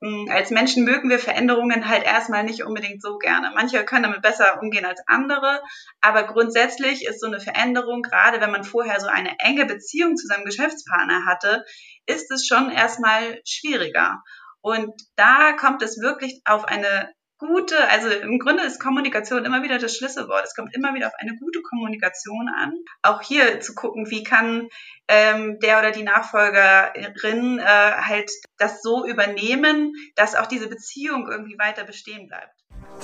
Mm, 0.00 0.28
als 0.30 0.50
Menschen 0.50 0.84
mögen 0.84 1.08
wir 1.08 1.18
Veränderungen 1.18 1.88
halt 1.88 2.04
erstmal 2.04 2.44
nicht 2.44 2.64
unbedingt 2.64 3.02
so 3.02 3.16
gerne. 3.18 3.52
Manche 3.54 3.84
können 3.84 4.02
damit 4.02 4.22
besser 4.22 4.60
umgehen 4.60 4.84
als 4.84 5.00
andere, 5.06 5.62
aber 6.00 6.24
grundsätzlich 6.24 7.06
ist 7.06 7.20
so 7.20 7.26
eine 7.26 7.40
Veränderung, 7.40 8.02
gerade 8.02 8.40
wenn 8.40 8.50
man 8.50 8.64
vorher 8.64 9.00
so 9.00 9.08
eine 9.08 9.34
enge 9.38 9.66
Beziehung 9.66 10.16
zu 10.16 10.26
seinem 10.26 10.44
Geschäftspartner 10.44 11.24
hatte, 11.26 11.64
ist 12.06 12.30
es 12.30 12.46
schon 12.46 12.70
erstmal 12.70 13.40
schwieriger. 13.46 14.22
Und 14.60 14.92
da 15.16 15.52
kommt 15.52 15.82
es 15.82 16.00
wirklich 16.00 16.40
auf 16.44 16.64
eine 16.64 17.12
gute, 17.38 17.76
also 17.88 18.08
im 18.08 18.38
Grunde 18.38 18.64
ist 18.64 18.80
Kommunikation 18.80 19.44
immer 19.44 19.62
wieder 19.62 19.78
das 19.78 19.96
Schlüsselwort. 19.96 20.44
Es 20.44 20.54
kommt 20.54 20.74
immer 20.74 20.94
wieder 20.94 21.08
auf 21.08 21.14
eine 21.18 21.36
gute 21.36 21.60
Kommunikation 21.62 22.48
an. 22.48 22.72
Auch 23.02 23.22
hier 23.22 23.60
zu 23.60 23.74
gucken, 23.74 24.10
wie 24.10 24.22
kann 24.22 24.68
ähm, 25.08 25.58
der 25.60 25.78
oder 25.78 25.90
die 25.90 26.02
Nachfolgerin 26.02 27.58
äh, 27.58 27.62
halt 27.62 28.30
das 28.58 28.82
so 28.82 29.06
übernehmen, 29.06 29.92
dass 30.14 30.34
auch 30.34 30.46
diese 30.46 30.68
Beziehung 30.68 31.28
irgendwie 31.30 31.58
weiter 31.58 31.84
bestehen 31.84 32.28
bleibt. 32.28 32.54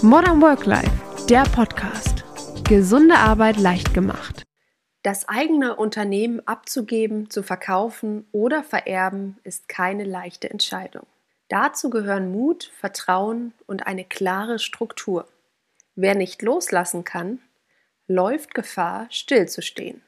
Modern 0.03 0.41
Work 0.41 0.67
Life, 0.67 1.27
der 1.29 1.43
Podcast. 1.45 2.25
Gesunde 2.65 3.17
Arbeit 3.17 3.59
leicht 3.59 3.93
gemacht. 3.93 4.45
Das 5.03 5.29
eigene 5.29 5.75
Unternehmen 5.77 6.41
abzugeben, 6.47 7.29
zu 7.29 7.43
verkaufen 7.43 8.29
oder 8.31 8.63
vererben 8.63 9.39
ist 9.43 9.69
keine 9.69 10.05
leichte 10.05 10.49
Entscheidung. 10.49 11.07
Dazu 11.53 11.91
gehören 11.91 12.33
Mut, 12.33 12.73
Vertrauen 12.81 13.53
und 13.67 13.87
eine 13.87 14.07
klare 14.07 14.59
Struktur. 14.59 15.29
Wer 15.95 16.15
nicht 16.15 16.41
loslassen 16.41 17.05
kann, 17.05 17.43
läuft 18.09 18.55
Gefahr, 18.55 19.07
stillzustehen. 19.11 20.01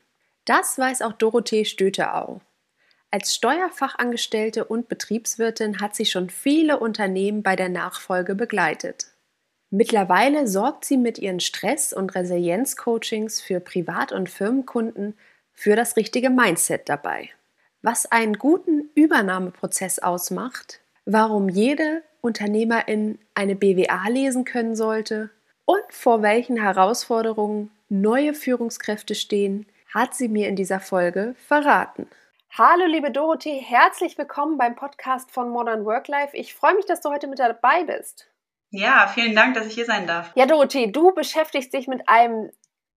Das 0.46 0.78
weiß 0.78 1.02
auch 1.02 1.12
Dorothee 1.12 1.66
Stöteau. 1.66 2.40
Als 3.10 3.34
Steuerfachangestellte 3.34 4.64
und 4.64 4.88
Betriebswirtin 4.88 5.82
hat 5.82 5.94
sie 5.94 6.06
schon 6.06 6.30
viele 6.30 6.78
Unternehmen 6.78 7.42
bei 7.42 7.56
der 7.56 7.68
Nachfolge 7.68 8.34
begleitet. 8.34 9.08
Mittlerweile 9.68 10.48
sorgt 10.48 10.86
sie 10.86 10.96
mit 10.96 11.18
ihren 11.18 11.40
Stress- 11.40 11.92
und 11.92 12.14
Resilienz-Coachings 12.14 13.42
für 13.42 13.60
Privat- 13.60 14.12
und 14.12 14.30
Firmenkunden 14.30 15.14
für 15.52 15.76
das 15.76 15.98
richtige 15.98 16.30
Mindset 16.30 16.88
dabei. 16.88 17.28
Was 17.82 18.06
einen 18.06 18.38
guten 18.38 18.88
Übernahmeprozess 18.94 19.98
ausmacht, 19.98 20.80
warum 21.06 21.48
jede 21.48 22.02
Unternehmerin 22.20 23.18
eine 23.34 23.54
BWA 23.54 24.08
lesen 24.08 24.44
können 24.44 24.74
sollte 24.74 25.30
und 25.66 25.82
vor 25.90 26.22
welchen 26.22 26.56
Herausforderungen 26.56 27.70
neue 27.88 28.34
Führungskräfte 28.34 29.14
stehen, 29.14 29.66
hat 29.92 30.14
sie 30.14 30.28
mir 30.28 30.48
in 30.48 30.56
dieser 30.56 30.80
Folge 30.80 31.34
verraten. 31.46 32.08
Hallo 32.50 32.86
liebe 32.86 33.10
Dorothee, 33.10 33.58
herzlich 33.58 34.16
willkommen 34.16 34.58
beim 34.58 34.76
Podcast 34.76 35.30
von 35.30 35.50
Modern 35.50 35.84
Work 35.84 36.08
Life. 36.08 36.36
Ich 36.36 36.54
freue 36.54 36.74
mich, 36.74 36.86
dass 36.86 37.00
du 37.00 37.10
heute 37.10 37.26
mit 37.26 37.38
dabei 37.38 37.84
bist. 37.84 38.28
Ja, 38.70 39.08
vielen 39.12 39.36
Dank, 39.36 39.54
dass 39.54 39.66
ich 39.66 39.74
hier 39.74 39.84
sein 39.84 40.06
darf. 40.06 40.32
Ja, 40.34 40.46
Dorothee, 40.46 40.90
du 40.90 41.12
beschäftigst 41.12 41.74
dich 41.74 41.86
mit 41.86 42.08
einem 42.08 42.50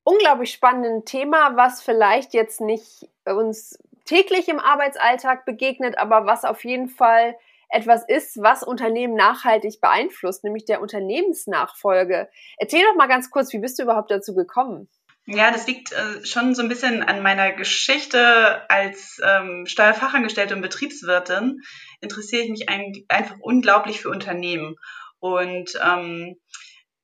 unglaublich 0.04 0.54
spannenden 0.54 1.06
Thema, 1.06 1.56
was 1.56 1.82
vielleicht 1.82 2.34
jetzt 2.34 2.62
nicht 2.62 3.10
uns 3.26 3.78
täglich 4.06 4.48
im 4.48 4.60
Arbeitsalltag 4.60 5.46
begegnet, 5.46 5.98
aber 5.98 6.26
was 6.26 6.46
auf 6.46 6.64
jeden 6.64 6.88
Fall 6.88 7.36
etwas 7.70 8.04
ist, 8.08 8.38
was 8.42 8.64
Unternehmen 8.64 9.16
nachhaltig 9.16 9.82
beeinflusst, 9.82 10.44
nämlich 10.44 10.66
der 10.66 10.82
Unternehmensnachfolge. 10.82 12.30
Erzähl 12.58 12.84
doch 12.84 12.96
mal 12.96 13.08
ganz 13.08 13.30
kurz, 13.30 13.52
wie 13.54 13.60
bist 13.60 13.80
du 13.80 13.84
überhaupt 13.84 14.12
dazu 14.12 14.34
gekommen? 14.34 14.90
Ja, 15.30 15.52
das 15.52 15.68
liegt 15.68 15.92
äh, 15.92 16.26
schon 16.26 16.56
so 16.56 16.62
ein 16.62 16.70
bisschen 16.70 17.04
an 17.04 17.22
meiner 17.22 17.52
Geschichte 17.52 18.70
als 18.70 19.20
ähm, 19.22 19.66
Steuerfachangestellte 19.66 20.56
und 20.56 20.62
Betriebswirtin. 20.62 21.60
Interessiere 22.00 22.44
ich 22.44 22.50
mich 22.50 22.70
ein, 22.70 22.94
einfach 23.10 23.36
unglaublich 23.42 24.00
für 24.00 24.10
Unternehmen. 24.10 24.76
Und 25.20 25.72
ähm, 25.84 26.38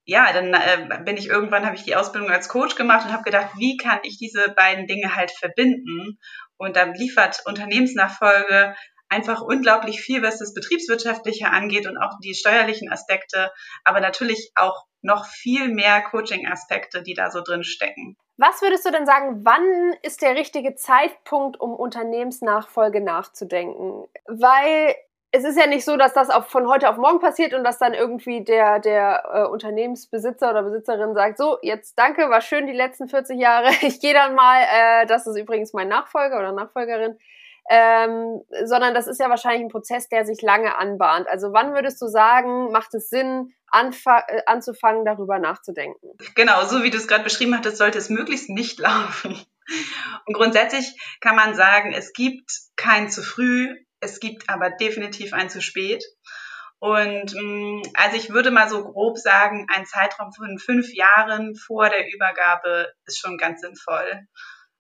ja, 0.06 0.32
dann 0.32 0.54
äh, 0.54 1.04
bin 1.04 1.18
ich 1.18 1.28
irgendwann, 1.28 1.66
habe 1.66 1.76
ich 1.76 1.84
die 1.84 1.98
Ausbildung 1.98 2.30
als 2.30 2.48
Coach 2.48 2.76
gemacht 2.76 3.06
und 3.06 3.12
habe 3.12 3.24
gedacht, 3.24 3.52
wie 3.58 3.76
kann 3.76 4.00
ich 4.04 4.18
diese 4.18 4.54
beiden 4.56 4.88
Dinge 4.88 5.16
halt 5.16 5.32
verbinden? 5.32 6.18
Und 6.56 6.78
dann 6.78 6.94
liefert 6.94 7.42
Unternehmensnachfolge 7.46 8.74
einfach 9.14 9.42
unglaublich 9.42 10.02
viel, 10.02 10.24
was 10.24 10.40
das 10.40 10.54
Betriebswirtschaftliche 10.54 11.50
angeht 11.50 11.88
und 11.88 11.98
auch 11.98 12.20
die 12.24 12.34
steuerlichen 12.34 12.92
Aspekte, 12.92 13.52
aber 13.84 14.00
natürlich 14.00 14.52
auch 14.56 14.86
noch 15.02 15.26
viel 15.26 15.70
mehr 15.70 16.02
Coaching-Aspekte, 16.02 17.04
die 17.04 17.14
da 17.14 17.30
so 17.30 17.42
drin 17.42 17.64
stecken. 17.64 18.18
Was 18.38 18.62
würdest 18.62 18.86
du 18.86 18.92
denn 18.92 19.06
sagen, 19.06 19.46
wann 19.46 19.94
ist 20.02 20.22
der 20.22 20.36
richtige 20.36 20.76
Zeitpunkt, 20.76 21.60
um 21.60 21.76
Unternehmensnachfolge 21.76 23.02
nachzudenken? 23.02 24.08
Weil 24.26 24.96
es 25.36 25.44
ist 25.44 25.60
ja 25.60 25.68
nicht 25.68 25.84
so, 25.84 25.98
dass 25.98 26.14
das 26.14 26.30
auch 26.30 26.46
von 26.46 26.68
heute 26.68 26.90
auf 26.90 26.98
morgen 26.98 27.20
passiert 27.20 27.54
und 27.56 27.64
dass 27.64 27.80
dann 27.80 27.96
irgendwie 27.96 28.44
der, 28.44 28.80
der 28.80 29.24
äh, 29.34 29.44
Unternehmensbesitzer 29.46 30.52
oder 30.52 30.62
Besitzerin 30.62 31.16
sagt, 31.16 31.40
so, 31.40 31.58
jetzt 31.64 31.98
danke, 31.98 32.30
war 32.30 32.42
schön 32.42 32.68
die 32.68 32.74
letzten 32.74 33.08
40 33.08 33.40
Jahre, 33.40 33.70
ich 33.82 34.00
gehe 34.00 34.14
dann 34.14 34.36
mal, 34.36 34.62
äh, 34.62 35.06
das 35.08 35.26
ist 35.26 35.36
übrigens 35.36 35.74
mein 35.74 35.88
Nachfolger 35.88 36.38
oder 36.38 36.52
Nachfolgerin, 36.52 37.18
ähm, 37.70 38.42
sondern 38.66 38.94
das 38.94 39.08
ist 39.08 39.20
ja 39.20 39.30
wahrscheinlich 39.30 39.62
ein 39.62 39.70
Prozess, 39.70 40.10
der 40.10 40.26
sich 40.26 40.42
lange 40.42 40.78
anbahnt. 40.78 41.28
Also 41.30 41.54
wann 41.54 41.74
würdest 41.74 42.02
du 42.02 42.08
sagen, 42.08 42.72
macht 42.72 42.94
es 42.94 43.10
Sinn, 43.10 43.54
äh, 43.72 44.42
anzufangen, 44.46 45.06
darüber 45.06 45.40
nachzudenken? 45.40 46.10
Genau, 46.36 46.64
so 46.66 46.84
wie 46.84 46.90
du 46.90 46.98
es 46.98 47.08
gerade 47.08 47.24
beschrieben 47.24 47.56
hattest, 47.56 47.78
sollte 47.78 47.98
es 47.98 48.10
möglichst 48.10 48.50
nicht 48.50 48.80
laufen. 48.80 49.42
Und 50.26 50.34
grundsätzlich 50.34 50.86
kann 51.22 51.36
man 51.36 51.56
sagen, 51.56 51.94
es 51.94 52.12
gibt 52.12 52.52
kein 52.76 53.10
zu 53.10 53.24
früh, 53.24 53.74
es 54.02 54.20
gibt 54.20 54.50
aber 54.50 54.70
definitiv 54.70 55.34
ein 55.34 55.50
zu 55.50 55.62
spät. 55.62 56.04
Und 56.80 57.34
mm, 57.34 57.82
also 57.94 58.18
ich 58.18 58.32
würde 58.32 58.52
mal 58.52 58.68
so 58.68 58.84
grob 58.84 59.18
sagen, 59.18 59.68
ein 59.74 59.86
Zeitraum 59.86 60.34
von 60.34 60.60
fünf 60.60 60.94
Jahren 60.94 61.56
vor 61.56 61.90
der 61.90 62.14
Übergabe 62.14 62.92
ist 63.06 63.20
schon 63.20 63.38
ganz 63.38 63.62
sinnvoll 63.62 64.28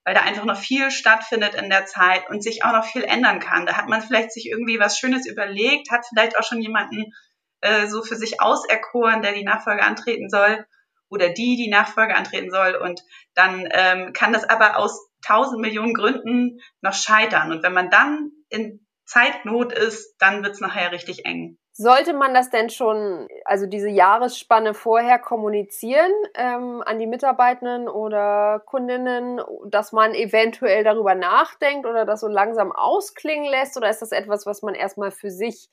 weil 0.06 0.14
da 0.14 0.22
einfach 0.22 0.46
noch 0.46 0.58
viel 0.58 0.92
stattfindet 0.92 1.56
in 1.56 1.70
der 1.70 1.86
Zeit 1.86 2.30
und 2.30 2.44
sich 2.44 2.64
auch 2.64 2.74
noch 2.74 2.86
viel 2.86 3.04
ändern 3.04 3.40
kann. 3.40 3.66
Da 3.66 3.78
hat 3.78 3.88
man 3.88 4.02
vielleicht 4.02 4.32
sich 4.32 4.50
irgendwie 4.50 4.80
was 4.80 5.00
Schönes 5.00 5.26
überlegt, 5.26 5.92
hat 5.92 6.06
vielleicht 6.08 6.38
auch 6.38 6.44
schon 6.44 6.62
jemanden 6.62 7.14
äh, 7.62 7.88
so 7.88 8.04
für 8.04 8.16
sich 8.16 8.42
auserkoren, 8.42 9.22
der 9.22 9.34
die 9.34 9.46
Nachfolge 9.46 9.84
antreten 9.84 10.30
soll 10.30 10.66
oder 11.10 11.30
die 11.30 11.56
die 11.56 11.70
Nachfolge 11.70 12.16
antreten 12.16 12.52
soll 12.52 12.76
und 12.76 13.02
dann 13.36 13.68
ähm, 13.72 14.14
kann 14.14 14.34
das 14.34 14.44
aber 14.44 14.78
aus 14.78 15.10
tausend 15.26 15.62
Millionen 15.62 15.94
Gründen 15.94 16.60
noch 16.82 16.94
scheitern 16.94 17.52
und 17.52 17.64
wenn 17.64 17.74
man 17.74 17.90
dann 17.90 18.32
in 18.50 18.86
Zeitnot 19.06 19.74
ist, 19.74 20.16
dann 20.20 20.44
wird's 20.44 20.60
nachher 20.60 20.92
richtig 20.92 21.26
eng. 21.26 21.58
Sollte 21.76 22.14
man 22.14 22.36
das 22.36 22.52
denn 22.52 22.70
schon, 22.70 23.28
also 23.46 23.66
diese 23.66 23.90
Jahresspanne 23.90 24.76
vorher 24.76 25.18
kommunizieren 25.18 26.12
ähm, 26.36 26.84
an 26.86 27.00
die 27.00 27.08
Mitarbeitenden 27.08 27.90
oder 27.90 28.62
Kundinnen, 28.68 29.42
dass 29.66 29.92
man 29.92 30.14
eventuell 30.14 30.84
darüber 30.84 31.16
nachdenkt 31.16 31.88
oder 31.88 32.06
das 32.06 32.22
so 32.22 32.28
langsam 32.28 32.72
ausklingen 32.72 33.50
lässt? 33.50 33.76
Oder 33.76 33.90
ist 33.90 34.04
das 34.04 34.12
etwas, 34.12 34.46
was 34.46 34.62
man 34.62 34.76
erstmal 34.76 35.10
für 35.10 35.32
sich 35.32 35.68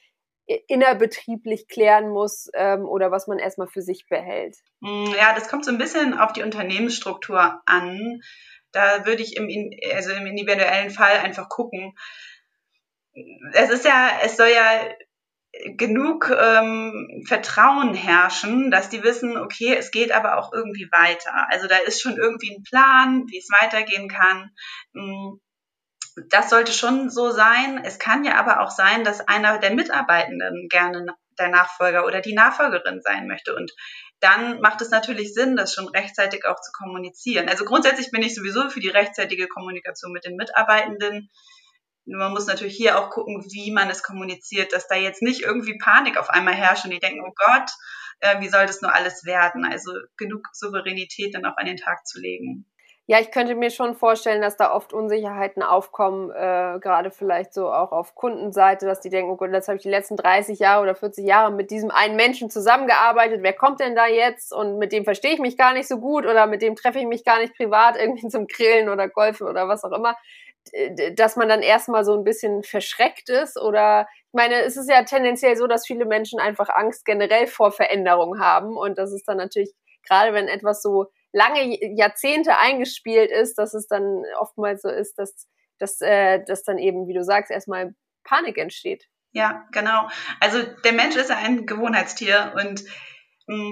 innerbetrieblich 0.47 1.69
klären 1.69 2.09
muss 2.09 2.49
ähm, 2.55 2.89
oder 2.89 3.11
was 3.11 3.27
man 3.27 3.39
erstmal 3.39 3.69
für 3.69 3.83
sich 3.83 4.09
behält? 4.09 4.57
Mm, 4.81 5.13
ja, 5.15 5.35
das 5.35 5.49
kommt 5.49 5.67
so 5.67 5.71
ein 5.71 5.79
bisschen 5.79 6.19
auf 6.19 6.33
die 6.33 6.43
Unternehmensstruktur 6.43 7.61
an. 7.67 8.23
Da 8.73 9.05
würde 9.05 9.23
ich 9.23 9.37
im, 9.37 9.49
also 9.95 10.13
im 10.13 10.27
individuellen 10.27 10.91
Fall 10.91 11.19
einfach 11.19 11.51
gucken. 11.51 11.95
Es 13.53 13.69
ist 13.69 13.85
ja, 13.85 14.09
es 14.23 14.39
soll 14.39 14.49
ja 14.49 14.89
genug 15.77 16.31
ähm, 16.31 17.25
Vertrauen 17.27 17.95
herrschen, 17.95 18.71
dass 18.71 18.89
die 18.89 19.03
wissen, 19.03 19.37
okay, 19.37 19.75
es 19.77 19.91
geht 19.91 20.13
aber 20.13 20.39
auch 20.39 20.53
irgendwie 20.53 20.89
weiter. 20.93 21.47
Also 21.51 21.67
da 21.67 21.77
ist 21.79 22.01
schon 22.01 22.17
irgendwie 22.17 22.55
ein 22.55 22.63
Plan, 22.63 23.25
wie 23.29 23.39
es 23.39 23.49
weitergehen 23.61 24.09
kann. 24.09 24.51
Mm, 24.93 25.39
das 26.29 26.51
sollte 26.51 26.73
schon 26.73 27.11
so 27.11 27.31
sein. 27.31 27.83
Es 27.85 27.99
kann 27.99 28.25
ja 28.25 28.37
aber 28.37 28.61
auch 28.61 28.71
sein, 28.71 29.05
dass 29.05 29.27
einer 29.27 29.59
der 29.59 29.75
Mitarbeitenden 29.75 30.69
gerne 30.69 31.07
der 31.39 31.49
Nachfolger 31.49 32.05
oder 32.07 32.21
die 32.21 32.35
Nachfolgerin 32.35 33.01
sein 33.03 33.27
möchte. 33.27 33.55
Und 33.55 33.73
dann 34.21 34.61
macht 34.61 34.83
es 34.83 34.91
natürlich 34.91 35.35
Sinn, 35.35 35.57
das 35.57 35.75
schon 35.75 35.89
rechtzeitig 35.89 36.45
auch 36.47 36.61
zu 36.61 36.71
kommunizieren. 36.73 37.49
Also 37.49 37.65
grundsätzlich 37.65 38.11
bin 38.11 38.23
ich 38.23 38.35
sowieso 38.35 38.69
für 38.69 38.81
die 38.81 38.89
rechtzeitige 38.89 39.49
Kommunikation 39.49 40.13
mit 40.13 40.25
den 40.25 40.37
Mitarbeitenden 40.37 41.31
man 42.17 42.33
muss 42.33 42.47
natürlich 42.47 42.77
hier 42.77 42.99
auch 42.99 43.11
gucken, 43.11 43.45
wie 43.51 43.71
man 43.71 43.91
es 43.91 44.03
kommuniziert, 44.03 44.73
dass 44.73 44.89
da 44.89 44.97
jetzt 44.97 45.23
nicht 45.23 45.43
irgendwie 45.43 45.79
Panik 45.79 46.19
auf 46.19 46.31
einmal 46.31 46.55
herrscht 46.55 46.85
und 46.85 46.91
die 46.91 46.99
denken, 46.99 47.25
oh 47.27 47.33
Gott, 47.35 47.71
äh, 48.21 48.41
wie 48.41 48.49
soll 48.49 48.67
das 48.67 48.83
nur 48.83 48.95
alles 48.95 49.25
werden? 49.25 49.65
Also 49.65 49.93
genug 50.17 50.49
Souveränität 50.53 51.35
dann 51.35 51.47
auch 51.47 51.57
an 51.57 51.67
den 51.67 51.77
Tag 51.77 52.07
zu 52.07 52.21
legen. 52.21 52.67
Ja, 53.11 53.19
ich 53.19 53.33
könnte 53.33 53.57
mir 53.57 53.71
schon 53.71 53.97
vorstellen, 53.97 54.41
dass 54.41 54.57
da 54.57 54.73
oft 54.73 54.93
Unsicherheiten 54.93 55.65
aufkommen, 55.65 56.31
äh, 56.31 56.79
gerade 56.79 57.11
vielleicht 57.11 57.53
so 57.53 57.73
auch 57.73 57.91
auf 57.91 58.15
Kundenseite, 58.15 58.87
dass 58.87 59.01
die 59.01 59.11
denken, 59.11 59.33
oh 59.33 59.37
Gott, 59.37 59.51
jetzt 59.53 59.67
habe 59.67 59.79
ich 59.79 59.83
die 59.83 59.91
letzten 59.91 60.17
30 60.17 60.61
Jahre 60.61 60.85
oder 60.85 60.95
40 60.95 61.27
Jahre 61.27 61.51
mit 61.51 61.73
diesem 61.73 61.91
einen 61.91 62.15
Menschen 62.15 62.51
zusammengearbeitet, 62.51 63.41
wer 63.43 63.53
kommt 63.53 63.81
denn 63.81 63.97
da 63.97 64.07
jetzt 64.07 64.53
und 64.53 64.79
mit 64.79 64.93
dem 64.93 65.03
verstehe 65.03 65.33
ich 65.33 65.41
mich 65.41 65.57
gar 65.57 65.73
nicht 65.73 65.89
so 65.89 65.99
gut 65.99 66.25
oder 66.25 66.47
mit 66.47 66.63
dem 66.63 66.77
treffe 66.77 67.01
ich 67.01 67.07
mich 67.07 67.25
gar 67.25 67.41
nicht 67.41 67.57
privat 67.57 67.97
irgendwie 67.97 68.29
zum 68.29 68.47
Grillen 68.47 68.89
oder 68.89 69.09
Golfen 69.09 69.49
oder 69.49 69.67
was 69.67 69.83
auch 69.83 69.91
immer 69.91 70.15
dass 71.17 71.37
man 71.37 71.49
dann 71.49 71.63
erstmal 71.63 72.05
so 72.05 72.15
ein 72.15 72.25
bisschen 72.25 72.63
verschreckt 72.63 73.29
ist 73.29 73.59
oder 73.59 74.07
ich 74.27 74.35
meine, 74.35 74.63
es 74.63 74.77
ist 74.77 74.89
ja 74.89 75.03
tendenziell 75.03 75.57
so, 75.57 75.67
dass 75.67 75.87
viele 75.87 76.05
Menschen 76.05 76.39
einfach 76.39 76.69
Angst 76.69 77.05
generell 77.05 77.47
vor 77.47 77.73
Veränderung 77.73 78.39
haben 78.39 78.77
und 78.77 78.99
das 78.99 79.13
ist 79.13 79.27
dann 79.27 79.39
natürlich 79.39 79.73
gerade 80.07 80.33
wenn 80.35 80.49
etwas 80.49 80.83
so 80.83 81.07
lange 81.33 81.79
Jahrzehnte 81.97 82.59
eingespielt 82.59 83.31
ist, 83.31 83.57
dass 83.59 83.75
es 83.75 83.87
dann 83.87 84.23
oftmals 84.39 84.83
so 84.83 84.89
ist, 84.89 85.19
dass, 85.19 85.49
dass, 85.79 86.01
äh, 86.01 86.43
dass 86.45 86.65
dann 86.65 86.79
eben, 86.79 87.07
wie 87.07 87.15
du 87.15 87.23
sagst, 87.23 87.51
erstmal 87.51 87.95
Panik 88.25 88.59
entsteht. 88.59 89.07
Ja, 89.33 89.67
genau. 89.71 90.09
Also 90.41 90.63
der 90.85 90.93
Mensch 90.93 91.17
ist 91.17 91.31
ein 91.31 91.67
Gewohnheitstier 91.67 92.53
und 92.57 92.83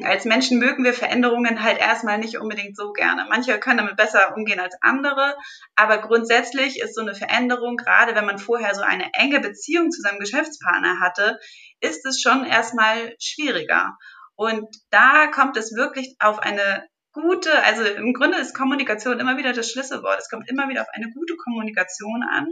als 0.05 0.25
Menschen 0.25 0.59
mögen 0.59 0.85
wir 0.85 0.95
Veränderungen 0.95 1.63
halt 1.63 1.79
erstmal 1.79 2.19
nicht 2.19 2.39
unbedingt 2.39 2.77
so 2.77 2.93
gerne. 2.93 3.27
Manche 3.29 3.59
können 3.59 3.79
damit 3.79 3.97
besser 3.97 4.35
umgehen 4.37 4.61
als 4.61 4.77
andere, 4.81 5.37
aber 5.77 5.99
grundsätzlich 5.99 6.81
ist 6.81 6.95
so 6.95 7.03
eine 7.03 7.15
Veränderung, 7.15 7.77
gerade 7.77 8.15
wenn 8.15 8.27
man 8.27 8.39
vorher 8.39 8.75
so 8.75 8.83
eine 8.83 9.11
enge 9.15 9.41
Beziehung 9.41 9.91
zu 9.91 10.01
seinem 10.01 10.19
Geschäftspartner 10.19 11.01
hatte, 11.01 11.39
ist 11.81 12.05
es 12.07 12.21
schon 12.21 12.45
erstmal 12.45 13.15
schwieriger. 13.21 13.97
Und 14.35 14.67
da 14.91 15.27
kommt 15.27 15.57
es 15.57 15.75
wirklich 15.75 16.17
auf 16.19 16.39
eine 16.39 16.87
gute, 17.13 17.63
also 17.65 17.83
im 17.85 18.15
Grunde 18.15 18.39
ist 18.39 18.55
Kommunikation 18.55 19.19
immer 19.19 19.37
wieder 19.37 19.53
das 19.53 19.71
Schlüsselwort. 19.71 20.19
Es 20.19 20.29
kommt 20.29 20.49
immer 20.49 20.69
wieder 20.69 20.83
auf 20.83 20.89
eine 20.93 21.11
gute 21.13 21.37
Kommunikation 21.37 22.23
an. 22.23 22.47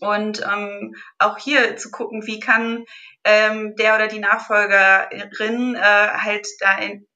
Und 0.00 0.42
ähm, 0.42 0.94
auch 1.18 1.38
hier 1.38 1.76
zu 1.76 1.90
gucken, 1.90 2.26
wie 2.26 2.40
kann 2.40 2.84
ähm, 3.24 3.74
der 3.76 3.94
oder 3.94 4.08
die 4.08 4.18
Nachfolgerin 4.18 5.74
äh, 5.76 5.80
halt 5.80 6.46
da 6.60 6.78
in, 6.78 7.06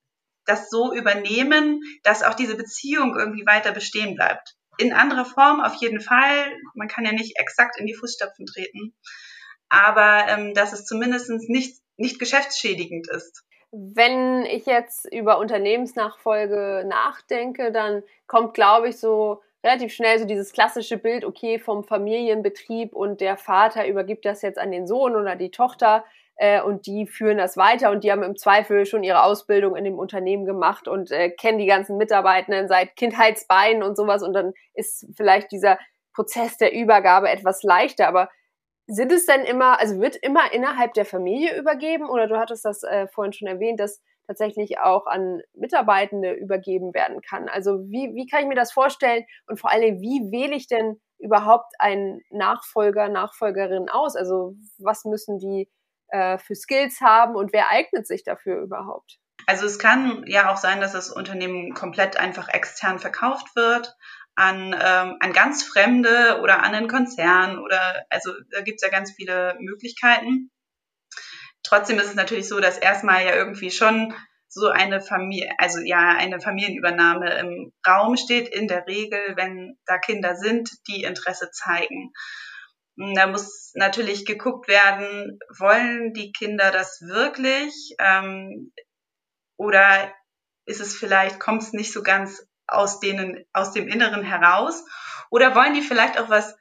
das 0.47 0.71
so 0.71 0.93
übernehmen, 0.95 1.83
dass 2.03 2.23
auch 2.23 2.35
diese 2.35 2.57
Beziehung 2.57 3.17
irgendwie 3.17 3.47
weiter 3.47 3.73
bestehen 3.73 4.15
bleibt. 4.15 4.57
In 4.79 4.93
anderer 4.93 5.25
Form 5.25 5.61
auf 5.61 5.75
jeden 5.75 6.01
Fall. 6.01 6.57
Man 6.75 6.89
kann 6.89 7.05
ja 7.05 7.13
nicht 7.13 7.39
exakt 7.39 7.79
in 7.79 7.87
die 7.87 7.95
Fußstapfen 7.95 8.47
treten. 8.47 8.95
Aber 9.69 10.27
ähm, 10.29 10.55
dass 10.55 10.73
es 10.73 10.85
zumindest 10.85 11.31
nicht, 11.49 11.81
nicht 11.97 12.19
geschäftsschädigend 12.19 13.09
ist. 13.09 13.45
Wenn 13.73 14.45
ich 14.47 14.67
jetzt 14.67 15.07
über 15.13 15.39
Unternehmensnachfolge 15.39 16.85
nachdenke, 16.89 17.71
dann 17.71 18.03
kommt, 18.27 18.55
glaube 18.55 18.89
ich, 18.89 18.99
so 18.99 19.43
relativ 19.65 19.93
schnell 19.93 20.19
so 20.19 20.25
dieses 20.25 20.53
klassische 20.53 20.97
Bild, 20.97 21.25
okay, 21.25 21.59
vom 21.59 21.85
Familienbetrieb 21.85 22.95
und 22.95 23.21
der 23.21 23.37
Vater 23.37 23.87
übergibt 23.87 24.25
das 24.25 24.43
jetzt 24.43 24.59
an 24.59 24.71
den 24.71 24.87
Sohn 24.87 25.17
oder 25.17 25.37
die 25.37 25.51
Tochter 25.51 26.05
äh, 26.37 26.63
und 26.63 26.87
die 26.87 27.07
führen 27.07 27.39
das 27.39 27.57
weiter 27.57 27.91
und 27.91 28.03
die 28.03 28.11
haben 28.11 28.23
im 28.23 28.37
Zweifel 28.37 28.87
schon 28.87 29.03
ihre 29.03 29.23
Ausbildung 29.23 29.77
in 29.77 29.85
dem 29.85 29.99
Unternehmen 29.99 30.47
gemacht 30.47 30.89
und 30.89 31.11
äh, 31.11 31.31
kennen 31.31 31.59
die 31.59 31.67
ganzen 31.67 31.99
Mitarbeitenden 31.99 32.69
seit 32.69 32.97
Kindheitsbeinen 32.97 33.83
und 33.83 33.97
sowas 33.97 34.23
und 34.23 34.33
dann 34.33 34.55
ist 34.75 35.07
vielleicht 35.17 35.53
dieser 35.53 35.79
Prozess 36.15 36.57
der 36.57 36.73
Übergabe 36.73 37.29
etwas 37.29 37.63
leichter, 37.63 38.09
aber 38.09 38.29
sind 38.91 39.13
es 39.13 39.25
denn 39.27 39.43
immer, 39.43 39.79
also 39.79 40.01
wird 40.01 40.17
immer 40.17 40.53
innerhalb 40.53 40.95
der 40.95 41.05
Familie 41.05 41.57
übergeben? 41.57 42.09
Oder 42.09 42.27
du 42.27 42.39
hattest 42.39 42.65
das 42.65 42.83
äh, 42.83 43.07
vorhin 43.07 43.33
schon 43.33 43.47
erwähnt, 43.47 43.79
dass 43.79 44.03
tatsächlich 44.31 44.79
auch 44.79 45.07
an 45.07 45.43
Mitarbeitende 45.55 46.33
übergeben 46.33 46.95
werden 46.95 47.21
kann. 47.21 47.49
Also 47.49 47.81
wie, 47.89 48.15
wie 48.15 48.29
kann 48.29 48.43
ich 48.43 48.47
mir 48.47 48.55
das 48.55 48.71
vorstellen 48.71 49.25
und 49.49 49.59
vor 49.59 49.73
allem, 49.73 50.01
wie 50.01 50.31
wähle 50.31 50.55
ich 50.55 50.69
denn 50.69 51.01
überhaupt 51.19 51.75
einen 51.81 52.21
Nachfolger, 52.31 53.09
Nachfolgerin 53.09 53.89
aus? 53.89 54.15
Also 54.15 54.55
was 54.79 55.05
müssen 55.05 55.41
die 55.41 55.69
äh, 56.11 56.39
für 56.39 56.55
Skills 56.55 57.01
haben 57.01 57.35
und 57.35 57.53
wer 57.53 57.71
eignet 57.71 58.07
sich 58.07 58.23
dafür 58.23 58.63
überhaupt? 58.63 59.19
Also 59.47 59.67
es 59.67 59.81
kann 59.81 60.23
ja 60.29 60.53
auch 60.53 60.59
sein, 60.59 60.81
dass 60.81 60.93
das 60.93 61.11
Unternehmen 61.11 61.75
komplett 61.75 62.17
einfach 62.17 62.49
extern 62.49 63.01
verkauft 63.01 63.57
wird 63.57 63.97
an, 64.37 64.77
ähm, 64.81 65.17
an 65.19 65.33
ganz 65.33 65.65
Fremde 65.65 66.39
oder 66.41 66.63
an 66.63 66.73
einen 66.73 66.87
Konzern 66.87 67.59
oder 67.59 68.05
also 68.11 68.31
da 68.53 68.61
gibt 68.61 68.81
es 68.81 68.89
ja 68.89 68.97
ganz 68.97 69.11
viele 69.11 69.57
Möglichkeiten. 69.59 70.53
Trotzdem 71.71 72.01
ist 72.01 72.09
es 72.09 72.15
natürlich 72.17 72.49
so, 72.49 72.59
dass 72.59 72.79
erstmal 72.79 73.25
ja 73.25 73.37
irgendwie 73.37 73.71
schon 73.71 74.13
so 74.49 74.67
eine 74.67 75.01
Familie, 75.01 75.53
also 75.59 75.79
ja, 75.79 76.17
eine 76.17 76.41
Familienübernahme 76.41 77.33
im 77.39 77.73
Raum 77.87 78.17
steht, 78.17 78.49
in 78.49 78.67
der 78.67 78.89
Regel, 78.89 79.21
wenn 79.37 79.79
da 79.87 79.99
Kinder 79.99 80.35
sind, 80.35 80.69
die 80.89 81.05
Interesse 81.05 81.53
zeigen. 81.53 82.13
Da 83.15 83.29
muss 83.29 83.71
natürlich 83.75 84.27
geguckt 84.27 84.67
werden, 84.67 85.39
wollen 85.61 86.13
die 86.13 86.33
Kinder 86.33 86.73
das 86.73 87.03
wirklich? 87.03 87.95
Ähm, 88.01 88.73
oder 89.57 90.13
ist 90.65 90.81
es 90.81 90.97
vielleicht, 90.97 91.39
kommt 91.39 91.63
es 91.63 91.73
nicht 91.73 91.93
so 91.93 92.03
ganz 92.03 92.45
aus 92.67 92.99
denen, 92.99 93.45
aus 93.53 93.71
dem 93.71 93.87
Inneren 93.87 94.25
heraus? 94.25 94.85
Oder 95.31 95.55
wollen 95.55 95.75
die 95.75 95.83
vielleicht 95.83 96.19
auch 96.19 96.31
was 96.31 96.57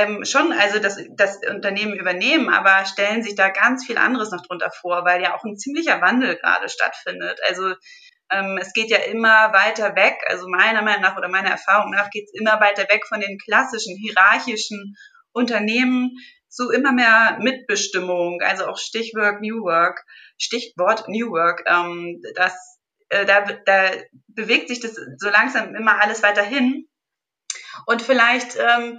ähm, 0.00 0.24
schon 0.24 0.52
also 0.52 0.78
das, 0.78 0.98
das 1.16 1.38
Unternehmen 1.48 1.94
übernehmen, 1.94 2.48
aber 2.48 2.84
stellen 2.84 3.22
sich 3.22 3.34
da 3.34 3.48
ganz 3.48 3.84
viel 3.86 3.98
anderes 3.98 4.30
noch 4.30 4.46
drunter 4.46 4.70
vor, 4.80 5.04
weil 5.04 5.22
ja 5.22 5.34
auch 5.34 5.44
ein 5.44 5.56
ziemlicher 5.56 6.00
Wandel 6.00 6.36
gerade 6.36 6.68
stattfindet. 6.68 7.38
Also 7.48 7.74
ähm, 8.30 8.58
es 8.60 8.72
geht 8.72 8.90
ja 8.90 8.98
immer 8.98 9.52
weiter 9.52 9.96
weg, 9.96 10.16
also 10.28 10.48
meiner 10.48 10.82
Meinung 10.82 11.02
nach 11.02 11.16
oder 11.16 11.28
meiner 11.28 11.50
Erfahrung 11.50 11.90
nach 11.90 12.10
geht 12.10 12.26
es 12.26 12.40
immer 12.40 12.60
weiter 12.60 12.82
weg 12.88 13.06
von 13.06 13.20
den 13.20 13.38
klassischen 13.38 13.96
hierarchischen 13.96 14.94
Unternehmen 15.32 16.16
zu 16.48 16.70
immer 16.70 16.92
mehr 16.92 17.38
Mitbestimmung, 17.40 18.40
also 18.42 18.66
auch 18.66 18.78
Stichwort 18.78 19.40
New 19.40 19.62
Work, 19.62 20.04
Stichwort 20.38 21.08
New 21.08 21.30
Work, 21.30 21.64
ähm, 21.66 22.20
das, 22.34 22.78
äh, 23.08 23.24
da, 23.24 23.40
da 23.64 23.90
bewegt 24.28 24.68
sich 24.68 24.80
das 24.80 24.94
so 24.94 25.30
langsam 25.30 25.74
immer 25.74 26.00
alles 26.00 26.22
weiter 26.22 26.42
hin. 26.42 26.86
Und 27.86 28.02
vielleicht 28.02 28.56
ähm, 28.56 28.98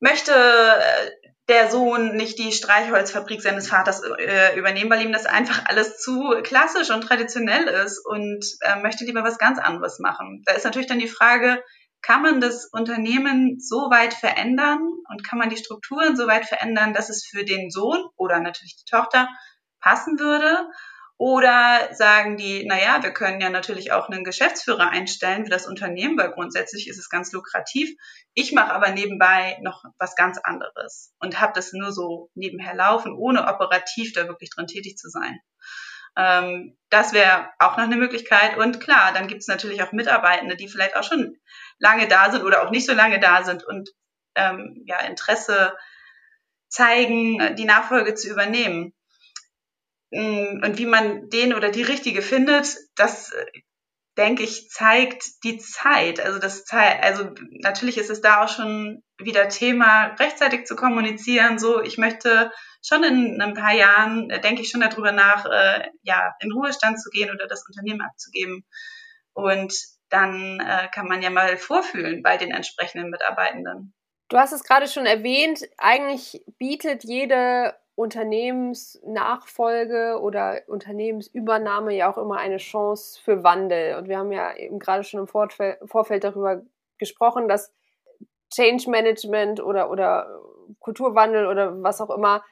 möchte 0.00 0.32
äh, 0.32 1.10
der 1.48 1.70
Sohn 1.70 2.16
nicht 2.16 2.38
die 2.38 2.52
Streichholzfabrik 2.52 3.42
seines 3.42 3.68
Vaters 3.68 4.02
äh, 4.02 4.56
übernehmen, 4.56 4.90
weil 4.90 5.02
ihm 5.02 5.12
das 5.12 5.26
einfach 5.26 5.64
alles 5.66 5.98
zu 5.98 6.36
klassisch 6.42 6.90
und 6.90 7.02
traditionell 7.02 7.64
ist 7.64 7.98
und 8.06 8.44
äh, 8.60 8.80
möchte 8.80 9.04
lieber 9.04 9.24
was 9.24 9.38
ganz 9.38 9.58
anderes 9.58 9.98
machen. 9.98 10.42
Da 10.46 10.52
ist 10.52 10.64
natürlich 10.64 10.86
dann 10.86 11.00
die 11.00 11.08
Frage, 11.08 11.62
kann 12.02 12.22
man 12.22 12.40
das 12.40 12.66
Unternehmen 12.66 13.58
so 13.60 13.90
weit 13.90 14.14
verändern 14.14 14.80
und 15.10 15.24
kann 15.24 15.38
man 15.38 15.50
die 15.50 15.56
Strukturen 15.56 16.16
so 16.16 16.26
weit 16.26 16.46
verändern, 16.46 16.94
dass 16.94 17.10
es 17.10 17.26
für 17.26 17.44
den 17.44 17.70
Sohn 17.70 18.02
oder 18.16 18.40
natürlich 18.40 18.76
die 18.76 18.90
Tochter 18.90 19.28
passen 19.80 20.18
würde? 20.18 20.68
Oder 21.20 21.90
sagen 21.92 22.38
die, 22.38 22.64
naja, 22.64 23.02
wir 23.02 23.12
können 23.12 23.42
ja 23.42 23.50
natürlich 23.50 23.92
auch 23.92 24.08
einen 24.08 24.24
Geschäftsführer 24.24 24.88
einstellen 24.88 25.44
für 25.44 25.50
das 25.50 25.66
Unternehmen, 25.66 26.16
weil 26.16 26.30
grundsätzlich 26.30 26.88
ist 26.88 26.96
es 26.96 27.10
ganz 27.10 27.30
lukrativ. 27.32 27.90
Ich 28.32 28.52
mache 28.52 28.72
aber 28.72 28.88
nebenbei 28.88 29.58
noch 29.60 29.84
was 29.98 30.16
ganz 30.16 30.38
anderes 30.38 31.12
und 31.18 31.38
habe 31.38 31.52
das 31.54 31.74
nur 31.74 31.92
so 31.92 32.30
nebenher 32.32 32.74
laufen, 32.74 33.12
ohne 33.12 33.46
operativ 33.48 34.14
da 34.14 34.28
wirklich 34.28 34.48
drin 34.48 34.66
tätig 34.66 34.96
zu 34.96 35.10
sein. 35.10 35.38
Ähm, 36.16 36.78
das 36.88 37.12
wäre 37.12 37.50
auch 37.58 37.76
noch 37.76 37.84
eine 37.84 37.96
Möglichkeit. 37.96 38.56
Und 38.56 38.80
klar, 38.80 39.12
dann 39.12 39.28
gibt 39.28 39.42
es 39.42 39.46
natürlich 39.46 39.82
auch 39.82 39.92
Mitarbeitende, 39.92 40.56
die 40.56 40.68
vielleicht 40.68 40.96
auch 40.96 41.04
schon 41.04 41.36
lange 41.78 42.08
da 42.08 42.30
sind 42.30 42.44
oder 42.44 42.62
auch 42.62 42.70
nicht 42.70 42.86
so 42.86 42.94
lange 42.94 43.20
da 43.20 43.44
sind 43.44 43.62
und 43.62 43.90
ähm, 44.36 44.84
ja, 44.86 45.00
Interesse 45.00 45.76
zeigen, 46.68 47.56
die 47.56 47.66
Nachfolge 47.66 48.14
zu 48.14 48.30
übernehmen. 48.30 48.94
Mm, 50.10 50.62
und 50.64 50.78
wie 50.78 50.86
man 50.86 51.28
den 51.30 51.54
oder 51.54 51.70
die 51.70 51.82
richtige 51.82 52.22
findet, 52.22 52.76
das 52.96 53.32
äh, 53.32 53.46
denke 54.16 54.42
ich 54.42 54.68
zeigt 54.68 55.24
die 55.44 55.58
Zeit. 55.58 56.20
Also 56.20 56.38
das 56.38 56.64
Zeit, 56.64 57.02
also 57.02 57.30
natürlich 57.50 57.96
ist 57.96 58.10
es 58.10 58.20
da 58.20 58.44
auch 58.44 58.48
schon 58.48 59.02
wieder 59.18 59.48
Thema, 59.48 60.14
rechtzeitig 60.18 60.66
zu 60.66 60.76
kommunizieren. 60.76 61.58
So, 61.58 61.80
ich 61.80 61.96
möchte 61.96 62.52
schon 62.82 63.04
in 63.04 63.40
ein 63.40 63.54
paar 63.54 63.72
Jahren, 63.72 64.30
äh, 64.30 64.40
denke 64.40 64.62
ich 64.62 64.70
schon 64.70 64.80
darüber 64.80 65.12
nach, 65.12 65.46
äh, 65.46 65.88
ja, 66.02 66.34
in 66.40 66.52
Ruhestand 66.52 67.00
zu 67.00 67.10
gehen 67.10 67.30
oder 67.30 67.46
das 67.46 67.64
Unternehmen 67.66 68.02
abzugeben. 68.02 68.64
Und 69.32 69.72
dann 70.08 70.60
äh, 70.60 70.88
kann 70.92 71.06
man 71.06 71.22
ja 71.22 71.30
mal 71.30 71.56
vorfühlen 71.56 72.22
bei 72.22 72.36
den 72.36 72.50
entsprechenden 72.50 73.10
Mitarbeitenden. 73.10 73.94
Du 74.28 74.38
hast 74.38 74.52
es 74.52 74.64
gerade 74.64 74.86
schon 74.86 75.06
erwähnt, 75.06 75.64
eigentlich 75.78 76.42
bietet 76.58 77.04
jede 77.04 77.74
Unternehmensnachfolge 78.00 80.18
oder 80.22 80.62
Unternehmensübernahme 80.68 81.94
ja 81.94 82.10
auch 82.10 82.16
immer 82.16 82.38
eine 82.38 82.56
Chance 82.56 83.20
für 83.22 83.44
Wandel. 83.44 83.96
Und 83.96 84.08
wir 84.08 84.16
haben 84.16 84.32
ja 84.32 84.56
eben 84.56 84.78
gerade 84.78 85.04
schon 85.04 85.20
im 85.20 85.26
Vorfeld 85.26 86.24
darüber 86.24 86.62
gesprochen, 86.96 87.46
dass 87.46 87.74
Change 88.50 88.88
Management 88.88 89.62
oder, 89.62 89.90
oder 89.90 90.40
Kulturwandel 90.78 91.46
oder 91.46 91.82
was 91.82 92.00
auch 92.00 92.08
immer 92.08 92.42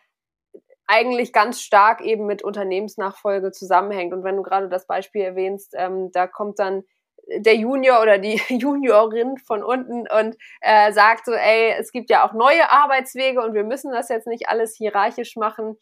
eigentlich 0.86 1.32
ganz 1.32 1.62
stark 1.62 2.02
eben 2.02 2.26
mit 2.26 2.42
Unternehmensnachfolge 2.42 3.50
zusammenhängt. 3.50 4.12
Und 4.12 4.24
wenn 4.24 4.36
du 4.36 4.42
gerade 4.42 4.68
das 4.68 4.86
Beispiel 4.86 5.22
erwähnst, 5.22 5.72
ähm, 5.74 6.12
da 6.12 6.26
kommt 6.26 6.58
dann 6.58 6.84
der 7.28 7.56
Junior 7.56 8.00
oder 8.02 8.18
die 8.18 8.40
Juniorin 8.48 9.36
von 9.38 9.62
unten 9.62 10.06
und 10.08 10.36
äh, 10.60 10.92
sagt 10.92 11.26
so, 11.26 11.32
ey, 11.32 11.74
es 11.78 11.92
gibt 11.92 12.10
ja 12.10 12.26
auch 12.26 12.32
neue 12.32 12.70
Arbeitswege 12.70 13.40
und 13.40 13.54
wir 13.54 13.64
müssen 13.64 13.92
das 13.92 14.08
jetzt 14.08 14.26
nicht 14.26 14.48
alles 14.48 14.74
hierarchisch 14.76 15.36
machen. 15.36 15.76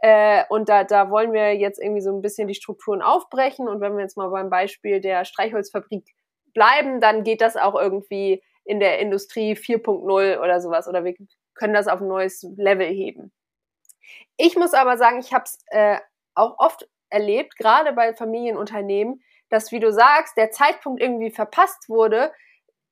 Äh, 0.00 0.44
und 0.48 0.68
da, 0.68 0.84
da 0.84 1.10
wollen 1.10 1.32
wir 1.32 1.56
jetzt 1.56 1.80
irgendwie 1.80 2.00
so 2.00 2.10
ein 2.10 2.22
bisschen 2.22 2.48
die 2.48 2.54
Strukturen 2.54 3.02
aufbrechen. 3.02 3.68
Und 3.68 3.80
wenn 3.80 3.96
wir 3.96 4.02
jetzt 4.02 4.16
mal 4.16 4.30
beim 4.30 4.48
Beispiel 4.48 5.00
der 5.00 5.24
Streichholzfabrik 5.24 6.04
bleiben, 6.54 7.00
dann 7.00 7.24
geht 7.24 7.40
das 7.40 7.56
auch 7.56 7.74
irgendwie 7.74 8.42
in 8.64 8.80
der 8.80 8.98
Industrie 8.98 9.54
4.0 9.54 10.38
oder 10.38 10.60
sowas 10.60 10.88
oder 10.88 11.02
wir 11.02 11.14
können 11.54 11.74
das 11.74 11.88
auf 11.88 12.00
ein 12.00 12.08
neues 12.08 12.46
Level 12.56 12.86
heben. 12.86 13.32
Ich 14.36 14.56
muss 14.56 14.74
aber 14.74 14.96
sagen, 14.96 15.18
ich 15.20 15.32
habe 15.32 15.44
es 15.44 15.58
äh, 15.68 15.98
auch 16.34 16.58
oft 16.58 16.88
erlebt, 17.10 17.56
gerade 17.56 17.92
bei 17.92 18.14
Familienunternehmen, 18.14 19.22
dass, 19.50 19.72
wie 19.72 19.80
du 19.80 19.92
sagst, 19.92 20.36
der 20.36 20.50
Zeitpunkt 20.50 21.02
irgendwie 21.02 21.30
verpasst 21.30 21.88
wurde, 21.88 22.32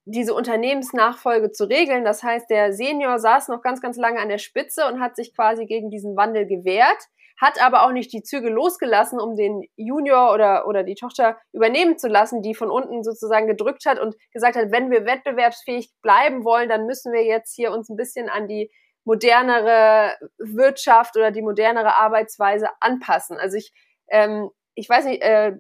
diese 0.07 0.35
Unternehmensnachfolge 0.35 1.51
zu 1.51 1.65
regeln. 1.65 2.05
Das 2.05 2.23
heißt, 2.23 2.49
der 2.49 2.73
Senior 2.73 3.19
saß 3.19 3.49
noch 3.49 3.61
ganz, 3.61 3.81
ganz 3.81 3.97
lange 3.97 4.21
an 4.21 4.29
der 4.29 4.39
Spitze 4.39 4.87
und 4.87 5.01
hat 5.01 5.17
sich 5.17 5.35
quasi 5.35 5.67
gegen 5.67 5.91
diesen 5.91 6.17
Wandel 6.17 6.47
gewehrt, 6.47 6.99
hat 7.39 7.61
aber 7.61 7.85
auch 7.85 7.91
nicht 7.91 8.13
die 8.13 8.23
Züge 8.23 8.49
losgelassen, 8.49 9.21
um 9.21 9.37
den 9.37 9.63
Junior 9.77 10.33
oder, 10.33 10.67
oder 10.69 10.85
die 10.85 10.95
Tochter 10.95 11.37
übernehmen 11.53 11.99
zu 11.99 12.09
lassen, 12.09 12.41
die 12.41 12.55
von 12.55 12.71
unten 12.71 13.03
sozusagen 13.03 13.49
gedrückt 13.49 13.85
hat 13.85 13.99
und 13.99 14.15
gesagt 14.33 14.57
hat, 14.57 14.71
wenn 14.71 14.91
wir 14.91 15.05
wettbewerbsfähig 15.05 15.91
bleiben 16.03 16.45
wollen, 16.45 16.69
dann 16.69 16.87
müssen 16.87 17.13
wir 17.13 17.25
jetzt 17.25 17.55
hier 17.55 17.73
uns 17.73 17.91
ein 17.91 17.97
bisschen 17.97 18.29
an 18.29 18.47
die 18.47 18.71
modernere 19.05 20.15
Wirtschaft 20.39 21.17
oder 21.17 21.31
die 21.31 21.43
modernere 21.43 21.97
Arbeitsweise 21.97 22.69
anpassen. 22.81 23.39
Also 23.39 23.57
ich, 23.57 23.73
ähm, 24.09 24.51
ich 24.75 24.89
weiß 24.89 25.05
nicht, 25.05 25.23
äh, 25.23 25.57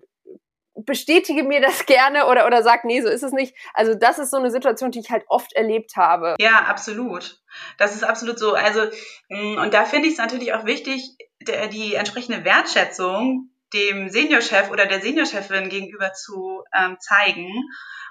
bestätige 0.85 1.43
mir 1.43 1.61
das 1.61 1.87
gerne 1.87 2.27
oder, 2.27 2.47
oder 2.47 2.63
sag, 2.63 2.85
nee, 2.85 3.01
so 3.01 3.09
ist 3.09 3.23
es 3.23 3.33
nicht. 3.33 3.55
Also 3.75 3.95
das 3.95 4.19
ist 4.19 4.31
so 4.31 4.37
eine 4.37 4.51
Situation, 4.51 4.91
die 4.91 5.01
ich 5.01 5.11
halt 5.11 5.25
oft 5.29 5.53
erlebt 5.55 5.97
habe. 5.97 6.37
Ja, 6.39 6.65
absolut. 6.67 7.41
Das 7.79 7.95
ist 7.95 8.05
absolut 8.05 8.39
so. 8.39 8.55
Also, 8.55 8.83
mm, 9.29 9.59
und 9.59 9.75
da 9.75 9.85
finde 9.85 10.09
ich 10.09 10.15
es 10.15 10.19
natürlich 10.19 10.53
auch 10.53 10.67
wichtig, 10.67 11.17
der, 11.41 11.69
die 11.69 11.95
entsprechende 11.95 12.45
Wertschätzung 12.45 13.51
dem 13.73 14.09
Seniorchef 14.09 14.71
oder 14.71 14.87
der 14.87 15.01
Seniorchefin 15.01 15.69
gegenüber 15.69 16.13
zu 16.13 16.63
ähm, 16.73 16.97
zeigen 17.01 17.51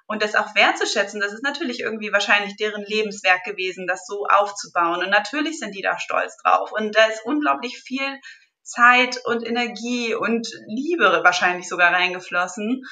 und 0.08 0.22
das 0.22 0.36
auch 0.36 0.54
wertzuschätzen. 0.56 1.20
Das 1.20 1.34
ist 1.34 1.44
natürlich 1.44 1.80
irgendwie 1.80 2.12
wahrscheinlich 2.12 2.56
deren 2.58 2.84
Lebenswerk 2.84 3.44
gewesen, 3.44 3.88
das 3.88 4.06
so 4.06 4.26
aufzubauen. 4.28 5.04
Und 5.04 5.10
natürlich 5.10 5.60
sind 5.60 5.74
die 5.74 5.82
da 5.82 5.98
stolz 5.98 6.38
drauf. 6.38 6.72
Und 6.72 6.96
da 6.96 7.06
ist 7.06 7.26
unglaublich 7.26 7.80
viel 7.80 8.20
Zeit 8.66 9.18
und 9.26 9.48
Energie 9.48 10.14
und 10.14 10.48
Liebe 10.68 11.22
wahrscheinlich 11.24 11.70
sogar 11.70 11.94
reingeflossen. 11.94 12.84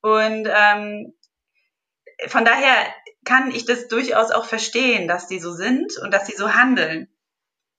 Und 0.00 0.48
ähm, 0.48 1.12
von 2.28 2.44
daher 2.44 2.86
kann 3.24 3.50
ich 3.50 3.66
das 3.66 3.88
durchaus 3.88 4.30
auch 4.30 4.44
verstehen, 4.46 5.08
dass 5.08 5.26
die 5.26 5.40
so 5.40 5.52
sind 5.52 5.98
und 5.98 6.12
dass 6.12 6.26
sie 6.26 6.36
so 6.36 6.54
handeln. 6.54 7.08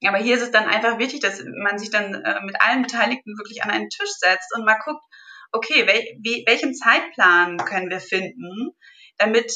Aber 0.04 0.18
hier 0.18 0.36
ist 0.36 0.44
es 0.44 0.52
dann 0.52 0.66
einfach 0.66 1.00
wichtig, 1.00 1.22
dass 1.22 1.42
man 1.44 1.80
sich 1.80 1.90
dann 1.90 2.14
äh, 2.14 2.42
mit 2.44 2.62
allen 2.62 2.82
Beteiligten 2.82 3.38
wirklich 3.38 3.64
an 3.64 3.72
einen 3.72 3.90
Tisch 3.90 4.12
setzt 4.20 4.54
und 4.56 4.66
mal 4.66 4.78
guckt, 4.84 5.04
okay, 5.52 5.88
wel, 5.88 6.44
welchen 6.46 6.76
Zeitplan 6.76 7.58
können 7.58 7.90
wir 7.90 8.02
finden, 8.02 8.72
damit 9.18 9.52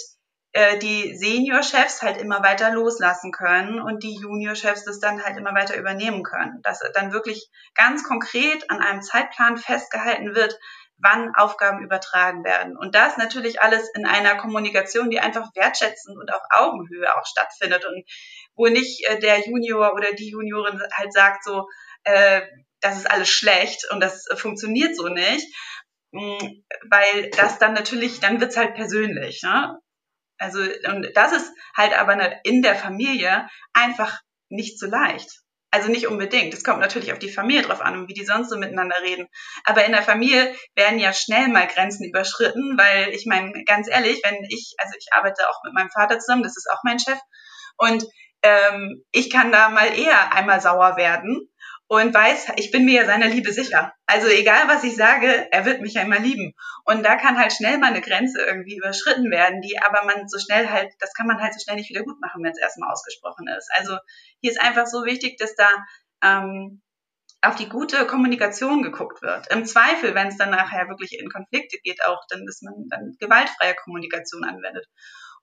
die 0.81 1.15
Senior-Chefs 1.15 2.01
halt 2.01 2.17
immer 2.17 2.41
weiter 2.41 2.71
loslassen 2.71 3.31
können 3.31 3.79
und 3.79 4.01
die 4.01 4.15
Junior-Chefs 4.15 4.83
das 4.83 4.99
dann 4.99 5.23
halt 5.23 5.37
immer 5.37 5.53
weiter 5.53 5.77
übernehmen 5.77 6.23
können. 6.23 6.59
Dass 6.63 6.79
dann 6.95 7.13
wirklich 7.13 7.49
ganz 7.75 8.03
konkret 8.03 8.69
an 8.71 8.81
einem 8.81 9.03
Zeitplan 9.03 9.57
festgehalten 9.57 10.33
wird, 10.33 10.57
wann 11.01 11.33
Aufgaben 11.35 11.83
übertragen 11.83 12.43
werden. 12.43 12.77
Und 12.77 12.95
das 12.95 13.17
natürlich 13.17 13.61
alles 13.61 13.89
in 13.95 14.05
einer 14.05 14.35
Kommunikation, 14.35 15.09
die 15.09 15.19
einfach 15.19 15.49
wertschätzend 15.55 16.17
und 16.17 16.33
auf 16.33 16.41
Augenhöhe 16.49 17.15
auch 17.15 17.25
stattfindet 17.25 17.85
und 17.85 18.03
wo 18.55 18.67
nicht 18.67 19.07
äh, 19.07 19.19
der 19.19 19.39
Junior 19.47 19.93
oder 19.93 20.13
die 20.13 20.29
Juniorin 20.29 20.81
halt 20.93 21.13
sagt 21.13 21.43
so, 21.43 21.67
äh, 22.03 22.41
das 22.81 22.97
ist 22.97 23.11
alles 23.11 23.29
schlecht 23.29 23.89
und 23.91 23.99
das 24.01 24.25
funktioniert 24.35 24.95
so 24.95 25.07
nicht, 25.07 25.45
mm, 26.11 26.37
weil 26.89 27.29
das 27.31 27.59
dann 27.59 27.73
natürlich, 27.73 28.19
dann 28.19 28.39
wird's 28.39 28.57
halt 28.57 28.75
persönlich. 28.75 29.41
Ne? 29.43 29.77
Also, 30.39 30.61
und 30.61 31.07
das 31.15 31.33
ist 31.33 31.51
halt 31.75 31.97
aber 31.99 32.43
in 32.45 32.61
der 32.61 32.75
Familie 32.75 33.47
einfach 33.73 34.19
nicht 34.49 34.79
so 34.79 34.87
leicht. 34.87 35.29
Also 35.71 35.89
nicht 35.89 36.07
unbedingt. 36.07 36.53
Es 36.55 36.63
kommt 36.63 36.79
natürlich 36.79 37.13
auf 37.13 37.19
die 37.19 37.31
Familie 37.31 37.61
drauf 37.61 37.81
an 37.81 37.95
und 37.95 38.09
wie 38.09 38.15
die 38.15 38.25
sonst 38.25 38.49
so 38.49 38.57
miteinander 38.57 38.95
reden. 39.03 39.27
Aber 39.65 39.85
in 39.85 39.91
der 39.91 40.01
Familie 40.01 40.55
werden 40.73 40.97
ja 40.97 41.13
schnell 41.13 41.47
mal 41.49 41.67
Grenzen 41.67 42.07
überschritten, 42.09 42.75
weil 42.77 43.09
ich 43.09 43.27
meine, 43.27 43.63
ganz 43.65 43.87
ehrlich, 43.87 44.21
wenn 44.23 44.43
ich, 44.49 44.73
also 44.79 44.95
ich 44.97 45.09
arbeite 45.11 45.47
auch 45.47 45.61
mit 45.63 45.73
meinem 45.73 45.91
Vater 45.91 46.17
zusammen, 46.17 46.41
das 46.41 46.57
ist 46.57 46.67
auch 46.71 46.81
mein 46.83 46.97
Chef, 46.97 47.19
und 47.77 48.03
ähm, 48.41 49.05
ich 49.11 49.29
kann 49.29 49.51
da 49.51 49.69
mal 49.69 49.97
eher 49.97 50.33
einmal 50.33 50.61
sauer 50.61 50.97
werden 50.97 51.48
und 51.89 52.13
weiß, 52.13 52.49
ich 52.57 52.69
bin 52.69 52.85
mir 52.85 53.01
ja 53.01 53.05
seiner 53.05 53.27
Liebe 53.27 53.51
sicher. 53.51 53.93
Also 54.05 54.27
egal, 54.27 54.67
was 54.67 54.83
ich 54.83 54.95
sage, 54.95 55.51
er 55.51 55.65
wird 55.65 55.81
mich 55.81 55.95
ja 55.95 56.03
immer 56.03 56.19
lieben. 56.19 56.53
Und 56.85 57.03
da 57.03 57.15
kann 57.15 57.39
halt 57.39 57.51
schnell 57.51 57.79
mal 57.79 57.87
eine 57.87 58.01
Grenze 58.01 58.45
irgendwie 58.45 58.77
überschritten 58.77 59.31
werden, 59.31 59.61
die 59.61 59.81
aber 59.81 60.05
man 60.05 60.27
so 60.27 60.37
schnell 60.37 60.69
halt, 60.69 60.93
das 60.99 61.15
kann 61.15 61.25
man 61.25 61.41
halt 61.41 61.55
so 61.55 61.59
schnell 61.59 61.77
nicht 61.77 61.89
wieder 61.89 62.03
gut 62.03 62.21
machen, 62.21 62.43
wenn 62.43 62.51
es 62.51 62.59
erstmal 62.59 62.91
ausgesprochen 62.91 63.47
ist. 63.57 63.69
Also 63.73 63.97
hier 64.39 64.51
ist 64.51 64.61
einfach 64.61 64.85
so 64.85 65.03
wichtig, 65.03 65.37
dass 65.39 65.55
da 65.55 65.67
ähm, 66.23 66.83
auf 67.41 67.55
die 67.55 67.69
gute 67.69 68.05
Kommunikation 68.05 68.83
geguckt 68.83 69.23
wird. 69.23 69.51
Im 69.51 69.65
Zweifel, 69.65 70.13
wenn 70.13 70.27
es 70.27 70.37
dann 70.37 70.51
nachher 70.51 70.89
wirklich 70.89 71.19
in 71.19 71.31
Konflikte 71.31 71.79
geht, 71.83 72.05
auch 72.05 72.21
dann, 72.29 72.45
dass 72.45 72.61
man 72.61 72.85
dann 72.89 73.15
gewaltfreie 73.19 73.73
Kommunikation 73.73 74.43
anwendet. 74.43 74.85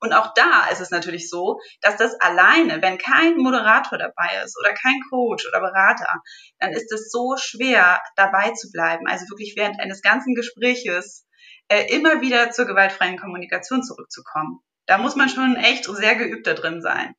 Und 0.01 0.13
auch 0.13 0.35
da 0.35 0.69
ist 0.71 0.81
es 0.81 0.91
natürlich 0.91 1.29
so, 1.31 1.61
dass 1.81 1.97
das 1.97 2.15
alleine, 2.21 2.83
wenn 2.83 2.99
kein 2.99 3.37
Moderator 3.37 3.99
dabei 3.99 4.43
ist 4.45 4.59
oder 4.59 4.73
kein 4.75 5.01
Coach 5.11 5.47
oder 5.49 5.61
Berater, 5.61 6.23
dann 6.59 6.73
ist 6.73 6.93
es 6.93 7.11
so 7.11 7.37
schwer, 7.37 8.01
dabei 8.17 8.51
zu 8.53 8.71
bleiben. 8.71 9.07
Also 9.07 9.27
wirklich 9.31 9.55
während 9.57 9.81
eines 9.81 10.03
ganzen 10.03 10.35
Gespräches 10.35 11.27
äh, 11.69 11.93
immer 11.95 12.21
wieder 12.21 12.51
zur 12.51 12.67
gewaltfreien 12.67 13.19
Kommunikation 13.19 13.83
zurückzukommen. 13.83 14.61
Da 14.87 14.99
muss 14.99 15.17
man 15.17 15.29
schon 15.29 15.57
echt 15.57 15.85
sehr 15.85 16.15
geübt 16.15 16.47
da 16.47 16.55
drin 16.55 16.81
sein. 16.81 17.15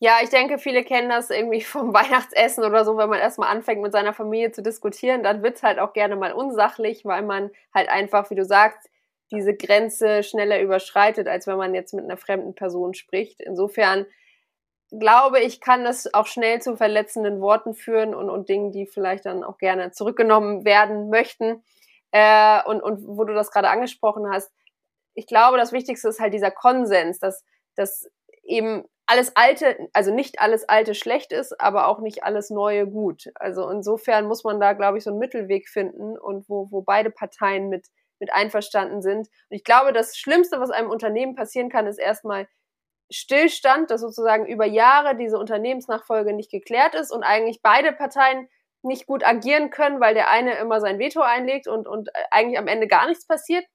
Ja, 0.00 0.18
ich 0.22 0.28
denke, 0.28 0.58
viele 0.58 0.84
kennen 0.84 1.08
das 1.08 1.30
irgendwie 1.30 1.62
vom 1.62 1.94
Weihnachtsessen 1.94 2.64
oder 2.64 2.84
so, 2.84 2.96
wenn 2.96 3.08
man 3.08 3.20
erstmal 3.20 3.48
anfängt, 3.48 3.82
mit 3.82 3.92
seiner 3.92 4.12
Familie 4.12 4.52
zu 4.52 4.62
diskutieren, 4.62 5.22
dann 5.22 5.42
wird's 5.42 5.62
halt 5.62 5.78
auch 5.78 5.92
gerne 5.92 6.16
mal 6.16 6.32
unsachlich, 6.32 7.04
weil 7.04 7.22
man 7.22 7.50
halt 7.72 7.88
einfach, 7.88 8.28
wie 8.30 8.34
du 8.34 8.44
sagst, 8.44 8.90
diese 9.30 9.54
Grenze 9.54 10.22
schneller 10.22 10.60
überschreitet, 10.60 11.28
als 11.28 11.46
wenn 11.46 11.56
man 11.56 11.74
jetzt 11.74 11.94
mit 11.94 12.04
einer 12.04 12.16
fremden 12.16 12.54
Person 12.54 12.94
spricht. 12.94 13.40
Insofern 13.40 14.06
glaube 14.98 15.40
ich, 15.40 15.60
kann 15.60 15.84
das 15.84 16.12
auch 16.12 16.26
schnell 16.26 16.60
zu 16.60 16.76
verletzenden 16.76 17.40
Worten 17.40 17.74
führen 17.74 18.14
und, 18.14 18.30
und 18.30 18.48
Dingen, 18.48 18.70
die 18.70 18.86
vielleicht 18.86 19.26
dann 19.26 19.44
auch 19.44 19.58
gerne 19.58 19.90
zurückgenommen 19.92 20.64
werden 20.64 21.08
möchten. 21.10 21.62
Äh, 22.12 22.62
und, 22.64 22.82
und 22.82 23.06
wo 23.06 23.24
du 23.24 23.34
das 23.34 23.50
gerade 23.50 23.70
angesprochen 23.70 24.30
hast, 24.30 24.52
ich 25.14 25.26
glaube, 25.26 25.58
das 25.58 25.72
Wichtigste 25.72 26.08
ist 26.08 26.20
halt 26.20 26.34
dieser 26.34 26.50
Konsens, 26.50 27.18
dass, 27.18 27.44
dass 27.76 28.08
eben 28.42 28.84
alles 29.06 29.32
Alte, 29.36 29.88
also 29.92 30.12
nicht 30.12 30.40
alles 30.40 30.68
Alte 30.68 30.94
schlecht 30.94 31.32
ist, 31.32 31.60
aber 31.60 31.88
auch 31.88 32.00
nicht 32.00 32.24
alles 32.24 32.50
Neue 32.50 32.86
gut. 32.86 33.30
Also 33.34 33.68
insofern 33.68 34.26
muss 34.26 34.44
man 34.44 34.60
da, 34.60 34.72
glaube 34.72 34.98
ich, 34.98 35.04
so 35.04 35.10
einen 35.10 35.18
Mittelweg 35.18 35.68
finden 35.68 36.18
und 36.18 36.48
wo, 36.48 36.68
wo 36.70 36.82
beide 36.82 37.10
Parteien 37.10 37.68
mit 37.68 37.86
mit 38.24 38.32
einverstanden 38.32 39.02
sind. 39.02 39.28
Und 39.28 39.56
ich 39.56 39.64
glaube, 39.64 39.92
das 39.92 40.16
Schlimmste, 40.16 40.60
was 40.60 40.70
einem 40.70 40.88
Unternehmen 40.88 41.34
passieren 41.34 41.68
kann, 41.68 41.86
ist 41.86 41.98
erstmal 41.98 42.48
Stillstand, 43.10 43.90
dass 43.90 44.00
sozusagen 44.00 44.46
über 44.46 44.64
Jahre 44.64 45.14
diese 45.14 45.38
Unternehmensnachfolge 45.38 46.32
nicht 46.32 46.50
geklärt 46.50 46.94
ist 46.94 47.12
und 47.12 47.22
eigentlich 47.22 47.60
beide 47.62 47.92
Parteien 47.92 48.48
nicht 48.82 49.06
gut 49.06 49.26
agieren 49.26 49.68
können, 49.68 50.00
weil 50.00 50.14
der 50.14 50.30
eine 50.30 50.54
immer 50.54 50.80
sein 50.80 50.98
Veto 50.98 51.20
einlegt 51.20 51.68
und, 51.68 51.86
und 51.86 52.08
eigentlich 52.30 52.58
am 52.58 52.66
Ende 52.66 52.88
gar 52.88 53.06
nichts 53.06 53.26
passiert. 53.26 53.66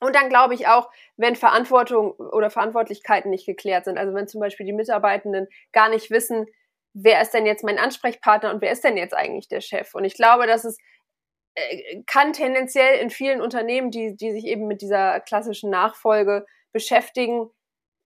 Und 0.00 0.16
dann 0.16 0.30
glaube 0.30 0.54
ich 0.54 0.66
auch, 0.66 0.88
wenn 1.18 1.36
Verantwortung 1.36 2.12
oder 2.12 2.48
Verantwortlichkeiten 2.48 3.30
nicht 3.30 3.44
geklärt 3.44 3.84
sind, 3.84 3.98
also 3.98 4.14
wenn 4.14 4.28
zum 4.28 4.40
Beispiel 4.40 4.64
die 4.64 4.72
Mitarbeitenden 4.72 5.46
gar 5.72 5.90
nicht 5.90 6.10
wissen, 6.10 6.46
wer 6.94 7.20
ist 7.20 7.34
denn 7.34 7.44
jetzt 7.44 7.64
mein 7.64 7.78
Ansprechpartner 7.78 8.50
und 8.50 8.62
wer 8.62 8.72
ist 8.72 8.82
denn 8.84 8.96
jetzt 8.96 9.14
eigentlich 9.14 9.48
der 9.48 9.60
Chef. 9.60 9.94
Und 9.94 10.04
ich 10.04 10.14
glaube, 10.14 10.46
dass 10.46 10.64
es 10.64 10.78
kann 12.06 12.32
tendenziell 12.32 13.00
in 13.00 13.10
vielen 13.10 13.40
Unternehmen, 13.40 13.90
die, 13.90 14.16
die 14.16 14.32
sich 14.32 14.44
eben 14.44 14.66
mit 14.66 14.82
dieser 14.82 15.20
klassischen 15.20 15.70
Nachfolge 15.70 16.46
beschäftigen, 16.72 17.50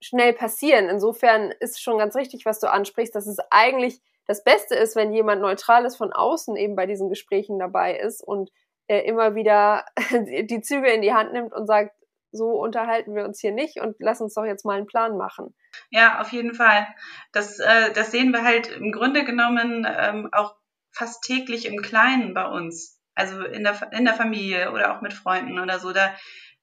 schnell 0.00 0.32
passieren. 0.32 0.88
Insofern 0.88 1.52
ist 1.60 1.80
schon 1.80 1.98
ganz 1.98 2.16
richtig, 2.16 2.44
was 2.44 2.60
du 2.60 2.70
ansprichst, 2.70 3.14
dass 3.14 3.26
es 3.26 3.38
eigentlich 3.50 4.00
das 4.26 4.44
Beste 4.44 4.74
ist, 4.74 4.96
wenn 4.96 5.12
jemand 5.12 5.42
Neutrales 5.42 5.96
von 5.96 6.12
außen 6.12 6.56
eben 6.56 6.76
bei 6.76 6.86
diesen 6.86 7.08
Gesprächen 7.08 7.58
dabei 7.58 7.96
ist 7.96 8.22
und 8.22 8.50
äh, 8.86 9.00
immer 9.00 9.34
wieder 9.34 9.84
die 10.10 10.60
Züge 10.60 10.90
in 10.90 11.02
die 11.02 11.12
Hand 11.12 11.32
nimmt 11.32 11.52
und 11.52 11.66
sagt, 11.66 11.94
so 12.32 12.50
unterhalten 12.50 13.14
wir 13.14 13.24
uns 13.24 13.40
hier 13.40 13.52
nicht 13.52 13.80
und 13.80 13.96
lass 13.98 14.20
uns 14.20 14.34
doch 14.34 14.44
jetzt 14.44 14.64
mal 14.64 14.78
einen 14.78 14.86
Plan 14.86 15.16
machen. 15.18 15.54
Ja, 15.90 16.20
auf 16.20 16.32
jeden 16.32 16.54
Fall. 16.54 16.86
Das, 17.32 17.58
äh, 17.58 17.92
das 17.92 18.10
sehen 18.10 18.32
wir 18.32 18.42
halt 18.42 18.68
im 18.68 18.90
Grunde 18.90 19.24
genommen 19.24 19.86
ähm, 19.88 20.28
auch 20.32 20.56
fast 20.92 21.22
täglich 21.22 21.66
im 21.66 21.82
Kleinen 21.82 22.32
bei 22.32 22.46
uns 22.46 23.01
also 23.14 23.42
in 23.44 23.64
der, 23.64 23.92
in 23.92 24.04
der 24.04 24.14
Familie 24.14 24.72
oder 24.72 24.96
auch 24.96 25.00
mit 25.00 25.12
Freunden 25.12 25.58
oder 25.58 25.78
so. 25.78 25.92
Da 25.92 26.14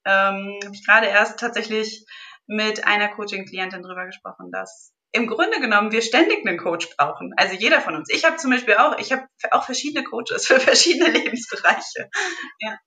ähm, 0.04 0.58
habe 0.64 0.74
ich 0.74 0.86
gerade 0.86 1.06
erst 1.06 1.38
tatsächlich 1.38 2.06
mit 2.46 2.86
einer 2.86 3.08
Coaching-Klientin 3.08 3.82
drüber 3.82 4.06
gesprochen, 4.06 4.50
dass 4.50 4.92
im 5.12 5.26
Grunde 5.26 5.60
genommen 5.60 5.92
wir 5.92 6.02
ständig 6.02 6.46
einen 6.46 6.58
Coach 6.58 6.88
brauchen. 6.96 7.32
Also 7.36 7.54
jeder 7.54 7.80
von 7.80 7.96
uns. 7.96 8.08
Ich 8.12 8.24
habe 8.24 8.36
zum 8.36 8.50
Beispiel 8.50 8.74
auch, 8.74 8.98
ich 8.98 9.12
habe 9.12 9.26
auch 9.50 9.64
verschiedene 9.64 10.04
Coaches 10.04 10.46
für 10.46 10.60
verschiedene 10.60 11.10
Lebensbereiche. 11.10 12.10
Ja. 12.60 12.78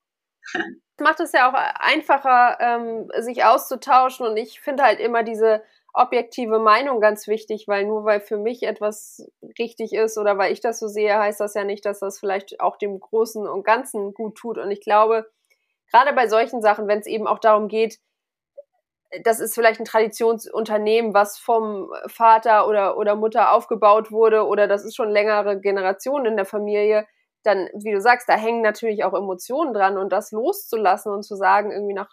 macht 0.99 1.19
es 1.19 1.31
ja 1.31 1.49
auch 1.49 1.53
einfacher, 1.53 2.57
ähm, 2.59 3.09
sich 3.19 3.43
auszutauschen 3.43 4.25
und 4.25 4.37
ich 4.37 4.59
finde 4.61 4.83
halt 4.83 4.99
immer 4.99 5.23
diese 5.23 5.63
objektive 5.93 6.59
Meinung 6.59 6.99
ganz 6.99 7.27
wichtig, 7.27 7.67
weil 7.67 7.85
nur 7.85 8.03
weil 8.03 8.19
für 8.19 8.37
mich 8.37 8.63
etwas 8.63 9.29
richtig 9.59 9.93
ist 9.93 10.17
oder 10.17 10.37
weil 10.37 10.51
ich 10.51 10.59
das 10.59 10.79
so 10.79 10.87
sehe, 10.87 11.17
heißt 11.17 11.39
das 11.39 11.53
ja 11.53 11.63
nicht, 11.63 11.85
dass 11.85 11.99
das 11.99 12.19
vielleicht 12.19 12.59
auch 12.59 12.77
dem 12.77 12.99
Großen 12.99 13.47
und 13.47 13.63
Ganzen 13.63 14.13
gut 14.13 14.35
tut. 14.35 14.57
Und 14.57 14.71
ich 14.71 14.81
glaube, 14.81 15.29
gerade 15.91 16.13
bei 16.13 16.27
solchen 16.27 16.61
Sachen, 16.61 16.87
wenn 16.87 16.99
es 16.99 17.05
eben 17.05 17.27
auch 17.27 17.39
darum 17.39 17.67
geht, 17.67 17.99
das 19.23 19.39
ist 19.39 19.53
vielleicht 19.53 19.79
ein 19.79 19.85
Traditionsunternehmen, 19.85 21.13
was 21.13 21.37
vom 21.37 21.93
Vater 22.07 22.67
oder, 22.67 22.97
oder 22.97 23.15
Mutter 23.15 23.51
aufgebaut 23.51 24.11
wurde 24.11 24.47
oder 24.47 24.67
das 24.67 24.83
ist 24.83 24.95
schon 24.95 25.11
längere 25.11 25.59
Generationen 25.59 26.25
in 26.25 26.35
der 26.35 26.45
Familie, 26.45 27.05
dann, 27.43 27.69
wie 27.73 27.91
du 27.91 28.01
sagst, 28.01 28.27
da 28.27 28.33
hängen 28.35 28.61
natürlich 28.61 29.03
auch 29.03 29.13
Emotionen 29.13 29.73
dran 29.73 29.99
und 29.99 30.11
das 30.11 30.31
loszulassen 30.31 31.11
und 31.11 31.21
zu 31.21 31.35
sagen, 31.35 31.71
irgendwie 31.71 31.93
nach 31.93 32.09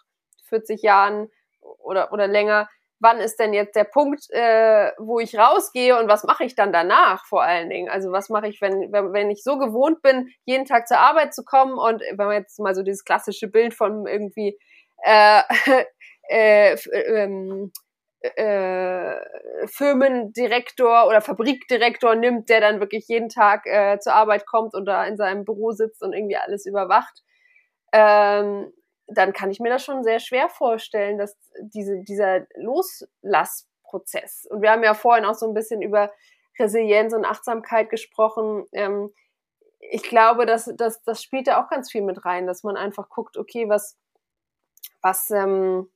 40 0.49 0.83
Jahren 0.83 1.31
oder, 1.61 2.11
oder 2.11 2.27
länger, 2.27 2.69
wann 3.01 3.19
ist 3.19 3.39
denn 3.39 3.51
jetzt 3.53 3.75
der 3.75 3.83
Punkt, 3.83 4.29
äh, 4.29 4.91
wo 4.99 5.19
ich 5.19 5.37
rausgehe 5.37 5.99
und 5.99 6.07
was 6.07 6.23
mache 6.23 6.45
ich 6.45 6.55
dann 6.55 6.71
danach 6.71 7.25
vor 7.25 7.43
allen 7.43 7.69
Dingen? 7.69 7.89
Also 7.89 8.11
was 8.11 8.29
mache 8.29 8.47
ich, 8.47 8.61
wenn, 8.61 8.91
wenn, 8.91 9.11
wenn 9.11 9.29
ich 9.31 9.43
so 9.43 9.57
gewohnt 9.57 10.01
bin, 10.01 10.29
jeden 10.45 10.65
Tag 10.65 10.87
zur 10.87 10.99
Arbeit 10.99 11.33
zu 11.33 11.43
kommen 11.43 11.73
und 11.73 12.01
wenn 12.01 12.27
man 12.27 12.37
jetzt 12.37 12.59
mal 12.59 12.75
so 12.75 12.83
dieses 12.83 13.03
klassische 13.03 13.47
Bild 13.47 13.73
von 13.73 14.05
irgendwie 14.05 14.57
äh, 15.03 15.41
äh, 16.29 16.75
ähm, 16.93 17.71
äh, 18.21 19.15
Firmendirektor 19.65 21.07
oder 21.07 21.21
Fabrikdirektor 21.21 22.15
nimmt, 22.15 22.49
der 22.49 22.61
dann 22.61 22.79
wirklich 22.79 23.07
jeden 23.07 23.29
Tag 23.29 23.65
äh, 23.65 23.97
zur 23.99 24.13
Arbeit 24.13 24.45
kommt 24.45 24.75
und 24.75 24.85
da 24.85 25.05
in 25.05 25.17
seinem 25.17 25.43
Büro 25.43 25.71
sitzt 25.71 26.03
und 26.03 26.13
irgendwie 26.13 26.37
alles 26.37 26.67
überwacht, 26.67 27.23
ähm, 27.93 28.71
dann 29.13 29.33
kann 29.33 29.51
ich 29.51 29.59
mir 29.59 29.69
das 29.69 29.83
schon 29.83 30.03
sehr 30.03 30.19
schwer 30.19 30.49
vorstellen, 30.49 31.17
dass 31.17 31.37
diese, 31.59 32.01
dieser 32.01 32.47
Loslassprozess, 32.55 34.47
und 34.49 34.61
wir 34.61 34.71
haben 34.71 34.83
ja 34.83 34.93
vorhin 34.93 35.25
auch 35.25 35.35
so 35.35 35.47
ein 35.47 35.53
bisschen 35.53 35.81
über 35.81 36.11
Resilienz 36.59 37.13
und 37.13 37.25
Achtsamkeit 37.25 37.89
gesprochen, 37.89 38.65
ähm, 38.71 39.13
ich 39.79 40.03
glaube, 40.03 40.45
dass, 40.45 40.71
dass 40.75 41.01
das 41.03 41.23
spielt 41.23 41.47
da 41.47 41.61
auch 41.61 41.69
ganz 41.69 41.91
viel 41.91 42.03
mit 42.03 42.23
rein, 42.23 42.45
dass 42.45 42.63
man 42.63 42.77
einfach 42.77 43.09
guckt, 43.09 43.35
okay, 43.37 43.67
was, 43.67 43.97
was, 45.01 45.31
ähm, 45.31 45.89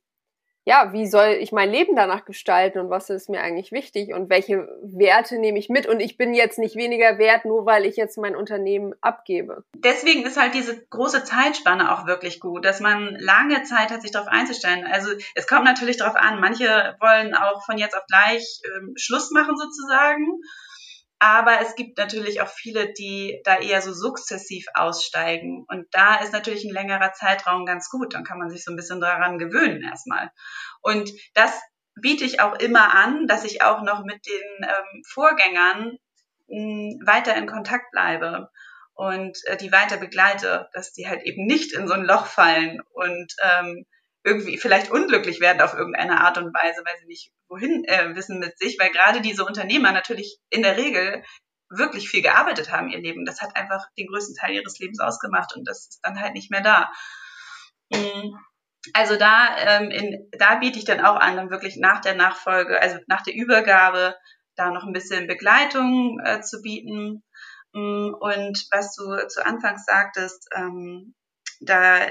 ja, 0.66 0.92
wie 0.92 1.06
soll 1.06 1.38
ich 1.40 1.52
mein 1.52 1.70
Leben 1.70 1.94
danach 1.94 2.24
gestalten 2.24 2.80
und 2.80 2.90
was 2.90 3.08
ist 3.08 3.30
mir 3.30 3.40
eigentlich 3.40 3.70
wichtig 3.70 4.12
und 4.12 4.28
welche 4.28 4.68
Werte 4.82 5.38
nehme 5.38 5.60
ich 5.60 5.68
mit 5.68 5.86
und 5.86 6.00
ich 6.00 6.16
bin 6.16 6.34
jetzt 6.34 6.58
nicht 6.58 6.74
weniger 6.74 7.18
wert, 7.18 7.44
nur 7.44 7.66
weil 7.66 7.84
ich 7.84 7.96
jetzt 7.96 8.18
mein 8.18 8.34
Unternehmen 8.34 8.92
abgebe. 9.00 9.62
Deswegen 9.76 10.24
ist 10.24 10.36
halt 10.36 10.54
diese 10.54 10.84
große 10.88 11.22
Zeitspanne 11.22 11.92
auch 11.92 12.08
wirklich 12.08 12.40
gut, 12.40 12.64
dass 12.64 12.80
man 12.80 13.14
lange 13.20 13.62
Zeit 13.62 13.90
hat, 13.90 14.02
sich 14.02 14.10
darauf 14.10 14.28
einzustellen. 14.28 14.84
Also 14.84 15.12
es 15.36 15.46
kommt 15.46 15.64
natürlich 15.64 15.98
darauf 15.98 16.16
an, 16.16 16.40
manche 16.40 16.96
wollen 16.98 17.34
auch 17.34 17.64
von 17.64 17.78
jetzt 17.78 17.96
auf 17.96 18.04
gleich 18.08 18.60
ähm, 18.64 18.94
Schluss 18.96 19.30
machen 19.30 19.56
sozusagen 19.56 20.26
aber 21.18 21.60
es 21.60 21.74
gibt 21.74 21.96
natürlich 21.98 22.42
auch 22.42 22.48
viele, 22.48 22.92
die 22.92 23.40
da 23.44 23.58
eher 23.58 23.80
so 23.80 23.92
sukzessiv 23.92 24.66
aussteigen. 24.74 25.64
Und 25.68 25.86
da 25.92 26.16
ist 26.16 26.32
natürlich 26.32 26.64
ein 26.64 26.72
längerer 26.72 27.12
Zeitraum 27.12 27.64
ganz 27.64 27.88
gut. 27.88 28.14
Dann 28.14 28.24
kann 28.24 28.38
man 28.38 28.50
sich 28.50 28.64
so 28.64 28.72
ein 28.72 28.76
bisschen 28.76 29.00
daran 29.00 29.38
gewöhnen 29.38 29.82
erstmal. 29.82 30.30
Und 30.82 31.10
das 31.34 31.58
biete 31.94 32.24
ich 32.24 32.40
auch 32.40 32.58
immer 32.58 32.94
an, 32.94 33.26
dass 33.26 33.44
ich 33.44 33.62
auch 33.62 33.82
noch 33.82 34.04
mit 34.04 34.26
den 34.26 34.62
ähm, 34.62 35.02
Vorgängern 35.06 35.98
mh, 36.48 36.56
hm, 36.58 37.00
weiter 37.06 37.34
in 37.34 37.46
Kontakt 37.46 37.90
bleibe 37.92 38.50
und 38.94 39.38
äh, 39.46 39.56
die 39.56 39.72
weiter 39.72 39.96
begleite, 39.96 40.68
dass 40.72 40.92
die 40.92 41.08
halt 41.08 41.22
eben 41.22 41.46
nicht 41.46 41.72
in 41.72 41.88
so 41.88 41.94
ein 41.94 42.04
Loch 42.04 42.26
fallen 42.26 42.80
und 42.92 43.34
ähm, 43.42 43.86
irgendwie 44.26 44.58
vielleicht 44.58 44.90
unglücklich 44.90 45.40
werden 45.40 45.62
auf 45.62 45.72
irgendeine 45.72 46.20
Art 46.20 46.36
und 46.36 46.52
Weise, 46.52 46.82
weil 46.84 46.98
sie 46.98 47.06
nicht 47.06 47.32
wohin 47.48 47.84
äh, 47.84 48.14
wissen 48.16 48.40
mit 48.40 48.58
sich, 48.58 48.76
weil 48.78 48.90
gerade 48.90 49.20
diese 49.20 49.44
Unternehmer 49.44 49.92
natürlich 49.92 50.38
in 50.50 50.62
der 50.62 50.76
Regel 50.76 51.22
wirklich 51.70 52.08
viel 52.08 52.22
gearbeitet 52.22 52.72
haben 52.72 52.88
ihr 52.88 52.98
Leben. 52.98 53.24
Das 53.24 53.40
hat 53.40 53.54
einfach 53.54 53.86
den 53.96 54.08
größten 54.08 54.34
Teil 54.34 54.54
ihres 54.54 54.80
Lebens 54.80 54.98
ausgemacht 54.98 55.54
und 55.54 55.66
das 55.66 55.88
ist 55.88 56.00
dann 56.02 56.20
halt 56.20 56.34
nicht 56.34 56.50
mehr 56.50 56.60
da. 56.60 56.90
Mm. 57.90 58.34
Also 58.92 59.16
da, 59.16 59.56
ähm, 59.58 59.90
in, 59.90 60.28
da 60.38 60.56
biete 60.56 60.78
ich 60.78 60.84
dann 60.84 61.04
auch 61.04 61.16
an, 61.16 61.36
dann 61.36 61.50
wirklich 61.50 61.76
nach 61.76 62.00
der 62.00 62.14
Nachfolge, 62.14 62.80
also 62.80 62.98
nach 63.06 63.22
der 63.22 63.34
Übergabe, 63.34 64.16
da 64.56 64.70
noch 64.70 64.84
ein 64.84 64.92
bisschen 64.92 65.26
Begleitung 65.26 66.20
äh, 66.24 66.40
zu 66.40 66.62
bieten. 66.62 67.22
Mm. 67.72 68.12
Und 68.18 68.66
was 68.72 68.94
du 68.96 69.28
zu 69.28 69.44
Anfangs 69.46 69.84
sagtest, 69.84 70.48
ähm, 70.52 71.14
da 71.60 72.08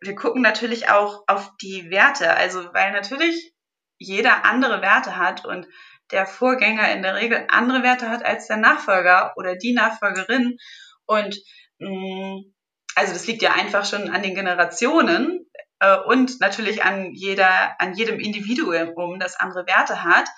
wir 0.00 0.14
gucken 0.14 0.42
natürlich 0.42 0.88
auch 0.88 1.24
auf 1.26 1.50
die 1.60 1.90
Werte, 1.90 2.34
also 2.34 2.72
weil 2.72 2.92
natürlich 2.92 3.54
jeder 3.98 4.44
andere 4.44 4.82
Werte 4.82 5.16
hat 5.16 5.44
und 5.44 5.66
der 6.10 6.26
Vorgänger 6.26 6.92
in 6.92 7.02
der 7.02 7.14
Regel 7.14 7.46
andere 7.48 7.82
Werte 7.82 8.08
hat 8.10 8.24
als 8.24 8.46
der 8.46 8.58
Nachfolger 8.58 9.32
oder 9.36 9.56
die 9.56 9.72
Nachfolgerin. 9.72 10.58
Und 11.06 11.38
mh, 11.78 11.88
mm, 11.88 12.54
also 12.94 13.12
das 13.12 13.26
liegt 13.26 13.42
ja 13.42 13.52
einfach 13.52 13.84
schon 13.86 14.10
an 14.10 14.22
den 14.22 14.34
Generationen 14.34 15.50
äh, 15.80 15.96
und 15.96 16.40
natürlich 16.40 16.84
an 16.84 17.12
jeder, 17.14 17.80
an 17.80 17.94
jedem 17.94 18.20
Individuum, 18.20 19.18
das 19.18 19.36
andere 19.36 19.66
Werte 19.66 20.04
hat. 20.04 20.28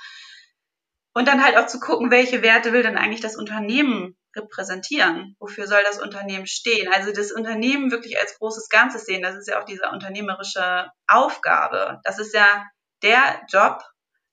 Und 1.13 1.29
dann 1.29 1.45
halt 1.45 1.57
auch 1.57 1.67
zu 1.67 1.81
gucken, 1.81 2.11
welche 2.11 2.43
Werte 2.43 2.73
will 2.73 2.83
denn 2.83 2.99
eigentlich 2.99 3.21
das 3.21 3.37
Unternehmen 3.37 4.17
repräsentieren? 4.37 5.37
Wofür 5.39 5.67
soll 5.67 5.83
das 5.85 6.01
Unternehmen 6.01 6.47
stehen? 6.47 6.93
Also 6.93 7.13
das 7.13 7.33
Unternehmen 7.33 7.91
wirklich 7.91 8.19
als 8.19 8.39
großes 8.39 8.69
Ganzes 8.69 9.05
sehen, 9.05 9.23
das 9.23 9.37
ist 9.37 9.49
ja 9.49 9.61
auch 9.61 9.65
diese 9.65 9.89
unternehmerische 9.91 10.91
Aufgabe. 11.07 12.01
Das 12.05 12.19
ist 12.19 12.35
ja 12.35 12.67
der 13.03 13.43
Job 13.49 13.83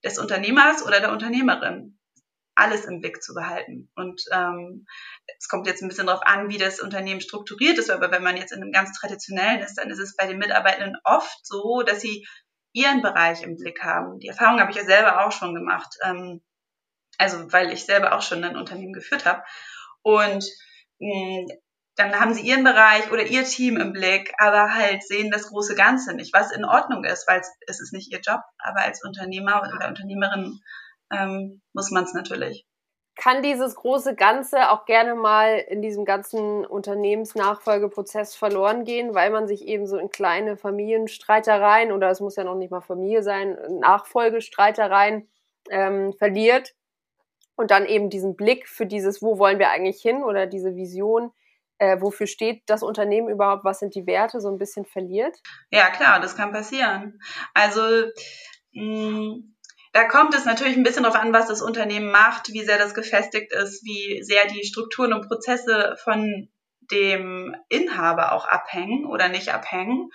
des 0.04 0.18
Unternehmers 0.18 0.86
oder 0.86 1.00
der 1.00 1.12
Unternehmerin, 1.12 2.00
alles 2.56 2.86
im 2.86 3.02
Blick 3.02 3.22
zu 3.22 3.34
behalten. 3.34 3.90
Und 3.96 4.24
ähm, 4.32 4.86
es 5.38 5.48
kommt 5.48 5.68
jetzt 5.68 5.82
ein 5.82 5.88
bisschen 5.88 6.08
darauf 6.08 6.26
an, 6.26 6.50
wie 6.50 6.58
das 6.58 6.80
Unternehmen 6.80 7.22
strukturiert 7.22 7.78
ist, 7.78 7.90
aber 7.90 8.12
wenn 8.12 8.24
man 8.24 8.38
jetzt 8.38 8.52
in 8.52 8.62
einem 8.62 8.72
ganz 8.72 8.98
traditionellen 8.98 9.62
ist, 9.62 9.76
dann 9.76 9.90
ist 9.90 10.00
es 10.00 10.16
bei 10.16 10.28
den 10.28 10.38
Mitarbeitenden 10.38 10.98
oft 11.04 11.46
so, 11.46 11.84
dass 11.84 12.02
sie 12.02 12.26
ihren 12.74 13.02
Bereich 13.02 13.44
im 13.44 13.58
Blick 13.58 13.84
haben. 13.84 14.20
Die 14.20 14.28
Erfahrung 14.28 14.60
habe 14.60 14.72
ich 14.72 14.78
ja 14.78 14.86
selber 14.86 15.26
auch 15.26 15.32
schon 15.32 15.54
gemacht. 15.54 15.98
Ähm, 16.04 16.42
also 17.18 17.52
weil 17.52 17.72
ich 17.72 17.86
selber 17.86 18.14
auch 18.14 18.22
schon 18.22 18.44
ein 18.44 18.58
Unternehmen 18.58 18.94
geführt 18.94 19.26
habe. 19.26 19.44
Und 20.04 20.46
mh, 21.00 21.42
mm, 21.44 21.48
dann 22.02 22.20
haben 22.20 22.34
sie 22.34 22.42
ihren 22.42 22.64
Bereich 22.64 23.12
oder 23.12 23.26
ihr 23.26 23.44
Team 23.44 23.78
im 23.78 23.94
Blick, 23.94 24.34
aber 24.38 24.74
halt 24.74 25.04
sehen 25.04 25.30
das 25.32 25.50
große 25.50 25.76
Ganze 25.76 26.14
nicht, 26.16 26.34
was 26.34 26.52
in 26.52 26.66
Ordnung 26.66 27.04
ist, 27.04 27.28
weil 27.28 27.42
es 27.68 27.82
ist 27.82 27.94
nicht 27.94 28.12
ihr 28.12 28.20
Job, 28.20 28.42
aber 28.58 28.82
als 28.82 29.04
Unternehmer 29.04 29.62
oder 29.62 29.88
Unternehmerin 29.88 30.62
ähm, 31.12 31.62
muss 31.74 31.92
man 31.92 32.06
es 32.06 32.14
natürlich. 32.14 32.66
Kann 33.18 33.44
dieses 33.44 33.76
große 33.76 34.16
Ganze 34.16 34.72
auch 34.72 34.86
gerne 34.86 35.16
mal 35.16 35.58
in 35.58 35.82
diesem 35.82 36.06
ganzen 36.06 36.66
Unternehmensnachfolgeprozess 36.66 38.36
verloren 38.36 38.86
gehen, 38.86 39.14
weil 39.14 39.30
man 39.30 39.48
sich 39.48 39.68
eben 39.68 39.86
so 39.86 39.98
in 39.98 40.10
kleine 40.10 40.56
Familienstreitereien 40.56 41.92
oder 41.92 42.10
es 42.10 42.22
muss 42.22 42.38
ja 42.38 42.46
noch 42.46 42.56
nicht 42.56 42.72
mal 42.72 42.82
Familie 42.82 43.22
sein, 43.22 43.58
Nachfolgestreitereien 43.80 45.30
ähm, 45.70 46.14
verliert 46.14 46.74
und 47.56 47.72
dann 47.72 47.86
eben 47.86 48.10
diesen 48.10 48.36
Blick 48.36 48.68
für 48.68 48.86
dieses, 48.86 49.22
wo 49.22 49.38
wollen 49.38 49.60
wir 49.60 49.70
eigentlich 49.70 50.02
hin 50.02 50.24
oder 50.24 50.48
diese 50.48 50.76
Vision, 50.76 51.32
äh, 51.78 52.00
wofür 52.00 52.28
steht 52.28 52.64
das 52.68 52.84
Unternehmen 52.84 53.30
überhaupt, 53.30 53.64
was 53.64 53.80
sind 53.80 53.96
die 53.96 54.06
Werte, 54.06 54.40
so 54.40 54.50
ein 54.50 54.58
bisschen 54.58 54.86
verliert? 54.86 55.38
Ja, 55.72 55.90
klar, 55.90 56.20
das 56.20 56.36
kann 56.36 56.52
passieren. 56.52 57.20
Also 57.54 57.82
mh, 58.74 58.84
mm, 58.84 59.56
da 59.94 60.06
kommt 60.06 60.34
es 60.34 60.46
natürlich 60.46 60.78
ein 60.78 60.84
bisschen 60.84 61.04
darauf 61.04 61.20
an, 61.20 61.34
was 61.34 61.48
das 61.48 61.62
Unternehmen 61.62 62.12
macht, 62.12 62.54
wie 62.54 62.64
sehr 62.64 62.78
das 62.78 62.94
gefestigt 62.94 63.54
ist, 63.54 63.84
wie 63.84 64.24
sehr 64.24 64.48
die 64.48 64.64
Strukturen 64.64 65.12
und 65.12 65.28
Prozesse 65.28 65.98
von 66.04 66.50
dem 66.92 67.56
Inhaber 67.68 68.34
auch 68.34 68.48
abhängen 68.48 69.06
oder 69.06 69.28
nicht 69.28 69.54
abhängen. 69.54 70.10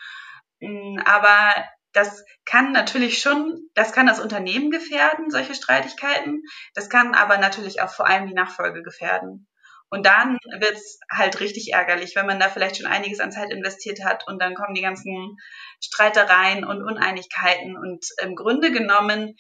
Mm, 0.61 0.99
aber 1.05 1.55
das 1.97 2.25
kann 2.45 2.73
natürlich 2.73 3.21
schon, 3.21 3.71
das 3.75 3.93
kann 3.93 4.07
das 4.07 4.21
Unternehmen 4.21 4.71
gefährden, 4.71 5.31
solche 5.31 5.55
Streitigkeiten. 5.55 6.43
Das 6.75 6.91
kann 6.91 7.15
aber 7.15 7.39
natürlich 7.39 7.81
auch 7.81 7.91
vor 7.91 8.07
allem 8.07 8.27
die 8.27 8.35
Nachfolge 8.35 8.83
gefährden. 8.83 9.49
Und 9.89 10.05
dann 10.05 10.39
wird's 10.59 10.99
halt 11.11 11.41
richtig 11.41 11.73
ärgerlich, 11.73 12.15
wenn 12.15 12.27
man 12.27 12.39
da 12.39 12.51
vielleicht 12.51 12.77
schon 12.77 12.87
einiges 12.87 13.21
an 13.21 13.33
Zeit 13.33 13.51
investiert 13.51 14.05
hat 14.05 14.27
und 14.27 14.43
dann 14.43 14.55
kommen 14.55 14.75
die 14.75 14.83
ganzen 14.83 15.37
Streitereien 15.81 16.65
und 16.65 16.83
Uneinigkeiten. 16.83 17.79
Und 17.79 18.05
im 18.23 18.35
Grunde 18.35 18.73
genommen 18.73 19.37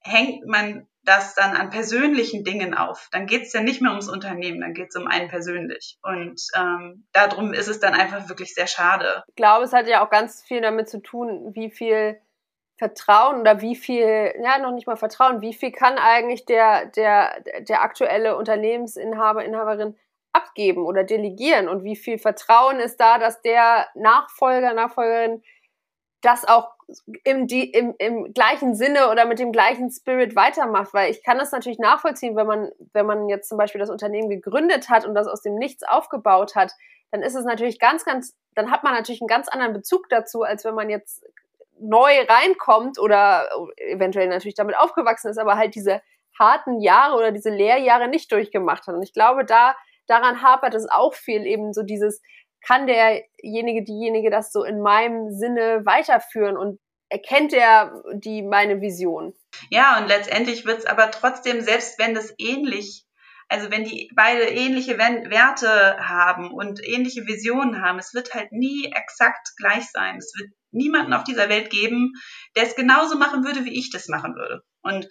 hängt 0.00 0.46
man 0.46 0.88
das 1.04 1.34
dann 1.34 1.54
an 1.56 1.70
persönlichen 1.70 2.44
Dingen 2.44 2.74
auf. 2.74 3.08
Dann 3.12 3.26
geht 3.26 3.42
es 3.42 3.52
ja 3.52 3.60
nicht 3.60 3.82
mehr 3.82 3.90
ums 3.90 4.08
Unternehmen, 4.08 4.60
dann 4.60 4.74
geht 4.74 4.88
es 4.88 4.96
um 4.96 5.06
einen 5.06 5.28
persönlich. 5.28 5.98
Und 6.02 6.40
ähm, 6.56 7.06
darum 7.12 7.52
ist 7.52 7.68
es 7.68 7.80
dann 7.80 7.94
einfach 7.94 8.28
wirklich 8.28 8.54
sehr 8.54 8.66
schade. 8.66 9.22
Ich 9.28 9.36
glaube, 9.36 9.64
es 9.64 9.72
hat 9.72 9.86
ja 9.86 10.04
auch 10.04 10.10
ganz 10.10 10.42
viel 10.42 10.60
damit 10.60 10.88
zu 10.88 11.00
tun, 11.00 11.52
wie 11.54 11.70
viel 11.70 12.20
Vertrauen 12.76 13.40
oder 13.40 13.60
wie 13.60 13.76
viel, 13.76 14.34
ja, 14.42 14.58
noch 14.58 14.72
nicht 14.72 14.86
mal 14.86 14.96
Vertrauen, 14.96 15.40
wie 15.40 15.54
viel 15.54 15.70
kann 15.70 15.96
eigentlich 15.96 16.44
der, 16.44 16.86
der, 16.86 17.40
der 17.60 17.82
aktuelle 17.82 18.36
Unternehmensinhaber, 18.36 19.44
Inhaberin 19.44 19.96
abgeben 20.32 20.84
oder 20.84 21.04
delegieren 21.04 21.68
und 21.68 21.84
wie 21.84 21.94
viel 21.94 22.18
Vertrauen 22.18 22.80
ist 22.80 22.98
da, 22.98 23.18
dass 23.18 23.40
der 23.42 23.88
Nachfolger, 23.94 24.74
Nachfolgerin 24.74 25.42
das 26.20 26.44
auch 26.44 26.73
im, 27.24 27.46
die, 27.46 27.70
im, 27.70 27.94
im 27.98 28.32
gleichen 28.32 28.74
Sinne 28.74 29.10
oder 29.10 29.26
mit 29.26 29.38
dem 29.38 29.52
gleichen 29.52 29.90
Spirit 29.90 30.36
weitermacht, 30.36 30.94
weil 30.94 31.10
ich 31.10 31.22
kann 31.22 31.38
das 31.38 31.52
natürlich 31.52 31.78
nachvollziehen, 31.78 32.36
wenn 32.36 32.46
man, 32.46 32.70
wenn 32.92 33.06
man 33.06 33.28
jetzt 33.28 33.48
zum 33.48 33.58
Beispiel 33.58 33.78
das 33.78 33.90
Unternehmen 33.90 34.28
gegründet 34.28 34.88
hat 34.88 35.06
und 35.06 35.14
das 35.14 35.26
aus 35.26 35.42
dem 35.42 35.56
Nichts 35.56 35.82
aufgebaut 35.82 36.54
hat, 36.54 36.72
dann 37.10 37.22
ist 37.22 37.34
es 37.34 37.44
natürlich 37.44 37.78
ganz, 37.78 38.04
ganz, 38.04 38.36
dann 38.54 38.70
hat 38.70 38.84
man 38.84 38.94
natürlich 38.94 39.20
einen 39.20 39.28
ganz 39.28 39.48
anderen 39.48 39.72
Bezug 39.72 40.08
dazu, 40.08 40.42
als 40.42 40.64
wenn 40.64 40.74
man 40.74 40.90
jetzt 40.90 41.24
neu 41.78 42.12
reinkommt 42.28 42.98
oder 42.98 43.48
eventuell 43.76 44.28
natürlich 44.28 44.54
damit 44.54 44.76
aufgewachsen 44.78 45.30
ist, 45.30 45.38
aber 45.38 45.56
halt 45.56 45.74
diese 45.74 46.02
harten 46.38 46.80
Jahre 46.80 47.16
oder 47.16 47.32
diese 47.32 47.50
Lehrjahre 47.50 48.08
nicht 48.08 48.32
durchgemacht 48.32 48.86
hat. 48.86 48.94
Und 48.94 49.02
ich 49.02 49.12
glaube, 49.12 49.44
da 49.44 49.74
daran 50.06 50.42
hapert 50.42 50.74
es 50.74 50.88
auch 50.90 51.14
viel, 51.14 51.46
eben 51.46 51.72
so 51.72 51.82
dieses, 51.82 52.20
kann 52.66 52.86
derjenige, 52.86 53.84
diejenige 53.84 54.30
das 54.30 54.52
so 54.52 54.64
in 54.64 54.80
meinem 54.80 55.30
Sinne 55.30 55.82
weiterführen 55.84 56.56
und 56.56 56.80
erkennt 57.08 57.52
er 57.52 58.02
die 58.14 58.42
meine 58.42 58.80
Vision? 58.80 59.34
Ja, 59.70 59.98
und 59.98 60.08
letztendlich 60.08 60.64
wird 60.64 60.78
es 60.78 60.86
aber 60.86 61.10
trotzdem, 61.10 61.60
selbst 61.60 61.98
wenn 61.98 62.14
das 62.14 62.34
ähnlich, 62.38 63.04
also 63.48 63.70
wenn 63.70 63.84
die 63.84 64.10
beide 64.16 64.44
ähnliche 64.44 64.98
Werte 64.98 65.96
haben 65.98 66.50
und 66.50 66.80
ähnliche 66.82 67.26
Visionen 67.26 67.82
haben, 67.82 67.98
es 67.98 68.14
wird 68.14 68.34
halt 68.34 68.52
nie 68.52 68.86
exakt 68.86 69.52
gleich 69.56 69.90
sein. 69.92 70.16
Es 70.16 70.32
wird 70.38 70.50
niemanden 70.72 71.12
auf 71.12 71.24
dieser 71.24 71.48
Welt 71.48 71.70
geben, 71.70 72.12
der 72.56 72.64
es 72.64 72.74
genauso 72.74 73.16
machen 73.16 73.44
würde, 73.44 73.64
wie 73.64 73.78
ich 73.78 73.90
das 73.90 74.08
machen 74.08 74.34
würde. 74.34 74.62
Und 74.82 75.08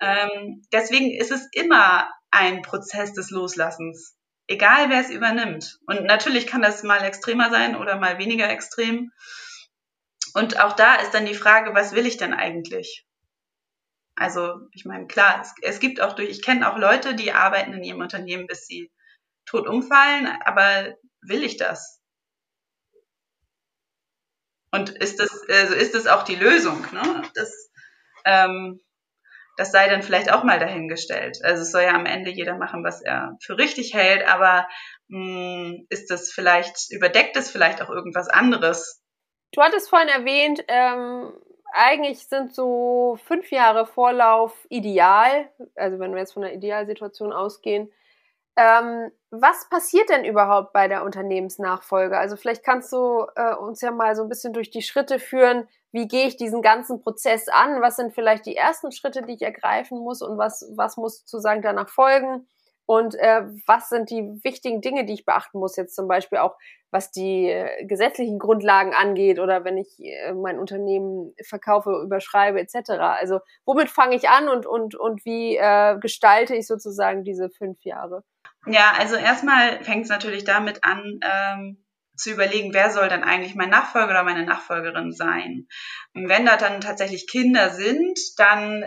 ähm, 0.00 0.62
deswegen 0.72 1.10
ist 1.10 1.30
es 1.30 1.48
immer 1.52 2.10
ein 2.30 2.62
Prozess 2.62 3.14
des 3.14 3.30
Loslassens 3.30 4.15
egal 4.48 4.90
wer 4.90 5.00
es 5.00 5.10
übernimmt. 5.10 5.78
Und 5.86 6.04
natürlich 6.04 6.46
kann 6.46 6.62
das 6.62 6.82
mal 6.82 7.02
extremer 7.02 7.50
sein 7.50 7.76
oder 7.76 7.96
mal 7.96 8.18
weniger 8.18 8.48
extrem. 8.48 9.12
Und 10.34 10.60
auch 10.60 10.74
da 10.74 10.96
ist 10.96 11.12
dann 11.12 11.26
die 11.26 11.34
Frage, 11.34 11.74
was 11.74 11.92
will 11.92 12.06
ich 12.06 12.16
denn 12.16 12.34
eigentlich? 12.34 13.06
Also, 14.16 14.60
ich 14.72 14.84
meine, 14.84 15.06
klar, 15.06 15.40
es, 15.42 15.54
es 15.62 15.80
gibt 15.80 16.00
auch 16.00 16.14
durch, 16.14 16.30
ich 16.30 16.42
kenne 16.42 16.70
auch 16.70 16.78
Leute, 16.78 17.14
die 17.14 17.32
arbeiten 17.32 17.74
in 17.74 17.82
ihrem 17.82 18.00
Unternehmen, 18.00 18.46
bis 18.46 18.66
sie 18.66 18.90
tot 19.44 19.66
umfallen, 19.66 20.26
aber 20.44 20.96
will 21.20 21.42
ich 21.42 21.56
das? 21.56 22.00
Und 24.70 24.90
ist 24.90 25.20
das, 25.20 25.30
also 25.48 25.74
ist 25.74 25.94
das 25.94 26.06
auch 26.06 26.22
die 26.22 26.34
Lösung? 26.34 26.84
Ne? 26.92 27.22
Das, 27.34 27.70
ähm, 28.24 28.80
das 29.56 29.72
sei 29.72 29.88
dann 29.88 30.02
vielleicht 30.02 30.30
auch 30.30 30.44
mal 30.44 30.58
dahingestellt. 30.58 31.38
Also 31.42 31.62
es 31.62 31.72
soll 31.72 31.82
ja 31.82 31.94
am 31.94 32.06
Ende 32.06 32.30
jeder 32.30 32.56
machen, 32.56 32.84
was 32.84 33.02
er 33.02 33.36
für 33.42 33.58
richtig 33.58 33.94
hält, 33.94 34.26
aber 34.26 34.66
mh, 35.08 35.18
hm, 35.18 35.86
ist 35.88 36.10
das 36.10 36.30
vielleicht, 36.32 36.90
überdeckt 36.90 37.36
es 37.36 37.50
vielleicht 37.50 37.82
auch 37.82 37.90
irgendwas 37.90 38.28
anderes? 38.28 39.02
Du 39.52 39.62
hattest 39.62 39.88
vorhin 39.88 40.08
erwähnt, 40.08 40.62
ähm, 40.68 41.32
eigentlich 41.72 42.26
sind 42.26 42.54
so 42.54 43.18
fünf 43.24 43.50
Jahre 43.50 43.86
Vorlauf 43.86 44.66
ideal, 44.68 45.50
also 45.74 45.98
wenn 45.98 46.12
wir 46.12 46.20
jetzt 46.20 46.32
von 46.34 46.44
einer 46.44 46.54
Idealsituation 46.54 47.32
ausgehen. 47.32 47.92
Ähm, 48.56 49.10
was 49.30 49.68
passiert 49.68 50.08
denn 50.08 50.24
überhaupt 50.24 50.72
bei 50.72 50.88
der 50.88 51.04
Unternehmensnachfolge? 51.04 52.16
Also 52.16 52.36
vielleicht 52.36 52.64
kannst 52.64 52.90
du 52.92 53.26
äh, 53.36 53.54
uns 53.54 53.82
ja 53.82 53.90
mal 53.90 54.16
so 54.16 54.22
ein 54.22 54.28
bisschen 54.30 54.54
durch 54.54 54.70
die 54.70 54.82
Schritte 54.82 55.18
führen. 55.18 55.68
Wie 55.92 56.08
gehe 56.08 56.26
ich 56.26 56.36
diesen 56.36 56.62
ganzen 56.62 57.02
Prozess 57.02 57.48
an? 57.48 57.82
Was 57.82 57.96
sind 57.96 58.14
vielleicht 58.14 58.46
die 58.46 58.56
ersten 58.56 58.92
Schritte, 58.92 59.22
die 59.22 59.34
ich 59.34 59.42
ergreifen 59.42 59.98
muss 59.98 60.22
und 60.22 60.38
was, 60.38 60.66
was 60.74 60.96
muss 60.96 61.20
sozusagen 61.20 61.60
danach 61.60 61.88
folgen? 61.90 62.46
Und 62.86 63.16
äh, 63.16 63.42
was 63.66 63.88
sind 63.88 64.10
die 64.10 64.22
wichtigen 64.44 64.80
Dinge, 64.80 65.04
die 65.04 65.14
ich 65.14 65.24
beachten 65.24 65.58
muss? 65.58 65.76
Jetzt 65.76 65.96
zum 65.96 66.06
Beispiel 66.06 66.38
auch, 66.38 66.56
was 66.92 67.10
die 67.10 67.50
äh, 67.50 67.84
gesetzlichen 67.84 68.38
Grundlagen 68.38 68.94
angeht 68.94 69.40
oder 69.40 69.64
wenn 69.64 69.76
ich 69.76 69.98
äh, 69.98 70.32
mein 70.32 70.60
Unternehmen 70.60 71.34
verkaufe, 71.44 71.90
überschreibe 72.04 72.60
etc. 72.60 72.90
Also 73.18 73.40
womit 73.64 73.90
fange 73.90 74.14
ich 74.14 74.28
an 74.28 74.48
und, 74.48 74.66
und, 74.66 74.94
und 74.94 75.24
wie 75.24 75.56
äh, 75.56 75.98
gestalte 75.98 76.54
ich 76.54 76.68
sozusagen 76.68 77.24
diese 77.24 77.50
fünf 77.50 77.82
Jahre? 77.84 78.22
Ja, 78.66 78.92
also 78.98 79.16
erstmal 79.16 79.82
fängt 79.84 80.04
es 80.04 80.10
natürlich 80.10 80.44
damit 80.44 80.82
an, 80.82 81.20
ähm, 81.22 81.84
zu 82.16 82.30
überlegen, 82.30 82.74
wer 82.74 82.90
soll 82.90 83.08
dann 83.08 83.22
eigentlich 83.22 83.54
mein 83.54 83.70
Nachfolger 83.70 84.10
oder 84.10 84.24
meine 84.24 84.44
Nachfolgerin 84.44 85.12
sein. 85.12 85.68
Und 86.14 86.28
wenn 86.28 86.46
da 86.46 86.56
dann 86.56 86.80
tatsächlich 86.80 87.28
Kinder 87.28 87.70
sind, 87.70 88.18
dann 88.38 88.84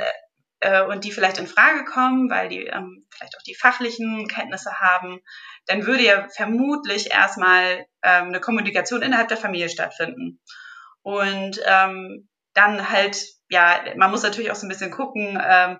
äh, 0.61 0.83
und 0.83 1.03
die 1.03 1.11
vielleicht 1.11 1.37
in 1.37 1.47
Frage 1.47 1.85
kommen, 1.85 2.29
weil 2.29 2.49
die 2.49 2.65
ähm, 2.65 3.07
vielleicht 3.09 3.37
auch 3.37 3.43
die 3.43 3.55
fachlichen 3.55 4.27
Kenntnisse 4.27 4.79
haben, 4.79 5.19
dann 5.67 5.85
würde 5.85 6.03
ja 6.03 6.27
vermutlich 6.29 7.11
erstmal 7.11 7.85
ähm, 8.03 8.27
eine 8.27 8.39
Kommunikation 8.39 9.01
innerhalb 9.01 9.27
der 9.29 9.37
Familie 9.37 9.69
stattfinden. 9.69 10.41
Und 11.01 11.61
ähm, 11.65 12.27
dann 12.53 12.89
halt, 12.89 13.23
ja, 13.49 13.79
man 13.95 14.11
muss 14.11 14.23
natürlich 14.23 14.51
auch 14.51 14.55
so 14.55 14.65
ein 14.65 14.69
bisschen 14.69 14.91
gucken, 14.91 15.39
ähm, 15.41 15.79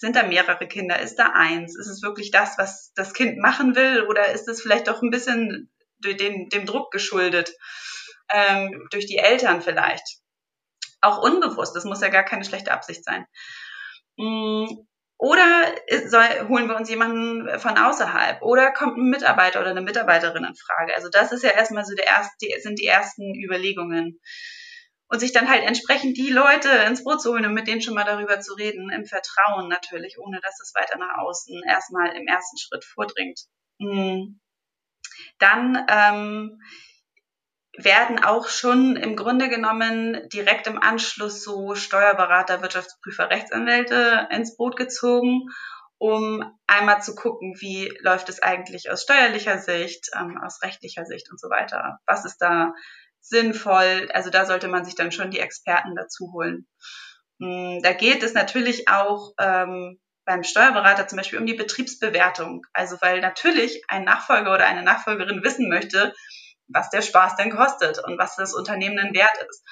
sind 0.00 0.16
da 0.16 0.22
mehrere 0.22 0.66
Kinder? 0.66 0.98
Ist 0.98 1.16
da 1.16 1.32
eins? 1.34 1.76
Ist 1.78 1.86
es 1.86 2.02
wirklich 2.02 2.30
das, 2.30 2.56
was 2.56 2.90
das 2.94 3.12
Kind 3.12 3.36
machen 3.36 3.76
will? 3.76 4.06
Oder 4.08 4.32
ist 4.32 4.48
es 4.48 4.62
vielleicht 4.62 4.88
doch 4.88 5.02
ein 5.02 5.10
bisschen 5.10 5.70
dem, 6.02 6.48
dem 6.48 6.64
Druck 6.64 6.90
geschuldet? 6.90 7.52
Ähm, 8.32 8.86
durch 8.90 9.04
die 9.04 9.18
Eltern 9.18 9.60
vielleicht. 9.60 10.20
Auch 11.02 11.22
unbewusst. 11.22 11.76
Das 11.76 11.84
muss 11.84 12.00
ja 12.00 12.08
gar 12.08 12.22
keine 12.22 12.46
schlechte 12.46 12.72
Absicht 12.72 13.04
sein. 13.04 13.26
Mm, 14.16 14.68
oder 15.18 15.66
soll, 16.06 16.48
holen 16.48 16.66
wir 16.66 16.76
uns 16.76 16.88
jemanden 16.88 17.60
von 17.60 17.76
außerhalb? 17.76 18.40
Oder 18.40 18.72
kommt 18.72 18.96
ein 18.96 19.10
Mitarbeiter 19.10 19.60
oder 19.60 19.72
eine 19.72 19.82
Mitarbeiterin 19.82 20.44
in 20.44 20.56
Frage? 20.56 20.94
Also 20.96 21.10
das 21.10 21.30
ist 21.30 21.44
ja 21.44 21.50
erstmal 21.50 21.84
so 21.84 21.94
der 21.94 22.06
erste, 22.06 22.46
sind 22.60 22.78
die 22.78 22.86
ersten 22.86 23.34
Überlegungen 23.34 24.18
und 25.10 25.18
sich 25.18 25.32
dann 25.32 25.50
halt 25.50 25.64
entsprechend 25.64 26.16
die 26.16 26.30
Leute 26.30 26.68
ins 26.86 27.02
Boot 27.02 27.20
zu 27.20 27.32
holen 27.32 27.44
und 27.44 27.52
mit 27.52 27.66
denen 27.66 27.82
schon 27.82 27.94
mal 27.94 28.04
darüber 28.04 28.40
zu 28.40 28.54
reden, 28.54 28.90
im 28.90 29.04
Vertrauen 29.04 29.68
natürlich, 29.68 30.18
ohne 30.18 30.40
dass 30.40 30.60
es 30.60 30.72
weiter 30.74 30.98
nach 30.98 31.18
außen 31.18 31.62
erstmal 31.68 32.16
im 32.16 32.28
ersten 32.28 32.56
Schritt 32.58 32.84
vordringt. 32.84 33.40
Hm. 33.80 34.40
Dann 35.38 35.84
ähm, 35.88 36.60
werden 37.76 38.22
auch 38.22 38.46
schon 38.48 38.94
im 38.94 39.16
Grunde 39.16 39.48
genommen 39.48 40.28
direkt 40.28 40.68
im 40.68 40.80
Anschluss 40.80 41.42
so 41.42 41.74
Steuerberater, 41.74 42.62
Wirtschaftsprüfer, 42.62 43.30
Rechtsanwälte 43.30 44.28
ins 44.30 44.56
Boot 44.56 44.76
gezogen, 44.76 45.48
um 45.98 46.44
einmal 46.68 47.02
zu 47.02 47.16
gucken, 47.16 47.56
wie 47.58 47.92
läuft 48.00 48.28
es 48.28 48.42
eigentlich 48.42 48.90
aus 48.90 49.02
steuerlicher 49.02 49.58
Sicht, 49.58 50.10
ähm, 50.16 50.38
aus 50.40 50.62
rechtlicher 50.62 51.04
Sicht 51.04 51.32
und 51.32 51.40
so 51.40 51.50
weiter. 51.50 51.98
Was 52.06 52.24
ist 52.24 52.38
da 52.38 52.74
sinnvoll. 53.20 54.08
Also 54.12 54.30
da 54.30 54.46
sollte 54.46 54.68
man 54.68 54.84
sich 54.84 54.94
dann 54.94 55.12
schon 55.12 55.30
die 55.30 55.40
Experten 55.40 55.94
dazu 55.94 56.32
holen. 56.32 56.66
Mm, 57.38 57.80
da 57.82 57.92
geht 57.92 58.22
es 58.22 58.34
natürlich 58.34 58.88
auch 58.88 59.32
ähm, 59.38 60.00
beim 60.24 60.44
Steuerberater 60.44 61.08
zum 61.08 61.16
Beispiel 61.16 61.38
um 61.38 61.46
die 61.46 61.54
Betriebsbewertung. 61.54 62.66
Also 62.72 62.96
weil 63.00 63.20
natürlich 63.20 63.82
ein 63.88 64.04
Nachfolger 64.04 64.54
oder 64.54 64.66
eine 64.66 64.82
Nachfolgerin 64.82 65.42
wissen 65.42 65.68
möchte, 65.68 66.14
was 66.68 66.90
der 66.90 67.02
Spaß 67.02 67.36
denn 67.36 67.50
kostet 67.50 67.98
und 68.04 68.18
was 68.18 68.36
das 68.36 68.54
Unternehmen 68.54 68.96
denn 68.96 69.14
wert 69.14 69.36
ist. 69.48 69.64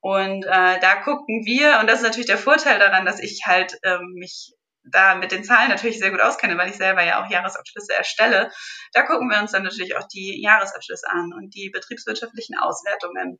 Und 0.00 0.44
äh, 0.44 0.78
da 0.80 0.96
gucken 1.02 1.44
wir, 1.44 1.78
und 1.80 1.88
das 1.88 1.96
ist 1.96 2.04
natürlich 2.04 2.28
der 2.28 2.38
Vorteil 2.38 2.78
daran, 2.78 3.04
dass 3.04 3.20
ich 3.20 3.42
halt 3.46 3.78
ähm, 3.82 4.14
mich 4.14 4.54
da 4.90 5.14
mit 5.14 5.32
den 5.32 5.44
Zahlen 5.44 5.68
natürlich 5.68 5.98
sehr 5.98 6.10
gut 6.10 6.20
auskenne, 6.20 6.56
weil 6.58 6.70
ich 6.70 6.76
selber 6.76 7.02
ja 7.02 7.22
auch 7.22 7.30
Jahresabschlüsse 7.30 7.94
erstelle, 7.94 8.50
da 8.92 9.02
gucken 9.02 9.28
wir 9.28 9.40
uns 9.40 9.52
dann 9.52 9.62
natürlich 9.62 9.96
auch 9.96 10.06
die 10.08 10.40
Jahresabschlüsse 10.42 11.08
an 11.10 11.32
und 11.34 11.54
die 11.54 11.70
betriebswirtschaftlichen 11.70 12.58
Auswertungen. 12.58 13.38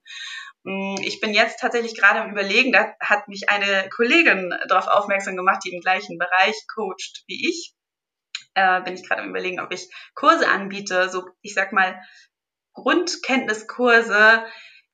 Mm, 0.64 0.96
ich 1.02 1.20
bin 1.20 1.34
jetzt 1.34 1.60
tatsächlich 1.60 1.96
gerade 1.96 2.20
am 2.20 2.30
Überlegen, 2.30 2.72
da 2.72 2.94
hat 3.00 3.28
mich 3.28 3.48
eine 3.48 3.88
Kollegin 3.90 4.54
darauf 4.68 4.86
aufmerksam 4.86 5.36
gemacht, 5.36 5.60
die 5.64 5.74
im 5.74 5.80
gleichen 5.80 6.18
Bereich 6.18 6.54
coacht 6.74 7.24
wie 7.26 7.48
ich. 7.48 7.74
Äh, 8.54 8.80
bin 8.82 8.94
ich 8.94 9.06
gerade 9.06 9.22
am 9.22 9.30
Überlegen, 9.30 9.60
ob 9.60 9.72
ich 9.72 9.88
Kurse 10.14 10.48
anbiete, 10.48 11.08
so 11.08 11.28
ich 11.42 11.54
sag 11.54 11.72
mal 11.72 12.00
Grundkenntniskurse, 12.74 14.44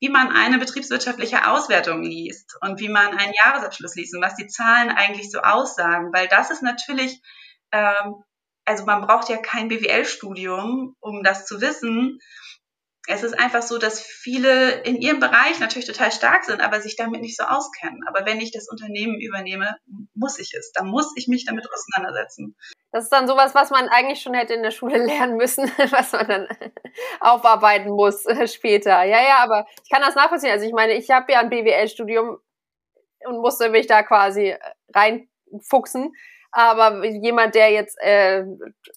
wie 0.04 0.10
man 0.10 0.32
eine 0.32 0.58
betriebswirtschaftliche 0.58 1.50
Auswertung 1.50 2.02
liest 2.02 2.58
und 2.60 2.78
wie 2.78 2.90
man 2.90 3.16
einen 3.16 3.32
Jahresabschluss 3.42 3.94
liest 3.94 4.14
und 4.14 4.20
was 4.20 4.34
die 4.34 4.48
Zahlen 4.48 4.90
eigentlich 4.90 5.30
so 5.30 5.38
aussagen, 5.38 6.12
weil 6.12 6.28
das 6.28 6.50
ist 6.50 6.62
natürlich, 6.62 7.22
ähm, 7.72 8.22
also 8.66 8.84
man 8.84 9.00
braucht 9.00 9.30
ja 9.30 9.38
kein 9.38 9.68
BWL-Studium, 9.68 10.94
um 11.00 11.22
das 11.22 11.46
zu 11.46 11.62
wissen. 11.62 12.18
Es 13.06 13.22
ist 13.22 13.38
einfach 13.38 13.62
so, 13.62 13.78
dass 13.78 14.00
viele 14.00 14.80
in 14.82 14.96
ihrem 14.96 15.20
Bereich 15.20 15.60
natürlich 15.60 15.86
total 15.86 16.10
stark 16.10 16.44
sind, 16.44 16.62
aber 16.62 16.80
sich 16.80 16.96
damit 16.96 17.20
nicht 17.20 17.36
so 17.36 17.44
auskennen. 17.44 18.00
Aber 18.06 18.24
wenn 18.24 18.40
ich 18.40 18.50
das 18.50 18.68
Unternehmen 18.68 19.20
übernehme, 19.20 19.76
muss 20.14 20.38
ich 20.38 20.54
es. 20.54 20.72
Da 20.72 20.84
muss 20.84 21.12
ich 21.16 21.28
mich 21.28 21.44
damit 21.44 21.66
auseinandersetzen. 21.70 22.56
Das 22.92 23.04
ist 23.04 23.12
dann 23.12 23.26
sowas, 23.26 23.54
was 23.54 23.70
man 23.70 23.88
eigentlich 23.88 24.22
schon 24.22 24.34
hätte 24.34 24.54
in 24.54 24.62
der 24.62 24.70
Schule 24.70 24.98
lernen 25.04 25.36
müssen, 25.36 25.70
was 25.90 26.12
man 26.12 26.28
dann 26.28 26.48
aufarbeiten 27.20 27.90
muss 27.90 28.24
äh, 28.24 28.48
später. 28.48 29.02
Ja, 29.02 29.20
ja, 29.20 29.38
aber 29.38 29.66
ich 29.82 29.90
kann 29.90 30.00
das 30.00 30.14
nachvollziehen. 30.14 30.52
Also 30.52 30.64
ich 30.64 30.72
meine, 30.72 30.94
ich 30.94 31.10
habe 31.10 31.32
ja 31.32 31.40
ein 31.40 31.50
BWL-Studium 31.50 32.38
und 33.26 33.40
musste 33.40 33.68
mich 33.68 33.86
da 33.86 34.02
quasi 34.02 34.50
äh, 34.50 34.58
reinfuchsen. 34.94 36.14
Aber 36.52 37.04
jemand, 37.04 37.56
der 37.56 37.72
jetzt, 37.72 37.98
äh, 38.00 38.44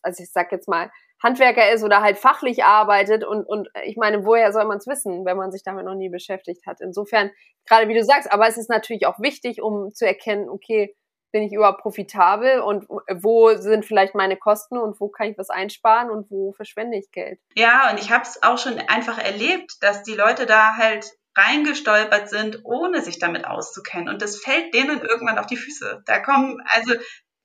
also 0.03 0.23
ich 0.23 0.31
sag 0.31 0.51
jetzt 0.51 0.67
mal, 0.67 0.91
Handwerker 1.21 1.71
ist 1.71 1.83
oder 1.83 2.01
halt 2.01 2.17
fachlich 2.17 2.63
arbeitet 2.63 3.23
und, 3.23 3.43
und 3.43 3.69
ich 3.85 3.97
meine, 3.97 4.25
woher 4.25 4.53
soll 4.53 4.65
man 4.65 4.77
es 4.77 4.87
wissen, 4.87 5.25
wenn 5.25 5.37
man 5.37 5.51
sich 5.51 5.63
damit 5.63 5.85
noch 5.85 5.95
nie 5.95 6.09
beschäftigt 6.09 6.65
hat? 6.67 6.79
Insofern, 6.79 7.31
gerade 7.65 7.87
wie 7.87 7.95
du 7.95 8.03
sagst, 8.03 8.31
aber 8.31 8.47
es 8.47 8.57
ist 8.57 8.69
natürlich 8.69 9.07
auch 9.07 9.19
wichtig, 9.19 9.61
um 9.61 9.93
zu 9.93 10.05
erkennen, 10.05 10.49
okay, 10.49 10.95
bin 11.31 11.43
ich 11.43 11.53
überhaupt 11.53 11.81
profitabel 11.81 12.61
und 12.61 12.85
wo 12.87 13.55
sind 13.55 13.85
vielleicht 13.85 14.15
meine 14.15 14.37
Kosten 14.37 14.77
und 14.77 14.99
wo 14.99 15.09
kann 15.09 15.27
ich 15.27 15.37
was 15.37 15.49
einsparen 15.49 16.09
und 16.09 16.31
wo 16.31 16.53
verschwende 16.53 16.97
ich 16.97 17.11
Geld? 17.11 17.39
Ja, 17.55 17.91
und 17.91 17.99
ich 17.99 18.11
habe 18.11 18.23
es 18.23 18.41
auch 18.43 18.57
schon 18.57 18.79
einfach 18.79 19.17
erlebt, 19.17 19.73
dass 19.81 20.03
die 20.03 20.15
Leute 20.15 20.45
da 20.45 20.75
halt 20.77 21.11
reingestolpert 21.35 22.29
sind, 22.29 22.61
ohne 22.63 23.01
sich 23.01 23.19
damit 23.19 23.45
auszukennen. 23.45 24.09
Und 24.09 24.21
das 24.21 24.37
fällt 24.37 24.73
denen 24.73 25.01
irgendwann 25.01 25.37
auf 25.37 25.45
die 25.45 25.57
Füße. 25.57 26.01
Da 26.05 26.19
kommen, 26.19 26.59
also 26.73 26.93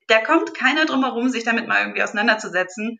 da 0.07 0.19
kommt 0.19 0.53
keiner 0.55 0.85
drum 0.85 1.03
herum, 1.03 1.29
sich 1.29 1.43
damit 1.43 1.67
mal 1.67 1.81
irgendwie 1.81 2.03
auseinanderzusetzen. 2.03 2.99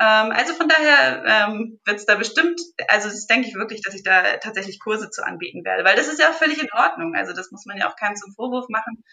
Ähm, 0.00 0.32
also 0.32 0.54
von 0.54 0.68
daher 0.68 1.22
ähm, 1.24 1.80
wird 1.84 1.98
es 1.98 2.06
da 2.06 2.16
bestimmt, 2.16 2.60
also 2.88 3.08
das 3.08 3.26
denke 3.26 3.48
ich 3.48 3.54
wirklich, 3.54 3.82
dass 3.82 3.94
ich 3.94 4.02
da 4.02 4.38
tatsächlich 4.38 4.80
Kurse 4.80 5.10
zu 5.10 5.24
anbieten 5.24 5.64
werde, 5.64 5.84
weil 5.84 5.96
das 5.96 6.08
ist 6.08 6.18
ja 6.20 6.30
auch 6.30 6.34
völlig 6.34 6.60
in 6.60 6.72
Ordnung. 6.72 7.14
Also 7.14 7.32
das 7.32 7.50
muss 7.50 7.64
man 7.66 7.76
ja 7.76 7.88
auch 7.88 7.96
keinem 7.96 8.16
zum 8.16 8.32
Vorwurf 8.34 8.68
machen. 8.68 9.04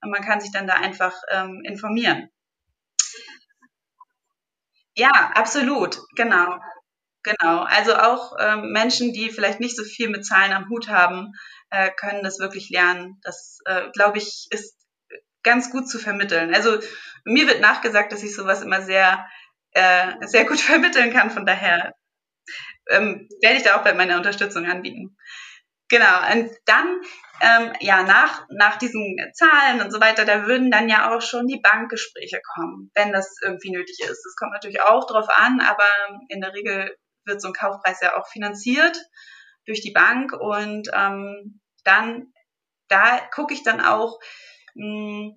Man 0.00 0.22
kann 0.22 0.40
sich 0.40 0.52
dann 0.52 0.66
da 0.66 0.74
einfach 0.74 1.14
ähm, 1.30 1.62
informieren. 1.64 2.28
Ja, 4.96 5.10
absolut, 5.34 6.00
genau. 6.14 6.58
Genau. 7.24 7.62
Also 7.62 7.96
auch 7.96 8.36
ähm, 8.38 8.70
Menschen, 8.72 9.12
die 9.12 9.30
vielleicht 9.30 9.58
nicht 9.58 9.76
so 9.76 9.82
viel 9.82 10.10
mit 10.10 10.26
Zahlen 10.26 10.52
am 10.52 10.68
Hut 10.68 10.88
haben, 10.88 11.32
äh, 11.70 11.90
können 11.90 12.22
das 12.22 12.38
wirklich 12.38 12.68
lernen. 12.70 13.18
Das, 13.22 13.58
äh, 13.64 13.90
glaube 13.92 14.18
ich, 14.18 14.46
ist 14.50 14.76
ganz 15.42 15.70
gut 15.70 15.88
zu 15.88 15.98
vermitteln. 15.98 16.54
Also 16.54 16.78
mir 17.24 17.46
wird 17.46 17.60
nachgesagt, 17.60 18.12
dass 18.12 18.22
ich 18.22 18.34
sowas 18.34 18.62
immer 18.62 18.82
sehr, 18.82 19.26
äh, 19.74 20.26
sehr 20.26 20.44
gut 20.44 20.60
vermitteln 20.60 21.12
kann. 21.12 21.30
Von 21.30 21.46
daher 21.46 21.94
ähm, 22.88 23.28
werde 23.42 23.56
ich 23.56 23.62
da 23.62 23.76
auch 23.76 23.84
bei 23.84 23.94
meiner 23.94 24.16
Unterstützung 24.16 24.66
anbieten. 24.66 25.16
Genau. 25.88 26.32
Und 26.32 26.50
dann 26.64 27.00
ähm, 27.40 27.72
ja, 27.80 28.02
nach, 28.02 28.46
nach 28.48 28.76
diesen 28.76 29.16
Zahlen 29.34 29.80
und 29.80 29.92
so 29.92 30.00
weiter, 30.00 30.24
da 30.24 30.46
würden 30.46 30.70
dann 30.70 30.88
ja 30.88 31.14
auch 31.14 31.20
schon 31.20 31.46
die 31.46 31.60
Bankgespräche 31.60 32.40
kommen, 32.54 32.90
wenn 32.94 33.12
das 33.12 33.36
irgendwie 33.42 33.70
nötig 33.70 33.98
ist. 34.00 34.22
Das 34.24 34.36
kommt 34.36 34.52
natürlich 34.52 34.80
auch 34.80 35.06
drauf 35.06 35.28
an, 35.28 35.60
aber 35.60 35.84
in 36.28 36.40
der 36.40 36.54
Regel 36.54 36.96
wird 37.24 37.40
so 37.40 37.48
ein 37.48 37.54
Kaufpreis 37.54 38.00
ja 38.00 38.16
auch 38.16 38.28
finanziert 38.28 38.96
durch 39.66 39.80
die 39.80 39.92
Bank 39.92 40.32
und 40.32 40.88
ähm, 40.92 41.60
dann, 41.84 42.32
da 42.88 43.20
gucke 43.32 43.54
ich 43.54 43.62
dann 43.62 43.80
auch, 43.80 44.18
mh, 44.74 44.84
hm, 44.84 45.36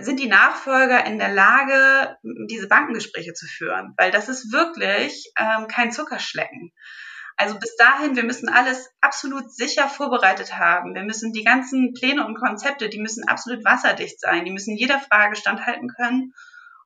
sind 0.00 0.20
die 0.20 0.28
Nachfolger 0.28 1.04
in 1.06 1.18
der 1.18 1.32
Lage, 1.32 2.16
diese 2.48 2.68
Bankengespräche 2.68 3.34
zu 3.34 3.46
führen? 3.46 3.94
Weil 3.96 4.10
das 4.10 4.28
ist 4.28 4.52
wirklich 4.52 5.32
ähm, 5.38 5.68
kein 5.68 5.92
Zuckerschlecken. 5.92 6.72
Also 7.36 7.58
bis 7.58 7.76
dahin, 7.76 8.16
wir 8.16 8.24
müssen 8.24 8.48
alles 8.48 8.88
absolut 9.02 9.52
sicher 9.54 9.88
vorbereitet 9.88 10.58
haben. 10.58 10.94
Wir 10.94 11.02
müssen 11.02 11.32
die 11.32 11.44
ganzen 11.44 11.92
Pläne 11.92 12.24
und 12.26 12.38
Konzepte, 12.38 12.88
die 12.88 13.00
müssen 13.00 13.28
absolut 13.28 13.64
wasserdicht 13.64 14.20
sein. 14.20 14.46
Die 14.46 14.50
müssen 14.50 14.74
jeder 14.74 14.98
Frage 15.00 15.36
standhalten 15.36 15.88
können, 15.88 16.32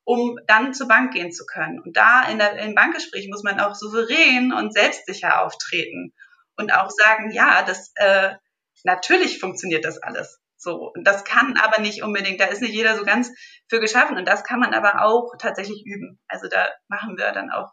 um 0.02 0.38
dann 0.48 0.74
zur 0.74 0.88
Bank 0.88 1.12
gehen 1.12 1.30
zu 1.30 1.46
können. 1.46 1.78
Und 1.78 1.96
da 1.96 2.28
in 2.28 2.38
der, 2.38 2.58
im 2.58 2.74
Bankgespräch 2.74 3.28
muss 3.28 3.44
man 3.44 3.60
auch 3.60 3.76
souverän 3.76 4.52
und 4.52 4.72
selbstsicher 4.72 5.42
auftreten 5.42 6.12
und 6.56 6.74
auch 6.74 6.90
sagen, 6.90 7.30
ja, 7.30 7.62
das 7.62 7.92
äh, 7.94 8.34
natürlich 8.82 9.38
funktioniert 9.38 9.84
das 9.84 10.02
alles. 10.02 10.39
So, 10.60 10.92
und 10.94 11.04
das 11.04 11.24
kann 11.24 11.56
aber 11.56 11.80
nicht 11.80 12.02
unbedingt, 12.02 12.40
da 12.40 12.44
ist 12.46 12.60
nicht 12.60 12.74
jeder 12.74 12.96
so 12.96 13.04
ganz 13.04 13.30
für 13.68 13.80
geschaffen 13.80 14.18
und 14.18 14.26
das 14.28 14.44
kann 14.44 14.60
man 14.60 14.74
aber 14.74 15.02
auch 15.04 15.32
tatsächlich 15.38 15.82
üben. 15.86 16.18
Also 16.28 16.48
da 16.48 16.68
machen 16.88 17.16
wir 17.16 17.32
dann 17.32 17.50
auch 17.50 17.72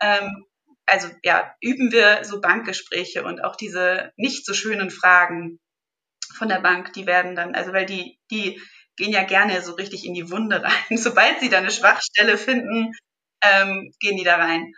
ähm, 0.00 0.44
also 0.88 1.08
ja, 1.22 1.54
üben 1.60 1.92
wir 1.92 2.24
so 2.24 2.40
Bankgespräche 2.40 3.22
und 3.24 3.44
auch 3.44 3.56
diese 3.56 4.12
nicht 4.16 4.46
so 4.46 4.54
schönen 4.54 4.90
Fragen 4.90 5.58
von 6.34 6.48
der 6.48 6.60
Bank, 6.60 6.92
die 6.94 7.06
werden 7.06 7.36
dann, 7.36 7.54
also 7.54 7.72
weil 7.72 7.86
die, 7.86 8.18
die 8.30 8.60
gehen 8.96 9.12
ja 9.12 9.24
gerne 9.24 9.62
so 9.62 9.74
richtig 9.74 10.04
in 10.04 10.14
die 10.14 10.30
Wunde 10.30 10.62
rein. 10.62 10.72
Sobald 10.98 11.40
sie 11.40 11.48
da 11.50 11.58
eine 11.58 11.70
Schwachstelle 11.70 12.38
finden, 12.38 12.92
ähm, 13.42 13.92
gehen 14.00 14.16
die 14.16 14.24
da 14.24 14.36
rein. 14.36 14.72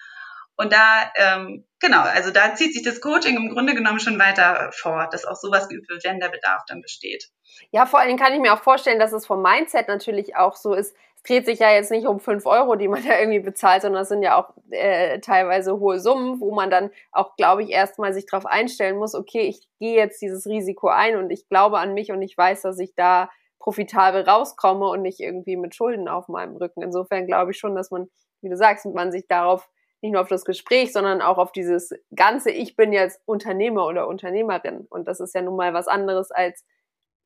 Und 0.57 0.73
da, 0.73 1.11
ähm, 1.17 1.67
genau, 1.79 2.03
also 2.03 2.31
da 2.31 2.55
zieht 2.55 2.75
sich 2.75 2.83
das 2.83 3.01
Coaching 3.01 3.37
im 3.37 3.49
Grunde 3.49 3.75
genommen 3.75 4.01
schon 4.01 4.19
weiter 4.19 4.71
fort, 4.73 5.15
dass 5.15 5.25
auch 5.25 5.37
sowas 5.37 5.69
geübt 5.69 5.89
wird, 5.89 6.05
wenn 6.05 6.21
der 6.21 6.29
Bedarf 6.29 6.63
dann 6.67 6.83
besteht. 6.83 7.31
Ja, 7.71 7.87
vor 7.87 7.99
allen 7.99 8.09
Dingen 8.09 8.19
kann 8.19 8.35
ich 8.35 8.41
mir 8.41 8.53
auch 8.53 8.63
vorstellen, 8.63 8.99
dass 8.99 9.13
es 9.13 9.27
vom 9.27 9.43
Mindset 9.43 9.89
natürlich 9.89 10.37
auch 10.37 10.57
so 10.57 10.75
ist, 10.75 10.95
es 11.21 11.23
dreht 11.25 11.45
sich 11.45 11.59
ja 11.59 11.71
jetzt 11.71 11.91
nicht 11.91 12.07
um 12.07 12.19
fünf 12.19 12.47
Euro, 12.47 12.77
die 12.77 12.89
man 12.89 13.03
da 13.07 13.19
irgendwie 13.19 13.41
bezahlt, 13.41 13.83
sondern 13.83 14.03
es 14.03 14.09
sind 14.09 14.23
ja 14.23 14.37
auch 14.37 14.55
äh, 14.71 15.21
teilweise 15.21 15.79
hohe 15.79 16.01
Summen, 16.01 16.41
wo 16.41 16.55
man 16.55 16.71
dann 16.71 16.91
auch, 17.13 17.37
glaube 17.37 17.63
ich, 17.63 17.71
erstmal 17.71 18.13
sich 18.13 18.27
darauf 18.27 18.47
einstellen 18.47 18.97
muss, 18.97 19.15
okay, 19.15 19.43
ich 19.43 19.69
gehe 19.79 19.97
jetzt 19.97 20.23
dieses 20.23 20.47
Risiko 20.47 20.89
ein 20.89 21.17
und 21.17 21.31
ich 21.31 21.49
glaube 21.49 21.79
an 21.79 21.95
mich 21.95 22.11
und 22.11 22.23
ich 22.23 22.37
weiß, 22.37 22.63
dass 22.63 22.79
ich 22.79 22.95
da 22.95 23.31
profitabel 23.59 24.23
rauskomme 24.23 24.87
und 24.89 25.03
nicht 25.03 25.21
irgendwie 25.21 25.57
mit 25.57 25.75
Schulden 25.75 26.09
auf 26.09 26.29
meinem 26.29 26.57
Rücken. 26.57 26.83
Insofern 26.83 27.27
glaube 27.27 27.51
ich 27.51 27.59
schon, 27.59 27.75
dass 27.75 27.91
man, 27.91 28.09
wie 28.41 28.49
du 28.49 28.57
sagst, 28.57 28.87
man 28.87 29.13
sich 29.13 29.27
darauf 29.29 29.69
nicht 30.03 30.13
nur 30.13 30.21
auf 30.21 30.29
das 30.29 30.45
Gespräch, 30.45 30.93
sondern 30.93 31.21
auch 31.21 31.39
auf 31.39 31.53
dieses 31.53 31.93
ganze, 32.15 32.51
ich 32.51 32.77
bin 32.77 32.93
jetzt 32.93 33.21
Unternehmer 33.27 33.87
oder 33.87 34.09
Unternehmerin. 34.09 34.87
Und 34.89 35.09
das 35.09 35.21
ist 35.21 35.35
ja 35.35 35.43
nun 35.43 35.57
mal 35.57 35.75
was 35.75 35.89
anderes 35.89 36.31
als 36.31 36.65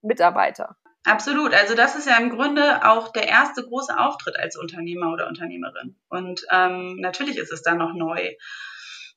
Mitarbeiter. 0.03 0.77
Absolut. 1.05 1.53
Also 1.53 1.75
das 1.75 1.97
ist 1.97 2.09
ja 2.09 2.17
im 2.17 2.31
Grunde 2.31 2.85
auch 2.85 3.13
der 3.13 3.29
erste 3.29 3.63
große 3.63 3.97
Auftritt 3.99 4.39
als 4.39 4.57
Unternehmer 4.57 5.13
oder 5.13 5.29
Unternehmerin. 5.29 5.97
Und 6.09 6.47
ähm, 6.51 6.97
natürlich 6.97 7.37
ist 7.37 7.53
es 7.53 7.63
dann 7.63 7.79
noch 7.79 7.93
neu. 7.93 8.35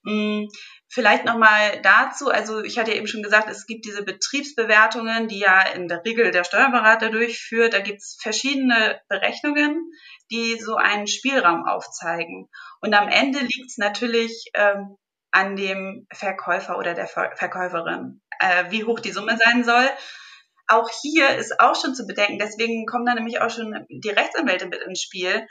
Hm, 0.08 0.48
vielleicht 0.88 1.26
nochmal 1.26 1.82
dazu, 1.82 2.30
also 2.30 2.64
ich 2.64 2.80
hatte 2.80 2.92
ja 2.92 2.98
eben 2.98 3.08
schon 3.08 3.24
gesagt, 3.24 3.50
es 3.50 3.66
gibt 3.66 3.84
diese 3.84 4.04
Betriebsbewertungen, 4.04 5.28
die 5.28 5.40
ja 5.40 5.62
in 5.74 5.90
der 5.90 6.04
Regel 6.06 6.32
der 6.32 6.46
Steuerberater 6.46 7.10
durchführt. 7.10 7.74
Da 7.74 7.80
gibt 7.80 8.00
es 8.00 8.18
verschiedene 8.22 9.02
Berechnungen, 9.10 9.92
die 10.32 10.58
so 10.60 10.78
einen 10.78 11.08
Spielraum 11.08 11.66
aufzeigen. 11.68 12.48
Und 12.80 12.94
am 12.94 13.10
Ende 13.10 13.40
liegt 13.40 13.70
es 13.70 13.78
natürlich 13.78 14.46
ähm, 14.54 14.96
an 15.32 15.58
dem 15.58 16.08
Verkäufer 16.14 16.78
oder 16.78 16.94
der 16.94 17.08
Verkäuferin, 17.08 18.22
äh, 18.40 18.72
wie 18.72 18.86
hoch 18.86 19.02
die 19.02 19.12
Summe 19.12 19.38
sein 19.38 19.66
soll 19.66 19.90
auch 20.68 20.90
hier 21.02 21.36
ist 21.38 21.60
auch 21.60 21.76
schon 21.76 21.96
zu 21.96 22.06
bedenken, 22.06 22.40
deswegen 22.40 22.86
kommen 22.86 23.06
da 23.06 23.14
nämlich 23.14 23.40
auch 23.40 23.50
schon 23.50 23.86
die 23.90 24.10
Rechtsanwälte 24.10 24.68
mit 24.68 24.82
ins 24.82 25.02
Spiel. 25.02 25.48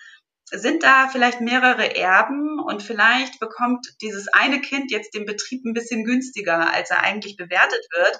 Sind 0.53 0.85
da 0.85 1.09
vielleicht 1.09 1.41
mehrere 1.41 1.97
Erben 1.97 2.61
und 2.61 2.83
vielleicht 2.83 3.41
bekommt 3.41 3.87
dieses 4.01 4.29
eine 4.29 4.61
Kind 4.61 4.93
jetzt 4.93 5.15
den 5.15 5.25
Betrieb 5.27 5.65
ein 5.65 5.75
bisschen 5.75 6.05
günstiger, 6.05 6.73
als 6.73 6.91
er 6.91 7.03
eigentlich 7.03 7.37
bewertet 7.37 7.85
wird? 7.93 8.19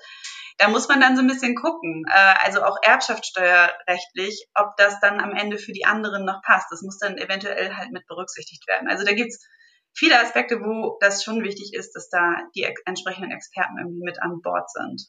Da 0.59 0.69
muss 0.69 0.89
man 0.89 1.01
dann 1.01 1.17
so 1.17 1.23
ein 1.23 1.29
bisschen 1.29 1.55
gucken, 1.55 2.05
äh, 2.09 2.35
also 2.45 2.65
auch 2.65 2.79
erbschaftssteuerrechtlich, 2.83 4.49
ob 4.55 4.77
das 4.77 4.99
dann 5.01 5.21
am 5.21 5.35
Ende 5.35 5.59
für 5.59 5.73
die 5.73 5.85
anderen 5.85 6.25
noch 6.25 6.43
passt. 6.43 6.67
Das 6.71 6.83
muss 6.83 6.99
dann 6.99 7.19
eventuell 7.19 7.77
halt 7.77 7.93
mit 7.93 8.07
berücksichtigt 8.07 8.67
werden. 8.67 8.89
Also 8.89 9.05
da 9.05 9.13
gibt's 9.13 9.47
viele 9.95 10.19
Aspekte, 10.19 10.61
wo 10.61 10.99
das 11.01 11.23
schon 11.23 11.45
wichtig 11.45 11.75
ist, 11.75 11.93
dass 11.93 12.09
da 12.09 12.37
die 12.57 12.67
entsprechenden 12.87 13.31
Experten 13.31 13.79
irgendwie 13.79 14.03
mit 14.03 14.21
an 14.21 14.41
Bord 14.43 14.69
sind 14.71 15.09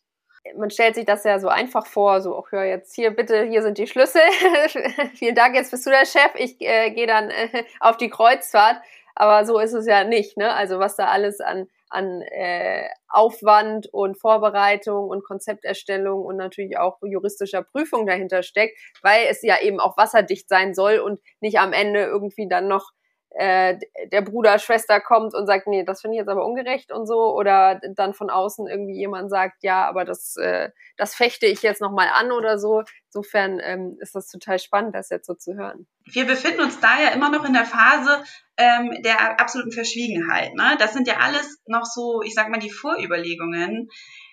man 0.56 0.70
stellt 0.70 0.96
sich 0.96 1.06
das 1.06 1.24
ja 1.24 1.40
so 1.40 1.48
einfach 1.48 1.86
vor, 1.86 2.22
so, 2.22 2.36
auch 2.36 2.52
ja, 2.52 2.64
jetzt 2.64 2.94
hier 2.96 3.12
bitte, 3.12 3.44
hier 3.44 3.62
sind 3.62 3.78
die 3.78 3.88
Schlüssel. 3.88 4.22
Vielen 5.16 5.36
Dank, 5.36 5.56
jetzt 5.56 5.72
bist 5.72 5.86
du 5.86 5.90
der 5.90 6.06
Chef. 6.06 6.32
Ich 6.36 6.60
äh, 6.62 6.92
gehe 6.92 7.08
dann 7.08 7.30
äh, 7.30 7.64
auf 7.80 7.98
die 7.98 8.10
Kreuzfahrt. 8.10 8.78
Aber 9.16 9.46
so 9.46 9.60
ist 9.60 9.74
es 9.74 9.88
ja 9.88 10.04
nicht, 10.04 10.38
ne? 10.38 10.54
Also 10.54 10.78
was 10.78 10.96
da 10.96 11.08
alles 11.08 11.40
an, 11.40 11.68
an 11.90 12.22
äh, 12.22 12.88
Aufwand 13.08 13.88
und 13.92 14.20
Vorbereitung 14.20 15.10
und 15.10 15.24
Konzepterstellung 15.24 16.24
und 16.24 16.38
natürlich 16.38 16.78
auch 16.78 17.00
juristischer 17.02 17.64
Prüfung 17.64 18.06
dahinter 18.06 18.44
steckt, 18.44 18.78
weil 19.02 19.26
es 19.28 19.42
ja 19.42 19.60
eben 19.60 19.80
auch 19.80 19.98
wasserdicht 19.98 20.48
sein 20.48 20.76
soll 20.76 21.00
und 21.00 21.20
nicht 21.40 21.58
am 21.58 21.74
Ende 21.74 22.02
irgendwie 22.04 22.48
dann 22.48 22.68
noch 22.68 22.92
äh, 23.38 23.78
der 24.12 24.22
Bruder, 24.22 24.58
Schwester 24.58 25.00
kommt 25.00 25.36
und 25.36 25.46
sagt, 25.46 25.68
nee, 25.68 25.84
das 25.84 26.02
finde 26.02 26.16
ich 26.16 26.20
jetzt 26.20 26.30
aber 26.30 26.44
ungerecht 26.44 26.92
und 26.92 27.06
so, 27.06 27.36
oder 27.36 27.80
dann 27.96 28.14
von 28.14 28.32
außen 28.32 28.68
irgendwie 28.68 28.98
jemand 28.98 29.30
sagt, 29.30 29.64
ja, 29.64 29.88
aber 29.88 30.06
das, 30.06 30.36
äh, 30.38 30.72
das 30.98 31.14
fechte 31.14 31.46
ich 31.46 31.62
jetzt 31.62 31.80
nochmal 31.80 32.10
an 32.14 32.32
oder 32.32 32.58
so. 32.58 32.84
Insofern 33.08 33.60
ähm, 33.62 33.98
ist 34.00 34.16
das 34.16 34.28
total 34.28 34.58
spannend, 34.58 34.96
das 34.96 35.10
jetzt 35.10 35.28
so 35.28 35.36
zu 35.36 35.56
hören. 35.56 35.88
Wir 36.06 36.26
befinden 36.26 36.62
uns 36.62 36.80
da 36.80 37.00
ja 37.00 37.10
immer 37.10 37.30
noch 37.30 37.46
in 37.46 37.54
der 37.54 37.66
Phase 37.66 38.24
ähm, 38.58 39.02
der 39.04 39.40
absoluten 39.40 39.72
Verschwiegenheit. 39.72 40.56
Ne? 40.56 40.76
Das 40.80 40.94
sind 40.94 41.08
ja 41.08 41.18
alles 41.18 41.62
noch 41.68 41.86
so, 41.86 42.24
ich 42.24 42.34
sag 42.34 42.50
mal, 42.50 42.60
die 42.60 42.72
Vorüberlegungen 42.72 43.90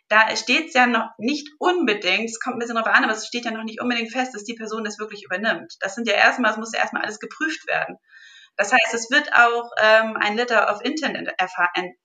da 0.08 0.36
steht 0.36 0.68
es 0.68 0.74
ja 0.74 0.86
noch 0.86 1.08
nicht 1.18 1.48
unbedingt, 1.58 2.28
es 2.28 2.38
kommt 2.38 2.56
ein 2.56 2.58
bisschen 2.58 2.76
darauf 2.76 2.92
an, 2.92 3.04
aber 3.04 3.14
es 3.14 3.26
steht 3.26 3.46
ja 3.46 3.50
noch 3.50 3.64
nicht 3.64 3.80
unbedingt 3.80 4.12
fest, 4.12 4.34
dass 4.34 4.44
die 4.44 4.54
Person 4.54 4.84
das 4.84 4.98
wirklich 4.98 5.24
übernimmt. 5.24 5.76
Das 5.80 5.94
sind 5.94 6.06
ja 6.06 6.14
erstmal, 6.14 6.50
es 6.50 6.58
muss 6.58 6.74
ja 6.74 6.80
erstmal 6.80 7.02
alles 7.02 7.18
geprüft 7.18 7.66
werden. 7.66 7.96
Das 8.56 8.72
heißt, 8.72 8.94
es 8.94 9.10
wird 9.10 9.32
auch 9.34 9.70
ähm, 9.82 10.16
ein 10.20 10.36
Letter 10.36 10.72
of 10.72 10.80
Intent 10.84 11.28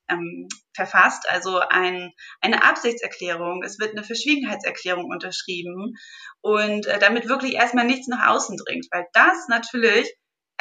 ähm, 0.10 0.48
verfasst, 0.74 1.30
also 1.30 1.60
ein, 1.60 2.12
eine 2.42 2.64
Absichtserklärung. 2.64 3.64
Es 3.64 3.80
wird 3.80 3.92
eine 3.92 4.04
Verschwiegenheitserklärung 4.04 5.06
unterschrieben 5.06 5.96
und 6.42 6.88
äh, 6.88 6.98
damit 7.00 7.30
wirklich 7.30 7.54
erstmal 7.54 7.86
nichts 7.86 8.08
nach 8.08 8.28
außen 8.30 8.58
dringt, 8.58 8.88
weil 8.92 9.06
das 9.14 9.48
natürlich 9.48 10.12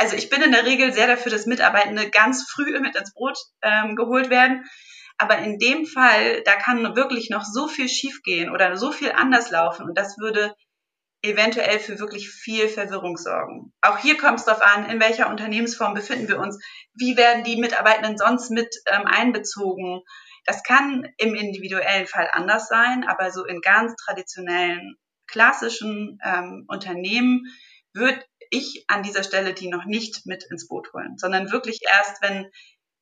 also 0.00 0.14
ich 0.14 0.30
bin 0.30 0.42
in 0.42 0.52
der 0.52 0.64
Regel 0.64 0.92
sehr 0.92 1.08
dafür, 1.08 1.32
dass 1.32 1.46
Mitarbeitende 1.46 2.08
ganz 2.08 2.48
früh 2.48 2.78
mit 2.78 2.94
ins 2.94 3.12
Brot 3.14 3.36
ähm, 3.62 3.96
geholt 3.96 4.30
werden. 4.30 4.64
Aber 5.18 5.38
in 5.38 5.58
dem 5.58 5.86
Fall, 5.86 6.42
da 6.44 6.54
kann 6.54 6.94
wirklich 6.94 7.28
noch 7.30 7.42
so 7.42 7.66
viel 7.66 7.88
schiefgehen 7.88 8.50
oder 8.50 8.76
so 8.76 8.92
viel 8.92 9.10
anders 9.10 9.50
laufen 9.50 9.88
und 9.88 9.98
das 9.98 10.16
würde 10.18 10.54
eventuell 11.22 11.80
für 11.80 11.98
wirklich 11.98 12.30
viel 12.30 12.68
Verwirrung 12.68 13.16
sorgen. 13.16 13.72
Auch 13.80 13.98
hier 13.98 14.16
kommt 14.16 14.38
es 14.38 14.44
darauf 14.44 14.62
an, 14.62 14.88
in 14.88 15.00
welcher 15.00 15.28
Unternehmensform 15.28 15.94
befinden 15.94 16.28
wir 16.28 16.38
uns, 16.38 16.62
wie 16.94 17.16
werden 17.16 17.44
die 17.44 17.56
Mitarbeitenden 17.56 18.16
sonst 18.16 18.50
mit 18.50 18.74
ähm, 18.86 19.02
einbezogen. 19.04 20.02
Das 20.44 20.62
kann 20.62 21.08
im 21.18 21.34
individuellen 21.34 22.06
Fall 22.06 22.28
anders 22.32 22.68
sein, 22.68 23.04
aber 23.06 23.32
so 23.32 23.44
in 23.44 23.60
ganz 23.60 23.94
traditionellen, 23.96 24.96
klassischen 25.26 26.18
ähm, 26.24 26.64
Unternehmen 26.68 27.44
würde 27.92 28.24
ich 28.50 28.84
an 28.88 29.02
dieser 29.02 29.22
Stelle 29.22 29.52
die 29.52 29.68
noch 29.68 29.84
nicht 29.84 30.24
mit 30.24 30.44
ins 30.50 30.68
Boot 30.68 30.92
holen, 30.92 31.18
sondern 31.18 31.52
wirklich 31.52 31.80
erst, 31.92 32.22
wenn, 32.22 32.50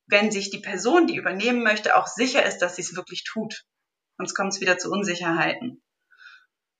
wenn 0.08 0.32
sich 0.32 0.50
die 0.50 0.60
Person, 0.60 1.06
die 1.06 1.16
übernehmen 1.16 1.62
möchte, 1.62 1.96
auch 1.96 2.06
sicher 2.06 2.44
ist, 2.44 2.58
dass 2.58 2.76
sie 2.76 2.82
es 2.82 2.96
wirklich 2.96 3.24
tut. 3.24 3.64
Sonst 4.18 4.34
kommt 4.34 4.54
es 4.54 4.60
wieder 4.60 4.78
zu 4.78 4.90
Unsicherheiten. 4.90 5.82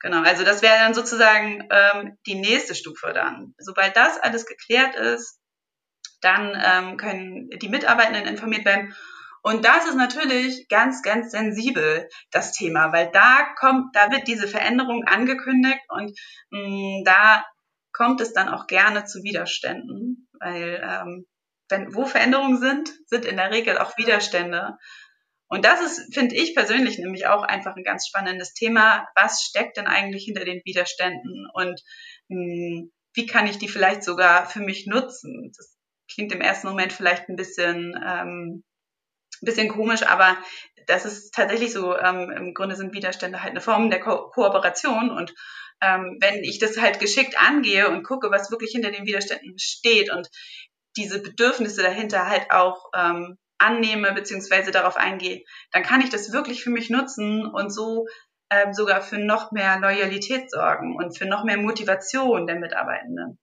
Genau, 0.07 0.23
also 0.23 0.45
das 0.45 0.63
wäre 0.63 0.79
dann 0.79 0.95
sozusagen 0.95 1.67
ähm, 1.69 2.17
die 2.27 2.37
nächste 2.37 2.77
Stufe 2.77 3.13
dann. 3.13 3.55
Sobald 3.59 3.97
das 3.97 4.21
alles 4.21 4.47
geklärt 4.47 4.95
ist, 4.95 5.41
dann 6.21 6.57
ähm, 6.65 6.97
können 6.97 7.51
die 7.51 7.69
Mitarbeitenden 7.69 8.25
informiert 8.25 8.65
werden. 8.65 8.95
Und 9.43 9.65
das 9.65 9.85
ist 9.85 9.97
natürlich 9.97 10.69
ganz, 10.69 11.03
ganz 11.03 11.33
sensibel, 11.33 12.09
das 12.31 12.53
Thema, 12.53 12.93
weil 12.93 13.11
da 13.11 13.49
kommt, 13.59 13.97
da 13.97 14.13
wird 14.13 14.29
diese 14.29 14.47
Veränderung 14.47 15.03
angekündigt 15.09 15.83
und 15.89 16.17
mh, 16.51 17.01
mm, 17.01 17.05
da 17.05 17.45
kommt 17.93 18.21
es 18.21 18.33
dann 18.33 18.49
auch 18.49 18.69
gerne 18.69 19.07
zu 19.07 19.25
Widerständen, 19.25 20.29
weil 20.39 20.81
ähm, 20.89 21.27
wenn, 21.69 21.93
wo 21.97 22.05
Veränderungen 22.05 22.59
sind, 22.59 22.93
sind 23.07 23.25
in 23.25 23.39
der 23.39 23.51
Regel 23.51 23.79
auch 23.79 23.99
Widerstände. 23.99 24.77
Und 25.49 25.65
das 25.65 25.81
ist, 25.81 26.15
finde 26.15 26.35
ich 26.35 26.55
persönlich 26.55 26.99
nämlich 26.99 27.27
auch 27.27 27.43
einfach 27.43 27.77
ein 27.77 27.85
ganz 27.85 28.07
spannendes 28.09 28.53
Thema. 28.53 29.07
Was 29.15 29.43
steckt 29.43 29.77
denn 29.77 29.87
eigentlich 29.87 30.25
hinter 30.25 30.45
den 30.45 30.61
Widerständen 30.65 31.49
und 31.53 31.81
mh, 32.29 32.37
hm, 32.37 32.93
wie 33.15 33.27
kann 33.27 33.47
ich 33.47 33.59
die 33.59 33.69
vielleicht 33.69 34.03
sogar 34.03 34.47
für 34.47 34.61
mich 34.61 34.87
nutzen? 34.87 35.53
Das 35.57 35.77
klingt 36.13 36.33
im 36.33 36.41
ersten 36.41 36.69
Moment 36.69 36.93
vielleicht 36.93 37.29
ein 37.29 37.37
bisschen, 37.37 37.95
ähm, 38.07 38.63
ein 39.41 39.47
bisschen 39.47 39.69
komisch, 39.69 40.03
aber 40.03 40.37
das 40.87 41.05
ist 41.05 41.33
tatsächlich 41.33 41.73
so. 41.73 41.97
Ähm, 41.97 42.31
Im 42.31 42.55
Grunde 42.55 42.77
sind 42.77 42.95
Widerstände 42.95 43.43
halt 43.43 43.53
eine 43.53 43.61
Form 43.61 43.91
der 43.91 44.01
Ko 44.01 44.31
Kooperation 44.31 45.11
und 45.11 45.35
ähm, 45.83 46.19
wenn 46.21 46.43
ich 46.43 46.59
das 46.59 46.79
halt 46.79 47.01
geschickt 47.01 47.37
angehe 47.39 47.89
und 47.89 48.03
gucke, 48.03 48.31
was 48.31 48.51
wirklich 48.51 48.71
hinter 48.73 48.91
den 48.91 49.07
Widerständen 49.07 49.59
steht 49.59 50.11
und 50.11 50.29
diese 50.97 51.21
Bedürfnisse 51.21 51.83
dahinter 51.83 52.29
halt 52.29 52.51
auch 52.51 52.87
ähm, 52.95 53.37
annehme 53.59 54.13
beziehungsweise 54.13 54.71
darauf 54.71 54.97
eingehe, 54.97 55.45
dann 55.73 55.83
kann 55.83 56.01
ich 56.01 56.11
das 56.11 56.33
wirklich 56.33 56.63
für 56.63 56.71
mich 56.71 56.91
nutzen 56.91 57.47
und 57.47 57.71
so 57.71 58.07
ähm, 58.51 58.73
sogar 58.73 59.01
für 59.01 59.19
noch 59.19 59.53
mehr 59.53 59.79
Loyalität 59.81 60.51
sorgen 60.51 60.97
und 60.97 61.17
für 61.17 61.27
noch 61.27 61.45
mehr 61.45 61.57
Motivation 61.57 62.47
der 62.47 62.57
Mitarbeitenden. 62.57 63.39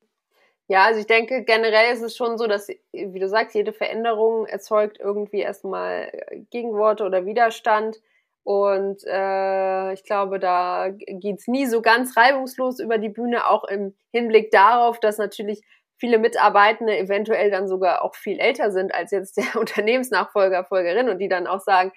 Ja, 0.67 0.85
also 0.85 1.01
ich 1.01 1.07
denke, 1.07 1.43
generell 1.43 1.93
ist 1.93 2.01
es 2.01 2.15
schon 2.15 2.37
so, 2.37 2.47
dass, 2.47 2.69
wie 2.93 3.19
du 3.19 3.27
sagst, 3.27 3.53
jede 3.53 3.73
Veränderung 3.73 4.45
erzeugt 4.45 4.97
irgendwie 4.99 5.41
erstmal 5.41 6.11
Gegenworte 6.51 7.03
oder 7.03 7.25
Widerstand. 7.25 7.97
Und 8.43 9.03
äh, 9.05 9.93
ich 9.93 10.03
glaube, 10.03 10.39
da 10.39 10.89
geht's 10.89 11.47
nie 11.47 11.65
so 11.65 11.81
ganz 11.81 12.15
reibungslos 12.15 12.79
über 12.79 12.97
die 12.97 13.09
Bühne, 13.09 13.47
auch 13.47 13.65
im 13.65 13.93
Hinblick 14.11 14.51
darauf, 14.51 14.99
dass 14.99 15.17
natürlich 15.17 15.61
viele 15.97 16.19
Mitarbeitende 16.19 16.97
eventuell 16.97 17.51
dann 17.51 17.67
sogar 17.67 18.03
auch 18.03 18.15
viel 18.15 18.39
älter 18.39 18.71
sind 18.71 18.93
als 18.93 19.11
jetzt 19.11 19.37
der 19.37 19.55
Unternehmensnachfolger, 19.59 20.65
Folgerin 20.65 21.09
und 21.09 21.19
die 21.19 21.29
dann 21.29 21.47
auch 21.47 21.61
sagen, 21.61 21.91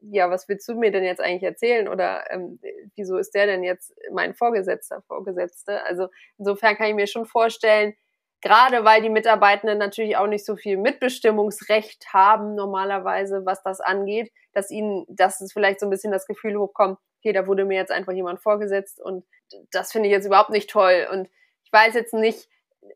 ja, 0.00 0.30
was 0.30 0.48
willst 0.48 0.66
du 0.68 0.74
mir 0.74 0.90
denn 0.90 1.04
jetzt 1.04 1.20
eigentlich 1.20 1.42
erzählen 1.42 1.86
oder 1.88 2.24
ähm, 2.30 2.58
wieso 2.96 3.18
ist 3.18 3.34
der 3.34 3.46
denn 3.46 3.62
jetzt 3.62 3.94
mein 4.12 4.34
Vorgesetzter, 4.34 5.02
Vorgesetzte? 5.02 5.84
Also 5.84 6.08
insofern 6.38 6.76
kann 6.76 6.88
ich 6.88 6.94
mir 6.94 7.06
schon 7.06 7.26
vorstellen, 7.26 7.94
gerade 8.40 8.84
weil 8.84 9.02
die 9.02 9.10
Mitarbeitenden 9.10 9.78
natürlich 9.78 10.16
auch 10.16 10.26
nicht 10.26 10.46
so 10.46 10.56
viel 10.56 10.78
Mitbestimmungsrecht 10.78 12.06
haben 12.12 12.54
normalerweise, 12.54 13.44
was 13.44 13.62
das 13.62 13.80
angeht, 13.80 14.32
dass 14.54 14.70
ihnen, 14.70 15.04
dass 15.08 15.40
es 15.42 15.52
vielleicht 15.52 15.80
so 15.80 15.86
ein 15.86 15.90
bisschen 15.90 16.12
das 16.12 16.26
Gefühl 16.26 16.56
hochkommt, 16.56 16.98
okay, 17.18 17.32
da 17.32 17.46
wurde 17.46 17.66
mir 17.66 17.76
jetzt 17.76 17.92
einfach 17.92 18.12
jemand 18.12 18.40
vorgesetzt 18.40 19.00
und 19.00 19.24
das 19.70 19.92
finde 19.92 20.08
ich 20.08 20.12
jetzt 20.12 20.26
überhaupt 20.26 20.50
nicht 20.50 20.70
toll 20.70 21.08
und 21.12 21.28
ich 21.64 21.72
weiß 21.72 21.94
jetzt 21.94 22.14
nicht, 22.14 22.48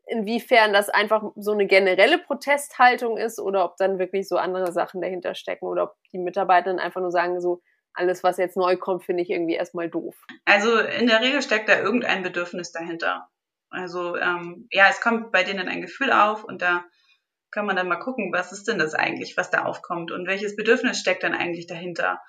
inwiefern 0.07 0.73
das 0.73 0.89
einfach 0.89 1.23
so 1.35 1.51
eine 1.51 1.67
generelle 1.67 2.17
Protesthaltung 2.17 3.17
ist 3.17 3.39
oder 3.39 3.65
ob 3.65 3.77
dann 3.77 3.99
wirklich 3.99 4.27
so 4.27 4.37
andere 4.37 4.71
Sachen 4.71 5.01
dahinter 5.01 5.35
stecken 5.35 5.65
oder 5.65 5.83
ob 5.83 5.95
die 6.11 6.19
Mitarbeitenden 6.19 6.79
einfach 6.79 7.01
nur 7.01 7.11
sagen, 7.11 7.39
so 7.41 7.61
alles, 7.93 8.23
was 8.23 8.37
jetzt 8.37 8.57
neu 8.57 8.77
kommt, 8.77 9.05
finde 9.05 9.23
ich 9.23 9.29
irgendwie 9.29 9.55
erstmal 9.55 9.89
doof. 9.89 10.15
Also 10.45 10.79
in 10.79 11.07
der 11.07 11.21
Regel 11.21 11.41
steckt 11.41 11.69
da 11.69 11.79
irgendein 11.79 12.23
Bedürfnis 12.23 12.71
dahinter. 12.71 13.29
Also 13.69 14.17
ähm, 14.17 14.67
ja, 14.71 14.87
es 14.89 15.01
kommt 15.01 15.31
bei 15.31 15.43
denen 15.43 15.67
ein 15.67 15.81
Gefühl 15.81 16.11
auf 16.11 16.43
und 16.43 16.61
da 16.61 16.83
kann 17.51 17.65
man 17.65 17.75
dann 17.75 17.87
mal 17.87 17.99
gucken, 17.99 18.33
was 18.33 18.51
ist 18.51 18.67
denn 18.67 18.79
das 18.79 18.93
eigentlich, 18.93 19.37
was 19.37 19.49
da 19.49 19.63
aufkommt 19.63 20.11
und 20.11 20.27
welches 20.27 20.55
Bedürfnis 20.55 20.99
steckt 20.99 21.23
dann 21.23 21.33
eigentlich 21.33 21.67
dahinter. 21.67 22.19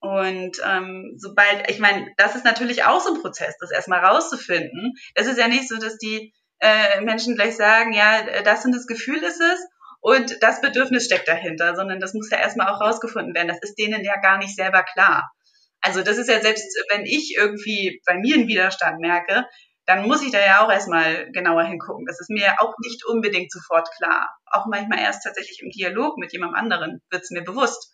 Und 0.00 0.60
ähm, 0.68 1.14
sobald, 1.16 1.70
ich 1.70 1.78
meine, 1.78 2.08
das 2.16 2.34
ist 2.34 2.44
natürlich 2.44 2.82
auch 2.84 3.00
so 3.00 3.14
ein 3.14 3.20
Prozess, 3.20 3.56
das 3.60 3.70
erstmal 3.70 4.04
rauszufinden. 4.04 4.94
Es 5.14 5.28
ist 5.28 5.38
ja 5.38 5.46
nicht 5.46 5.68
so, 5.68 5.76
dass 5.78 5.98
die 5.98 6.34
äh, 6.62 7.00
Menschen 7.00 7.34
gleich 7.34 7.56
sagen, 7.56 7.92
ja, 7.92 8.42
das 8.42 8.64
und 8.64 8.72
das 8.72 8.86
Gefühl 8.86 9.22
ist 9.22 9.40
es 9.40 9.66
und 10.00 10.42
das 10.42 10.60
Bedürfnis 10.60 11.04
steckt 11.04 11.26
dahinter, 11.26 11.74
sondern 11.74 11.98
das 11.98 12.14
muss 12.14 12.30
ja 12.30 12.38
erstmal 12.38 12.68
auch 12.68 12.80
rausgefunden 12.80 13.34
werden. 13.34 13.48
Das 13.48 13.60
ist 13.62 13.74
denen 13.74 14.04
ja 14.04 14.16
gar 14.20 14.38
nicht 14.38 14.54
selber 14.54 14.84
klar. 14.84 15.32
Also 15.80 16.02
das 16.02 16.18
ist 16.18 16.28
ja 16.28 16.40
selbst, 16.40 16.64
wenn 16.90 17.04
ich 17.04 17.34
irgendwie 17.36 18.00
bei 18.06 18.16
mir 18.16 18.36
einen 18.36 18.46
Widerstand 18.46 19.00
merke, 19.00 19.44
dann 19.86 20.06
muss 20.06 20.22
ich 20.22 20.30
da 20.30 20.38
ja 20.38 20.64
auch 20.64 20.70
erstmal 20.70 21.30
genauer 21.32 21.64
hingucken. 21.64 22.06
Das 22.06 22.20
ist 22.20 22.30
mir 22.30 22.54
auch 22.60 22.74
nicht 22.78 23.04
unbedingt 23.04 23.50
sofort 23.50 23.88
klar. 23.96 24.32
Auch 24.46 24.66
manchmal 24.66 25.00
erst 25.00 25.24
tatsächlich 25.24 25.60
im 25.60 25.70
Dialog 25.70 26.16
mit 26.18 26.32
jemand 26.32 26.54
anderen 26.54 27.02
wird 27.10 27.24
es 27.24 27.30
mir 27.30 27.42
bewusst. 27.42 27.92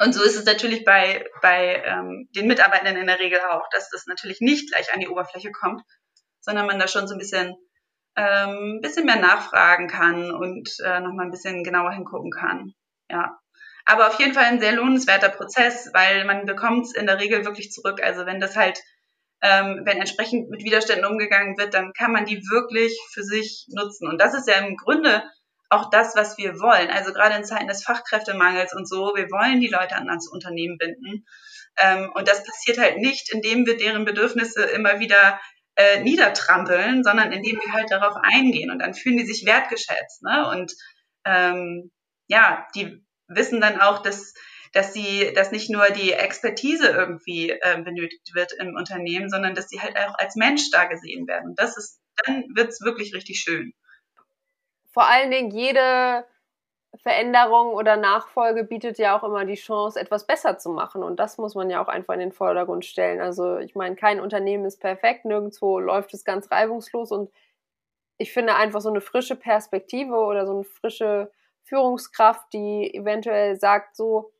Und 0.00 0.14
so 0.14 0.22
ist 0.22 0.36
es 0.36 0.44
natürlich 0.44 0.84
bei, 0.84 1.26
bei 1.40 1.82
ähm, 1.84 2.28
den 2.36 2.46
Mitarbeitenden 2.46 2.98
in 2.98 3.06
der 3.06 3.18
Regel 3.18 3.40
auch, 3.40 3.66
dass 3.70 3.88
das 3.88 4.04
natürlich 4.06 4.40
nicht 4.40 4.70
gleich 4.70 4.92
an 4.92 5.00
die 5.00 5.08
Oberfläche 5.08 5.50
kommt, 5.50 5.82
sondern 6.48 6.66
man 6.66 6.78
da 6.78 6.88
schon 6.88 7.06
so 7.06 7.14
ein 7.14 7.18
bisschen, 7.18 7.54
ähm, 8.16 8.80
bisschen 8.80 9.04
mehr 9.04 9.20
nachfragen 9.20 9.86
kann 9.86 10.30
und 10.30 10.70
äh, 10.82 11.00
nochmal 11.00 11.26
ein 11.26 11.30
bisschen 11.30 11.62
genauer 11.62 11.92
hingucken 11.92 12.30
kann. 12.30 12.72
Ja. 13.10 13.38
Aber 13.84 14.08
auf 14.08 14.18
jeden 14.18 14.32
Fall 14.32 14.44
ein 14.44 14.60
sehr 14.60 14.72
lohnenswerter 14.72 15.28
Prozess, 15.28 15.90
weil 15.92 16.24
man 16.24 16.46
bekommt 16.46 16.86
es 16.86 16.94
in 16.94 17.06
der 17.06 17.20
Regel 17.20 17.44
wirklich 17.44 17.70
zurück. 17.70 18.02
Also 18.02 18.24
wenn 18.24 18.40
das 18.40 18.56
halt, 18.56 18.80
ähm, 19.42 19.82
wenn 19.84 19.98
entsprechend 19.98 20.48
mit 20.48 20.64
Widerständen 20.64 21.04
umgegangen 21.04 21.58
wird, 21.58 21.74
dann 21.74 21.92
kann 21.92 22.12
man 22.12 22.24
die 22.24 22.38
wirklich 22.50 22.98
für 23.12 23.22
sich 23.22 23.66
nutzen. 23.68 24.08
Und 24.08 24.18
das 24.18 24.32
ist 24.32 24.48
ja 24.48 24.54
im 24.54 24.76
Grunde 24.76 25.22
auch 25.68 25.90
das, 25.90 26.16
was 26.16 26.38
wir 26.38 26.60
wollen. 26.60 26.90
Also 26.90 27.12
gerade 27.12 27.36
in 27.36 27.44
Zeiten 27.44 27.68
des 27.68 27.84
Fachkräftemangels 27.84 28.74
und 28.74 28.88
so, 28.88 29.12
wir 29.14 29.30
wollen 29.30 29.60
die 29.60 29.68
Leute 29.68 29.96
an 29.96 30.06
das 30.06 30.28
Unternehmen 30.28 30.78
binden. 30.78 31.26
Ähm, 31.78 32.10
und 32.14 32.26
das 32.26 32.42
passiert 32.42 32.78
halt 32.78 32.96
nicht, 32.96 33.30
indem 33.32 33.66
wir 33.66 33.76
deren 33.76 34.06
Bedürfnisse 34.06 34.62
immer 34.62 34.98
wieder 34.98 35.38
äh, 35.78 36.00
niedertrampeln, 36.00 37.04
sondern 37.04 37.32
indem 37.32 37.60
wir 37.64 37.72
halt 37.72 37.90
darauf 37.90 38.16
eingehen 38.20 38.70
und 38.70 38.80
dann 38.80 38.94
fühlen 38.94 39.16
die 39.16 39.26
sich 39.26 39.46
wertgeschätzt. 39.46 40.22
Ne? 40.22 40.48
Und 40.50 40.74
ähm, 41.24 41.92
ja, 42.26 42.66
die 42.74 43.06
wissen 43.28 43.60
dann 43.60 43.80
auch, 43.80 44.02
dass 44.02 44.34
dass 44.72 44.92
sie, 44.92 45.32
dass 45.34 45.50
nicht 45.50 45.70
nur 45.70 45.86
die 45.90 46.12
Expertise 46.12 46.88
irgendwie 46.88 47.50
äh, 47.50 47.80
benötigt 47.82 48.34
wird 48.34 48.52
im 48.52 48.74
Unternehmen, 48.76 49.30
sondern 49.30 49.54
dass 49.54 49.68
sie 49.68 49.80
halt 49.80 49.96
auch 49.96 50.14
als 50.18 50.36
Mensch 50.36 50.70
da 50.70 50.84
gesehen 50.84 51.26
werden. 51.26 51.50
Und 51.50 51.58
das 51.58 51.78
ist, 51.78 52.00
dann 52.24 52.44
wird's 52.54 52.82
wirklich 52.82 53.14
richtig 53.14 53.40
schön. 53.40 53.72
Vor 54.92 55.08
allen 55.08 55.30
Dingen 55.30 55.50
jede 55.50 56.26
Veränderung 56.96 57.74
oder 57.74 57.96
Nachfolge 57.96 58.64
bietet 58.64 58.98
ja 58.98 59.18
auch 59.18 59.22
immer 59.22 59.44
die 59.44 59.54
Chance, 59.54 60.00
etwas 60.00 60.26
besser 60.26 60.58
zu 60.58 60.70
machen. 60.70 61.02
Und 61.02 61.20
das 61.20 61.36
muss 61.38 61.54
man 61.54 61.68
ja 61.68 61.82
auch 61.82 61.88
einfach 61.88 62.14
in 62.14 62.20
den 62.20 62.32
Vordergrund 62.32 62.84
stellen. 62.84 63.20
Also 63.20 63.58
ich 63.58 63.74
meine, 63.74 63.94
kein 63.94 64.20
Unternehmen 64.20 64.64
ist 64.64 64.80
perfekt, 64.80 65.24
nirgendwo 65.24 65.78
läuft 65.78 66.14
es 66.14 66.24
ganz 66.24 66.50
reibungslos. 66.50 67.12
Und 67.12 67.30
ich 68.16 68.32
finde 68.32 68.54
einfach 68.54 68.80
so 68.80 68.88
eine 68.88 69.00
frische 69.00 69.36
Perspektive 69.36 70.14
oder 70.14 70.46
so 70.46 70.54
eine 70.54 70.64
frische 70.64 71.30
Führungskraft, 71.64 72.52
die 72.52 72.92
eventuell 72.94 73.56
sagt, 73.60 73.94
so, 73.94 74.32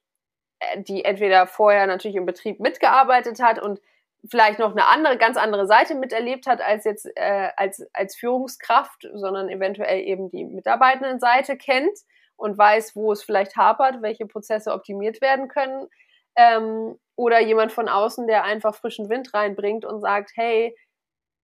äh, 0.61 0.83
die 0.83 1.05
entweder 1.05 1.47
vorher 1.47 1.87
natürlich 1.87 2.17
im 2.17 2.27
Betrieb 2.27 2.61
mitgearbeitet 2.61 3.41
hat 3.43 3.61
und 3.61 3.81
vielleicht 4.29 4.59
noch 4.59 4.73
eine 4.73 4.87
andere, 4.87 5.17
ganz 5.19 5.37
andere 5.37 5.67
Seite 5.67 5.95
miterlebt 5.95 6.47
hat 6.47 6.61
als 6.61 6.85
jetzt 6.85 7.07
äh, 7.15 7.51
als, 7.57 7.87
als 7.93 8.17
Führungskraft, 8.17 9.07
sondern 9.13 9.49
eventuell 9.49 10.01
eben 10.01 10.31
die 10.31 10.45
Mitarbeitendenseite 10.45 11.57
kennt 11.57 11.99
und 12.39 12.57
weiß, 12.57 12.97
wo 12.97 13.13
es 13.13 13.23
vielleicht 13.23 13.57
hapert, 13.57 14.01
welche 14.01 14.27
Prozesse 14.27 14.73
optimiert 14.73 15.21
werden 15.21 15.49
können. 15.49 15.89
Ähm, 16.37 16.99
oder 17.17 17.41
jemand 17.41 17.73
von 17.73 17.89
außen, 17.89 18.29
der 18.29 18.45
einfach 18.45 18.77
frischen 18.77 19.09
Wind 19.11 19.35
reinbringt 19.35 19.85
und 19.85 20.01
sagt, 20.01 20.31
hey, 20.37 20.77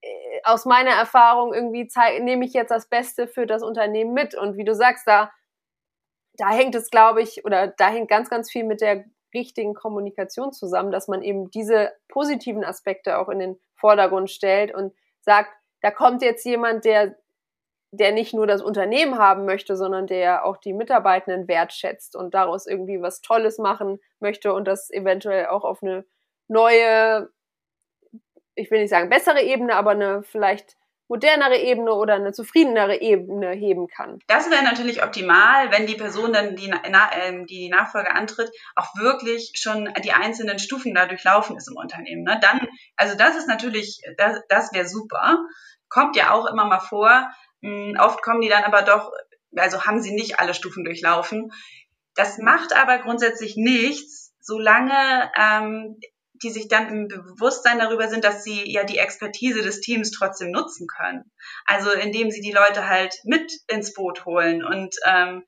äh, 0.02 0.40
aus 0.44 0.64
meiner 0.66 0.92
Erfahrung 0.92 1.52
irgendwie 1.52 1.88
nehme 2.20 2.44
ich 2.44 2.52
jetzt 2.52 2.70
das 2.70 2.88
Beste 2.88 3.26
für 3.26 3.46
das 3.46 3.62
Unternehmen 3.62 4.14
mit. 4.14 4.34
Und 4.36 4.56
wie 4.56 4.64
du 4.64 4.74
sagst, 4.74 5.06
da, 5.06 5.32
da 6.34 6.50
hängt 6.50 6.76
es, 6.76 6.90
glaube 6.90 7.22
ich, 7.22 7.44
oder 7.44 7.66
da 7.66 7.88
hängt 7.88 8.08
ganz, 8.08 8.30
ganz 8.30 8.50
viel 8.50 8.64
mit 8.64 8.80
der 8.80 9.04
richtigen 9.34 9.74
Kommunikation 9.74 10.52
zusammen, 10.52 10.92
dass 10.92 11.08
man 11.08 11.22
eben 11.22 11.50
diese 11.50 11.92
positiven 12.08 12.64
Aspekte 12.64 13.18
auch 13.18 13.28
in 13.28 13.40
den 13.40 13.60
Vordergrund 13.74 14.30
stellt 14.30 14.72
und 14.72 14.94
sagt, 15.22 15.50
da 15.82 15.90
kommt 15.90 16.22
jetzt 16.22 16.44
jemand, 16.44 16.84
der, 16.84 17.16
der 17.96 18.12
nicht 18.12 18.34
nur 18.34 18.46
das 18.46 18.62
Unternehmen 18.62 19.18
haben 19.18 19.44
möchte, 19.44 19.76
sondern 19.76 20.06
der 20.06 20.44
auch 20.44 20.56
die 20.56 20.72
Mitarbeitenden 20.72 21.48
wertschätzt 21.48 22.16
und 22.16 22.34
daraus 22.34 22.66
irgendwie 22.66 23.00
was 23.00 23.20
Tolles 23.20 23.58
machen 23.58 24.00
möchte 24.20 24.52
und 24.52 24.66
das 24.66 24.90
eventuell 24.90 25.46
auch 25.46 25.64
auf 25.64 25.82
eine 25.82 26.04
neue, 26.48 27.30
ich 28.54 28.70
will 28.70 28.80
nicht 28.80 28.90
sagen 28.90 29.10
bessere 29.10 29.42
Ebene, 29.42 29.76
aber 29.76 29.92
eine 29.92 30.22
vielleicht 30.22 30.76
modernere 31.08 31.58
Ebene 31.58 31.92
oder 31.92 32.14
eine 32.14 32.32
zufriedenere 32.32 33.00
Ebene 33.00 33.52
heben 33.52 33.88
kann. 33.88 34.20
Das 34.26 34.50
wäre 34.50 34.64
natürlich 34.64 35.02
optimal, 35.04 35.70
wenn 35.70 35.86
die 35.86 35.96
Person 35.96 36.32
dann, 36.32 36.56
die, 36.56 36.72
na, 36.90 37.10
äh, 37.12 37.44
die 37.44 37.68
Nachfolge 37.68 38.14
antritt, 38.14 38.50
auch 38.74 38.94
wirklich 38.96 39.52
schon 39.54 39.92
die 40.02 40.12
einzelnen 40.12 40.58
Stufen 40.58 40.94
da 40.94 41.06
durchlaufen 41.06 41.56
ist 41.56 41.68
im 41.68 41.76
Unternehmen. 41.76 42.24
Ne? 42.24 42.40
Dann, 42.40 42.66
also 42.96 43.16
das 43.16 43.36
ist 43.36 43.48
natürlich, 43.48 44.00
das, 44.16 44.40
das 44.48 44.72
wäre 44.72 44.88
super. 44.88 45.38
Kommt 45.90 46.16
ja 46.16 46.32
auch 46.32 46.46
immer 46.46 46.64
mal 46.64 46.80
vor. 46.80 47.30
Hm, 47.64 47.96
oft 47.98 48.22
kommen 48.22 48.42
die 48.42 48.48
dann 48.48 48.64
aber 48.64 48.82
doch, 48.82 49.10
also 49.56 49.84
haben 49.84 50.02
sie 50.02 50.14
nicht 50.14 50.38
alle 50.38 50.52
Stufen 50.52 50.84
durchlaufen. 50.84 51.50
Das 52.14 52.38
macht 52.38 52.76
aber 52.76 52.98
grundsätzlich 52.98 53.56
nichts, 53.56 54.34
solange 54.40 55.32
ähm, 55.36 55.98
die 56.42 56.50
sich 56.50 56.68
dann 56.68 56.88
im 56.88 57.08
Bewusstsein 57.08 57.78
darüber 57.78 58.08
sind, 58.08 58.22
dass 58.22 58.44
sie 58.44 58.70
ja 58.70 58.84
die 58.84 58.98
Expertise 58.98 59.62
des 59.62 59.80
Teams 59.80 60.10
trotzdem 60.10 60.50
nutzen 60.50 60.86
können. 60.86 61.32
Also 61.64 61.90
indem 61.90 62.30
sie 62.30 62.42
die 62.42 62.52
Leute 62.52 62.86
halt 62.86 63.14
mit 63.24 63.50
ins 63.68 63.94
Boot 63.94 64.26
holen 64.26 64.62
und 64.62 64.94
ähm, 65.06 65.44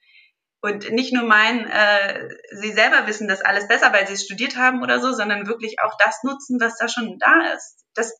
und 0.63 0.91
nicht 0.91 1.13
nur 1.13 1.23
meinen, 1.23 1.67
äh, 1.67 2.29
sie 2.51 2.73
selber 2.73 3.07
wissen 3.07 3.29
das 3.29 3.43
alles 3.43 3.69
besser, 3.69 3.93
weil 3.93 4.07
sie 4.07 4.15
es 4.15 4.25
studiert 4.25 4.57
haben 4.57 4.83
oder 4.83 5.01
so, 5.01 5.13
sondern 5.13 5.47
wirklich 5.47 5.77
auch 5.81 5.93
das 6.03 6.23
nutzen, 6.25 6.59
was 6.61 6.77
da 6.79 6.89
schon 6.89 7.19
da 7.19 7.53
ist. 7.55 7.85
Das, 7.95 8.19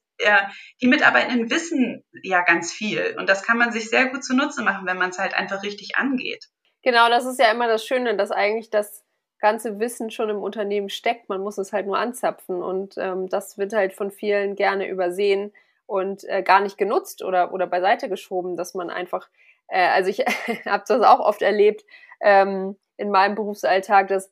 die 0.81 0.87
Mitarbeitenden 0.87 1.51
wissen 1.51 2.05
ja 2.23 2.43
ganz 2.43 2.73
viel 2.73 3.17
und 3.19 3.29
das 3.29 3.43
kann 3.43 3.59
man 3.59 3.73
sich 3.73 3.91
sehr 3.91 4.07
gut 4.07 4.25
zunutze 4.25 4.63
machen, 4.63 4.87
wenn 4.87 4.99
man 4.99 5.11
es 5.11 5.19
halt 5.19 5.35
einfach 5.35 5.63
richtig 5.63 5.97
angeht. 5.97 6.47
Genau, 6.83 7.09
das 7.09 7.27
ist 7.27 7.39
ja 7.39 7.51
immer 7.51 7.69
das 7.69 7.85
Schöne, 7.85 8.17
dass 8.17 8.31
eigentlich 8.31 8.71
das 8.71 9.05
ganze 9.39 9.79
Wissen 9.79 10.11
schon 10.11 10.31
im 10.31 10.43
Unternehmen 10.43 10.89
steckt. 10.89 11.29
Man 11.29 11.41
muss 11.41 11.59
es 11.59 11.73
halt 11.73 11.87
nur 11.87 11.99
anzapfen 11.99 12.63
und 12.63 12.95
ähm, 12.97 13.29
das 13.29 13.59
wird 13.59 13.73
halt 13.73 13.93
von 13.93 14.11
vielen 14.11 14.57
gerne 14.57 14.89
übersehen 14.89 15.53
und 15.87 16.25
äh, 16.25 16.43
gar 16.43 16.61
nicht 16.61 16.79
genutzt 16.79 17.23
oder, 17.23 17.53
oder 17.53 17.67
beiseite 17.67 18.09
geschoben, 18.09 18.57
dass 18.57 18.75
man 18.75 18.91
einfach, 18.91 19.29
äh, 19.69 19.87
also 19.89 20.11
ich 20.11 20.21
habe 20.67 20.85
das 20.87 21.03
auch 21.03 21.21
oft 21.21 21.43
erlebt 21.43 21.85
ähm, 22.21 22.77
in 22.97 23.11
meinem 23.11 23.35
Berufsalltag, 23.35 24.09
dass 24.09 24.31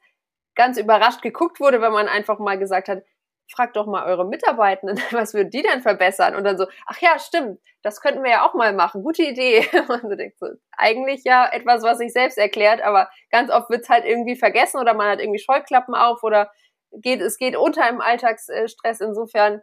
ganz 0.54 0.78
überrascht 0.78 1.22
geguckt 1.22 1.60
wurde, 1.60 1.80
wenn 1.80 1.92
man 1.92 2.08
einfach 2.08 2.38
mal 2.38 2.58
gesagt 2.58 2.88
hat, 2.88 3.02
fragt 3.50 3.76
doch 3.76 3.86
mal 3.86 4.06
eure 4.06 4.26
Mitarbeitenden, 4.26 4.98
was 5.12 5.34
würden 5.34 5.50
die 5.50 5.62
denn 5.62 5.82
verbessern? 5.82 6.34
Und 6.34 6.44
dann 6.44 6.58
so, 6.58 6.66
ach 6.86 7.00
ja, 7.00 7.18
stimmt, 7.18 7.60
das 7.82 8.00
könnten 8.00 8.22
wir 8.22 8.30
ja 8.30 8.48
auch 8.48 8.54
mal 8.54 8.72
machen, 8.72 9.02
gute 9.02 9.22
Idee. 9.22 9.66
Und 9.88 10.02
so 10.02 10.14
denkt 10.14 10.38
so, 10.38 10.46
eigentlich 10.72 11.22
ja 11.24 11.48
etwas, 11.50 11.82
was 11.82 11.98
sich 11.98 12.12
selbst 12.12 12.38
erklärt, 12.38 12.80
aber 12.82 13.08
ganz 13.30 13.50
oft 13.50 13.70
wird's 13.70 13.88
halt 13.88 14.04
irgendwie 14.04 14.36
vergessen 14.36 14.80
oder 14.80 14.94
man 14.94 15.08
hat 15.08 15.20
irgendwie 15.20 15.40
Scheuklappen 15.40 15.94
auf 15.94 16.22
oder 16.22 16.50
geht, 16.92 17.20
es 17.20 17.38
geht 17.38 17.56
unter 17.56 17.88
im 17.88 18.00
Alltagsstress. 18.00 19.00
Insofern 19.00 19.60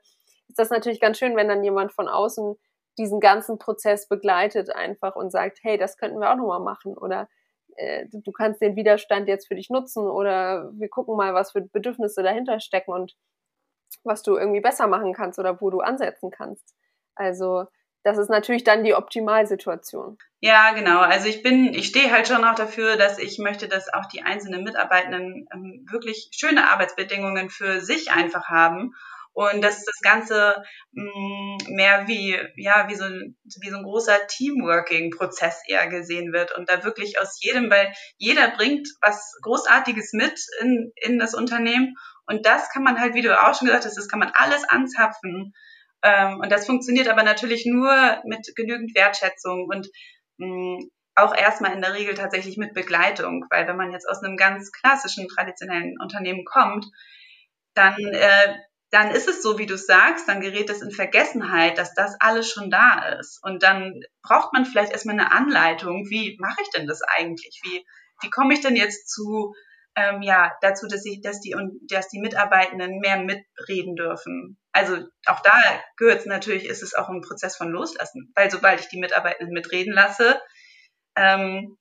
ist 0.48 0.60
das 0.60 0.70
natürlich 0.70 1.00
ganz 1.00 1.18
schön, 1.18 1.36
wenn 1.36 1.48
dann 1.48 1.64
jemand 1.64 1.94
von 1.94 2.08
außen 2.08 2.56
diesen 2.98 3.20
ganzen 3.20 3.58
Prozess 3.58 4.08
begleitet 4.08 4.70
einfach 4.76 5.16
und 5.16 5.32
sagt, 5.32 5.60
hey, 5.64 5.78
das 5.78 5.98
könnten 5.98 6.20
wir 6.20 6.32
auch 6.32 6.36
nochmal 6.36 6.60
machen 6.60 6.98
oder 6.98 7.30
äh, 7.78 8.06
du 8.12 8.32
kannst 8.32 8.62
den 8.62 8.76
Widerstand 8.76 9.28
jetzt 9.28 9.48
für 9.48 9.56
dich 9.56 9.70
nutzen 9.70 10.04
oder 10.08 10.70
wir 10.74 10.90
gucken 10.90 11.16
mal, 11.16 11.34
was 11.34 11.54
für 11.54 11.62
Bedürfnisse 11.62 12.22
dahinter 12.22 12.60
stecken 12.60 12.92
und 12.92 13.16
was 14.04 14.24
du 14.24 14.38
irgendwie 14.38 14.62
besser 14.62 14.88
machen 14.88 15.14
kannst 15.14 15.40
oder 15.40 15.62
wo 15.62 15.70
du 15.70 15.80
ansetzen 15.80 16.32
kannst. 16.32 16.76
Also 17.16 17.66
das 18.04 18.18
ist 18.18 18.30
natürlich 18.30 18.64
dann 18.64 18.84
die 18.84 18.96
Optimalsituation. 18.96 20.18
Ja, 20.40 20.72
genau. 20.74 21.00
Also 21.00 21.28
ich 21.28 21.44
bin, 21.44 21.74
ich 21.74 21.88
stehe 21.88 22.12
halt 22.12 22.28
schon 22.28 22.44
auch 22.44 22.56
dafür, 22.56 22.98
dass 22.98 23.20
ich 23.20 23.38
möchte, 23.38 23.68
dass 23.68 23.94
auch 23.94 24.08
die 24.08 24.24
einzelnen 24.24 24.64
Mitarbeitenden 24.64 25.48
ähm, 25.54 25.86
wirklich 25.90 26.30
schöne 26.34 26.70
Arbeitsbedingungen 26.70 27.50
für 27.50 27.80
sich 27.82 28.12
einfach 28.12 28.50
haben 28.50 28.96
und 29.34 29.62
dass 29.62 29.86
das 29.86 30.00
Ganze 30.02 30.64
mh, 30.92 31.04
mm, 31.06 31.58
mehr 31.76 32.08
wie, 32.08 32.38
ja, 32.56 32.88
wie 32.90 32.96
so, 32.96 33.06
ein, 33.06 33.38
wie 33.62 33.70
so 33.70 33.78
ein 33.78 33.84
großer 33.84 34.28
Teamworking-Prozess 34.28 35.62
eher 35.68 35.88
gesehen 35.88 36.34
wird 36.34 36.56
und 36.58 36.70
da 36.70 36.84
wirklich 36.84 37.20
aus 37.20 37.38
jedem, 37.42 37.70
weil 37.70 37.94
jeder 38.18 38.50
bringt 38.50 38.88
was 39.02 39.38
Großartiges 39.42 40.14
mit 40.14 40.40
in, 40.62 40.92
in 40.96 41.20
das 41.20 41.34
Unternehmen 41.34 41.96
und 42.26 42.46
das 42.46 42.70
kann 42.70 42.84
man 42.84 43.00
halt, 43.00 43.14
wie 43.14 43.22
du 43.22 43.40
auch 43.40 43.56
schon 43.56 43.68
gesagt 43.68 43.86
hast, 43.86 43.98
das 43.98 44.08
kann 44.08 44.20
man 44.20 44.32
alles 44.34 44.64
anzapfen. 44.68 45.54
Ähm, 46.04 46.40
und 46.40 46.52
das 46.52 46.66
funktioniert 46.66 47.08
aber 47.10 47.24
natürlich 47.24 47.66
nur 47.66 48.22
mit 48.26 48.48
genügend 48.56 48.96
Wertschätzung 48.96 49.68
und 49.70 49.88
mh, 50.38 50.48
mm, 50.48 50.90
auch 51.16 51.36
erstmal 51.36 51.74
in 51.74 51.82
der 51.82 51.94
Regel 51.94 52.14
tatsächlich 52.16 52.58
mit 52.58 52.74
Begleitung, 52.74 53.46
weil 53.50 53.68
wenn 53.68 53.76
man 53.76 53.92
jetzt 53.92 54.08
aus 54.08 54.24
einem 54.24 54.38
ganz 54.38 54.72
klassischen, 54.72 55.28
traditionellen 55.28 55.96
Unternehmen 56.02 56.46
kommt, 56.46 56.86
dann, 57.74 57.98
äh, 57.98 58.56
dann 58.92 59.12
ist 59.12 59.28
es 59.28 59.42
so, 59.42 59.58
wie 59.58 59.66
du 59.66 59.78
sagst, 59.78 60.28
dann 60.28 60.42
gerät 60.42 60.70
es 60.70 60.82
in 60.82 60.92
Vergessenheit, 60.92 61.78
dass 61.78 61.94
das 61.94 62.16
alles 62.20 62.50
schon 62.50 62.70
da 62.70 63.16
ist. 63.20 63.40
Und 63.42 63.64
dann 63.64 64.02
braucht 64.22 64.52
man 64.54 64.66
vielleicht 64.66 64.92
erstmal 64.92 65.18
eine 65.18 65.32
Anleitung, 65.32 66.10
wie 66.10 66.38
mache 66.40 66.62
ich 66.62 66.70
denn 66.72 66.88
das 66.88 67.02
eigentlich? 67.02 67.62
Wie, 67.64 67.86
wie 68.22 68.30
komme 68.30 68.54
ich 68.54 68.62
denn 68.62 68.76
jetzt 68.76 69.10
zu 69.10 69.54
ähm, 69.96 70.22
ja, 70.22 70.54
dazu, 70.62 70.88
dass, 70.88 71.06
ich, 71.06 71.22
dass, 71.22 71.42
die, 71.42 71.56
dass 71.90 72.08
die 72.08 72.20
Mitarbeitenden 72.20 73.00
mehr 73.00 73.18
mitreden 73.18 73.96
dürfen. 73.96 74.58
Also 74.72 74.98
auch 75.26 75.42
da 75.42 75.60
gehört 75.98 76.22
es 76.22 76.26
natürlich, 76.26 76.66
ist 76.66 76.82
es 76.82 76.94
auch 76.94 77.10
ein 77.10 77.22
Prozess 77.22 77.58
von 77.58 77.70
Loslassen, 77.70 78.32
weil 78.36 78.50
sobald 78.50 78.80
ich 78.80 78.88
die 78.88 79.00
Mitarbeitenden 79.00 79.54
mitreden 79.54 79.94
lasse, 79.94 80.42
ähm, 81.18 81.78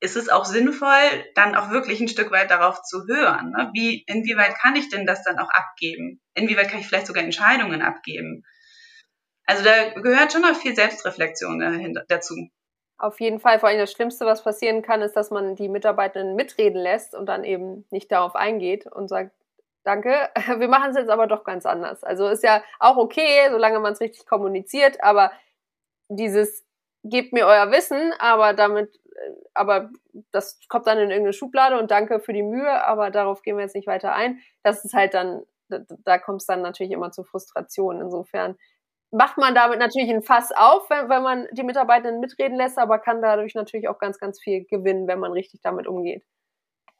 ist 0.00 0.16
es 0.16 0.28
auch 0.28 0.44
sinnvoll, 0.44 1.24
dann 1.34 1.54
auch 1.54 1.70
wirklich 1.70 2.00
ein 2.00 2.08
Stück 2.08 2.30
weit 2.30 2.50
darauf 2.50 2.82
zu 2.82 3.06
hören. 3.06 3.50
Ne? 3.50 3.70
Wie, 3.74 4.04
inwieweit 4.06 4.58
kann 4.58 4.76
ich 4.76 4.88
denn 4.88 5.06
das 5.06 5.22
dann 5.22 5.38
auch 5.38 5.50
abgeben? 5.50 6.20
Inwieweit 6.34 6.68
kann 6.68 6.80
ich 6.80 6.86
vielleicht 6.86 7.06
sogar 7.06 7.22
Entscheidungen 7.22 7.82
abgeben? 7.82 8.44
Also 9.44 9.64
da 9.64 9.90
gehört 10.00 10.32
schon 10.32 10.42
noch 10.42 10.56
viel 10.56 10.74
Selbstreflexion 10.74 11.94
dazu. 12.08 12.34
Auf 12.98 13.20
jeden 13.20 13.40
Fall. 13.40 13.60
Vor 13.60 13.68
allem 13.68 13.78
das 13.78 13.92
Schlimmste, 13.92 14.24
was 14.24 14.42
passieren 14.42 14.82
kann, 14.82 15.02
ist, 15.02 15.14
dass 15.14 15.30
man 15.30 15.54
die 15.54 15.68
Mitarbeitenden 15.68 16.34
mitreden 16.34 16.80
lässt 16.80 17.14
und 17.14 17.26
dann 17.26 17.44
eben 17.44 17.84
nicht 17.90 18.10
darauf 18.10 18.34
eingeht 18.34 18.86
und 18.86 19.08
sagt, 19.08 19.32
danke, 19.84 20.30
wir 20.58 20.68
machen 20.68 20.90
es 20.90 20.96
jetzt 20.96 21.10
aber 21.10 21.26
doch 21.26 21.44
ganz 21.44 21.66
anders. 21.66 22.02
Also 22.02 22.28
ist 22.28 22.42
ja 22.42 22.62
auch 22.80 22.96
okay, 22.96 23.48
solange 23.50 23.78
man 23.80 23.92
es 23.92 24.00
richtig 24.00 24.26
kommuniziert, 24.26 25.02
aber 25.02 25.30
dieses 26.08 26.64
gebt 27.04 27.32
mir 27.32 27.46
euer 27.46 27.70
Wissen, 27.70 28.12
aber 28.18 28.52
damit, 28.52 28.98
aber 29.54 29.90
das 30.32 30.58
kommt 30.68 30.86
dann 30.86 30.98
in 30.98 31.10
irgendeine 31.10 31.32
Schublade 31.32 31.78
und 31.78 31.90
danke 31.90 32.20
für 32.20 32.32
die 32.32 32.42
Mühe, 32.42 32.84
aber 32.84 33.10
darauf 33.10 33.42
gehen 33.42 33.56
wir 33.56 33.62
jetzt 33.62 33.74
nicht 33.74 33.86
weiter 33.86 34.14
ein. 34.14 34.40
Das 34.62 34.84
ist 34.84 34.94
halt 34.94 35.14
dann, 35.14 35.42
da, 35.68 35.80
da 36.04 36.18
kommt 36.18 36.40
es 36.40 36.46
dann 36.46 36.62
natürlich 36.62 36.92
immer 36.92 37.10
zu 37.10 37.24
Frustration. 37.24 38.00
Insofern 38.00 38.56
macht 39.10 39.38
man 39.38 39.54
damit 39.54 39.78
natürlich 39.78 40.10
ein 40.10 40.22
Fass 40.22 40.52
auf, 40.52 40.90
wenn, 40.90 41.08
wenn 41.08 41.22
man 41.22 41.48
die 41.52 41.62
Mitarbeitenden 41.62 42.20
mitreden 42.20 42.56
lässt, 42.56 42.78
aber 42.78 42.98
kann 42.98 43.22
dadurch 43.22 43.54
natürlich 43.54 43.88
auch 43.88 43.98
ganz, 43.98 44.18
ganz 44.18 44.40
viel 44.40 44.64
gewinnen, 44.64 45.06
wenn 45.06 45.20
man 45.20 45.32
richtig 45.32 45.60
damit 45.62 45.86
umgeht. 45.86 46.24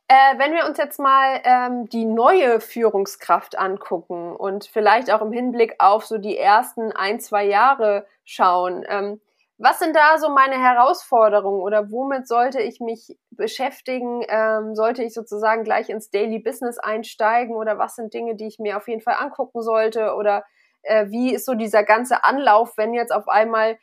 Äh, 0.09 0.39
wenn 0.39 0.55
wir 0.55 0.67
uns 0.67 0.79
jetzt 0.79 1.01
mal 1.01 1.41
ähm, 1.43 1.89
die 1.89 2.05
neue 2.05 2.61
Führungskraft 2.61 3.59
angucken 3.59 4.37
und 4.37 4.67
vielleicht 4.67 5.11
auch 5.11 5.21
im 5.21 5.33
Hinblick 5.33 5.75
auf 5.81 6.07
so 6.07 6.19
die 6.19 6.39
ersten 6.39 6.93
ein, 6.93 7.19
zwei 7.19 7.45
Jahre 7.45 8.07
schauen, 8.25 8.85
ähm, 8.89 9.21
was 9.59 9.79
sind 9.79 9.97
da 9.97 10.19
so 10.19 10.29
meine 10.29 10.57
Herausforderungen 10.57 11.61
oder 11.61 11.91
womit 11.91 12.29
sollte 12.29 12.61
ich 12.61 12.81
mich 12.81 13.17
beschäftigen? 13.31 14.23
Ähm, 14.29 14.75
sollte 14.75 15.03
ich 15.03 15.15
sozusagen 15.15 15.65
gleich 15.65 15.89
ins 15.89 16.11
Daily 16.11 16.39
Business 16.39 16.79
einsteigen 16.79 17.57
oder 17.57 17.79
was 17.79 17.95
sind 17.97 18.13
Dinge, 18.13 18.37
die 18.37 18.47
ich 18.47 18.59
mir 18.59 18.77
auf 18.77 18.87
jeden 18.87 19.01
Fall 19.01 19.17
angucken 19.19 19.63
sollte 19.63 20.15
oder 20.15 20.45
äh, 20.83 21.07
wie 21.09 21.35
ist 21.35 21.47
so 21.47 21.55
dieser 21.55 21.85
ganze 21.85 22.25
Anlauf, 22.25 22.77
wenn 22.77 22.93
jetzt 22.93 23.13
auf 23.13 23.29
einmal 23.29 23.79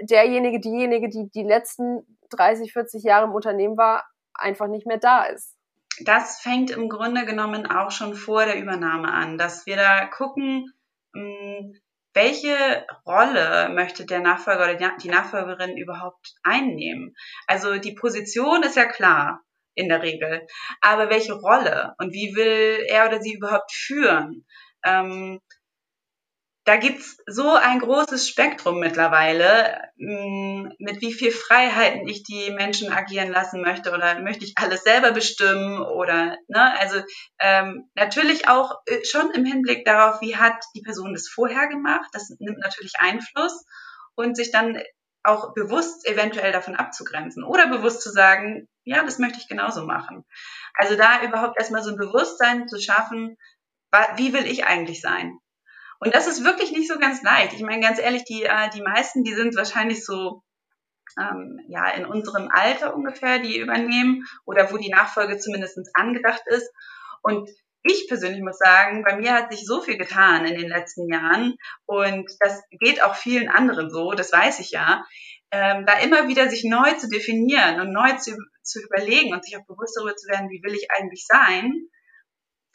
derjenige, 0.00 0.60
diejenige, 0.60 1.08
die 1.08 1.30
die 1.30 1.42
letzten 1.42 2.18
30, 2.30 2.72
40 2.72 3.02
Jahre 3.02 3.26
im 3.26 3.34
Unternehmen 3.34 3.76
war, 3.76 4.06
einfach 4.34 4.68
nicht 4.68 4.86
mehr 4.86 4.98
da 4.98 5.24
ist? 5.24 5.56
Das 6.00 6.40
fängt 6.40 6.70
im 6.70 6.88
Grunde 6.88 7.26
genommen 7.26 7.66
auch 7.66 7.90
schon 7.90 8.14
vor 8.14 8.44
der 8.46 8.58
Übernahme 8.58 9.12
an, 9.12 9.36
dass 9.36 9.66
wir 9.66 9.76
da 9.76 10.06
gucken, 10.06 10.72
hm, 11.14 11.74
welche 12.14 12.86
Rolle 13.06 13.70
möchte 13.70 14.04
der 14.04 14.20
Nachfolger 14.20 14.64
oder 14.64 14.96
die 14.96 15.08
Nachfolgerin 15.08 15.76
überhaupt 15.76 16.34
einnehmen? 16.42 17.14
Also 17.46 17.78
die 17.78 17.94
Position 17.94 18.62
ist 18.62 18.76
ja 18.76 18.86
klar 18.86 19.40
in 19.74 19.88
der 19.88 20.02
Regel, 20.02 20.46
aber 20.80 21.08
welche 21.08 21.32
Rolle 21.32 21.94
und 21.98 22.12
wie 22.12 22.34
will 22.34 22.84
er 22.86 23.06
oder 23.06 23.20
sie 23.20 23.34
überhaupt 23.34 23.72
führen? 23.72 24.46
Ähm, 24.84 25.40
da 26.64 26.76
gibt's 26.76 27.16
so 27.26 27.54
ein 27.56 27.80
großes 27.80 28.28
Spektrum 28.28 28.78
mittlerweile, 28.78 29.80
mm, 29.96 30.68
mit 30.78 31.00
wie 31.00 31.12
viel 31.12 31.32
Freiheiten 31.32 32.06
ich 32.06 32.22
die 32.22 32.50
Menschen 32.52 32.92
agieren 32.92 33.32
lassen 33.32 33.62
möchte 33.62 33.92
oder 33.92 34.20
möchte 34.20 34.44
ich 34.44 34.54
alles 34.56 34.84
selber 34.84 35.10
bestimmen 35.10 35.80
oder 35.80 36.38
ne, 36.46 36.78
also 36.78 37.02
ähm, 37.40 37.90
natürlich 37.94 38.48
auch 38.48 38.76
äh, 38.86 39.04
schon 39.04 39.32
im 39.32 39.44
Hinblick 39.44 39.84
darauf, 39.84 40.20
wie 40.20 40.36
hat 40.36 40.64
die 40.76 40.82
Person 40.82 41.14
das 41.14 41.28
vorher 41.28 41.66
gemacht, 41.66 42.10
das 42.12 42.30
nimmt 42.38 42.58
natürlich 42.58 42.92
Einfluss 42.98 43.64
und 44.14 44.36
sich 44.36 44.52
dann 44.52 44.80
auch 45.24 45.54
bewusst 45.54 46.06
eventuell 46.06 46.52
davon 46.52 46.76
abzugrenzen 46.76 47.44
oder 47.44 47.68
bewusst 47.68 48.02
zu 48.02 48.10
sagen, 48.10 48.68
ja, 48.84 49.04
das 49.04 49.18
möchte 49.18 49.38
ich 49.38 49.48
genauso 49.48 49.84
machen. 49.84 50.24
Also 50.74 50.96
da 50.96 51.22
überhaupt 51.22 51.58
erstmal 51.58 51.82
so 51.82 51.90
ein 51.90 51.96
Bewusstsein 51.96 52.68
zu 52.68 52.80
schaffen, 52.80 53.36
wie 54.16 54.32
will 54.32 54.46
ich 54.46 54.64
eigentlich 54.64 55.00
sein? 55.00 55.38
Und 56.02 56.16
das 56.16 56.26
ist 56.26 56.42
wirklich 56.42 56.72
nicht 56.72 56.88
so 56.88 56.98
ganz 56.98 57.22
leicht. 57.22 57.52
Ich 57.52 57.62
meine, 57.62 57.80
ganz 57.80 58.00
ehrlich, 58.00 58.24
die, 58.24 58.42
äh, 58.42 58.68
die 58.74 58.82
meisten, 58.82 59.22
die 59.22 59.34
sind 59.34 59.54
wahrscheinlich 59.54 60.04
so 60.04 60.42
ähm, 61.16 61.60
ja, 61.68 61.90
in 61.90 62.04
unserem 62.06 62.48
Alter 62.50 62.96
ungefähr, 62.96 63.38
die 63.38 63.56
übernehmen 63.56 64.26
oder 64.44 64.72
wo 64.72 64.78
die 64.78 64.90
Nachfolge 64.90 65.38
zumindest 65.38 65.78
angedacht 65.94 66.42
ist. 66.46 66.68
Und 67.22 67.48
ich 67.84 68.08
persönlich 68.08 68.42
muss 68.42 68.58
sagen, 68.58 69.04
bei 69.04 69.14
mir 69.14 69.32
hat 69.32 69.52
sich 69.52 69.64
so 69.64 69.80
viel 69.80 69.96
getan 69.96 70.44
in 70.44 70.58
den 70.58 70.68
letzten 70.68 71.08
Jahren 71.08 71.54
und 71.86 72.28
das 72.40 72.64
geht 72.80 73.00
auch 73.00 73.14
vielen 73.14 73.48
anderen 73.48 73.88
so, 73.88 74.10
das 74.10 74.32
weiß 74.32 74.58
ich 74.58 74.72
ja. 74.72 75.04
Ähm, 75.52 75.86
da 75.86 76.00
immer 76.00 76.26
wieder 76.26 76.48
sich 76.48 76.64
neu 76.64 76.94
zu 76.94 77.08
definieren 77.08 77.80
und 77.80 77.92
neu 77.92 78.16
zu, 78.16 78.36
zu 78.64 78.82
überlegen 78.82 79.32
und 79.32 79.44
sich 79.44 79.56
auch 79.56 79.66
bewusst 79.66 79.96
darüber 79.96 80.16
zu 80.16 80.26
werden, 80.28 80.50
wie 80.50 80.64
will 80.64 80.74
ich 80.74 80.90
eigentlich 80.90 81.24
sein, 81.28 81.72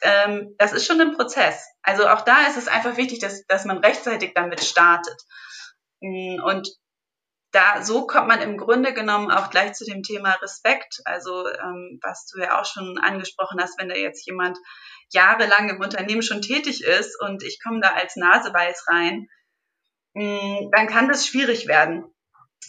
ähm, 0.02 0.54
das 0.58 0.72
ist 0.72 0.86
schon 0.86 1.00
ein 1.00 1.16
Prozess. 1.16 1.66
Also 1.82 2.08
auch 2.08 2.22
da 2.22 2.46
ist 2.46 2.56
es 2.56 2.68
einfach 2.68 2.96
wichtig, 2.96 3.18
dass, 3.18 3.44
dass 3.46 3.64
man 3.64 3.78
rechtzeitig 3.78 4.32
damit 4.34 4.62
startet. 4.62 5.20
Mm, 6.00 6.42
und 6.42 6.68
da, 7.52 7.82
so 7.82 8.06
kommt 8.06 8.28
man 8.28 8.40
im 8.42 8.58
Grunde 8.58 8.92
genommen 8.92 9.30
auch 9.30 9.50
gleich 9.50 9.72
zu 9.72 9.84
dem 9.84 10.02
Thema 10.02 10.32
Respekt. 10.42 11.00
Also, 11.04 11.48
ähm, 11.48 11.98
was 12.02 12.26
du 12.26 12.40
ja 12.40 12.60
auch 12.60 12.66
schon 12.66 12.98
angesprochen 12.98 13.60
hast, 13.60 13.78
wenn 13.78 13.88
da 13.88 13.94
jetzt 13.94 14.26
jemand 14.26 14.58
jahrelang 15.10 15.70
im 15.70 15.80
Unternehmen 15.80 16.22
schon 16.22 16.42
tätig 16.42 16.84
ist 16.84 17.18
und 17.20 17.42
ich 17.42 17.58
komme 17.62 17.80
da 17.80 17.94
als 17.94 18.16
Naseweiß 18.16 18.86
rein, 18.88 19.28
mh, 20.12 20.24
mm, 20.24 20.70
dann 20.72 20.86
kann 20.86 21.08
das 21.08 21.26
schwierig 21.26 21.66
werden. 21.66 22.04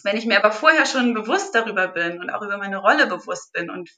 Wenn 0.02 0.16
ich 0.16 0.24
mir 0.24 0.38
aber 0.38 0.52
vorher 0.52 0.86
schon 0.86 1.14
bewusst 1.14 1.54
darüber 1.54 1.88
bin 1.88 2.20
und 2.20 2.30
auch 2.30 2.42
über 2.42 2.58
meine 2.58 2.78
Rolle 2.78 3.06
bewusst 3.06 3.52
bin 3.52 3.70
und 3.70 3.90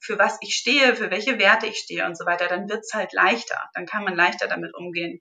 für 0.00 0.18
was 0.18 0.38
ich 0.40 0.56
stehe, 0.56 0.96
für 0.96 1.10
welche 1.10 1.38
Werte 1.38 1.66
ich 1.66 1.76
stehe 1.76 2.04
und 2.06 2.16
so 2.16 2.26
weiter, 2.26 2.48
dann 2.48 2.68
wird's 2.68 2.94
halt 2.94 3.12
leichter. 3.12 3.58
Dann 3.74 3.86
kann 3.86 4.04
man 4.04 4.16
leichter 4.16 4.48
damit 4.48 4.74
umgehen. 4.74 5.20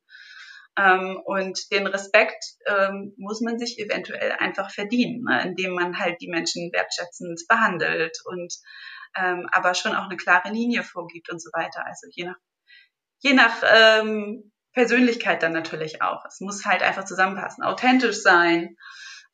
Ähm, 0.77 1.21
und 1.23 1.71
den 1.71 1.87
Respekt 1.87 2.43
ähm, 2.65 3.13
muss 3.17 3.41
man 3.41 3.59
sich 3.59 3.79
eventuell 3.79 4.33
einfach 4.33 4.71
verdienen, 4.71 5.23
ne? 5.23 5.41
indem 5.43 5.73
man 5.73 5.97
halt 5.99 6.19
die 6.21 6.27
Menschen 6.27 6.71
wertschätzend 6.73 7.41
behandelt 7.47 8.17
und 8.25 8.53
ähm, 9.15 9.47
aber 9.51 9.73
schon 9.73 9.95
auch 9.95 10.05
eine 10.05 10.17
klare 10.17 10.49
Linie 10.49 10.83
vorgibt 10.83 11.29
und 11.29 11.41
so 11.41 11.49
weiter. 11.53 11.85
Also 11.85 12.07
je 12.11 12.25
nach, 12.25 12.35
je 13.19 13.33
nach 13.33 13.61
Persönlichkeit 14.73 15.41
dann 15.41 15.53
natürlich 15.53 16.01
auch. 16.01 16.25
Es 16.25 16.41
muss 16.41 16.65
halt 16.65 16.83
einfach 16.83 17.05
zusammenpassen, 17.05 17.63
authentisch 17.63 18.21
sein 18.21 18.75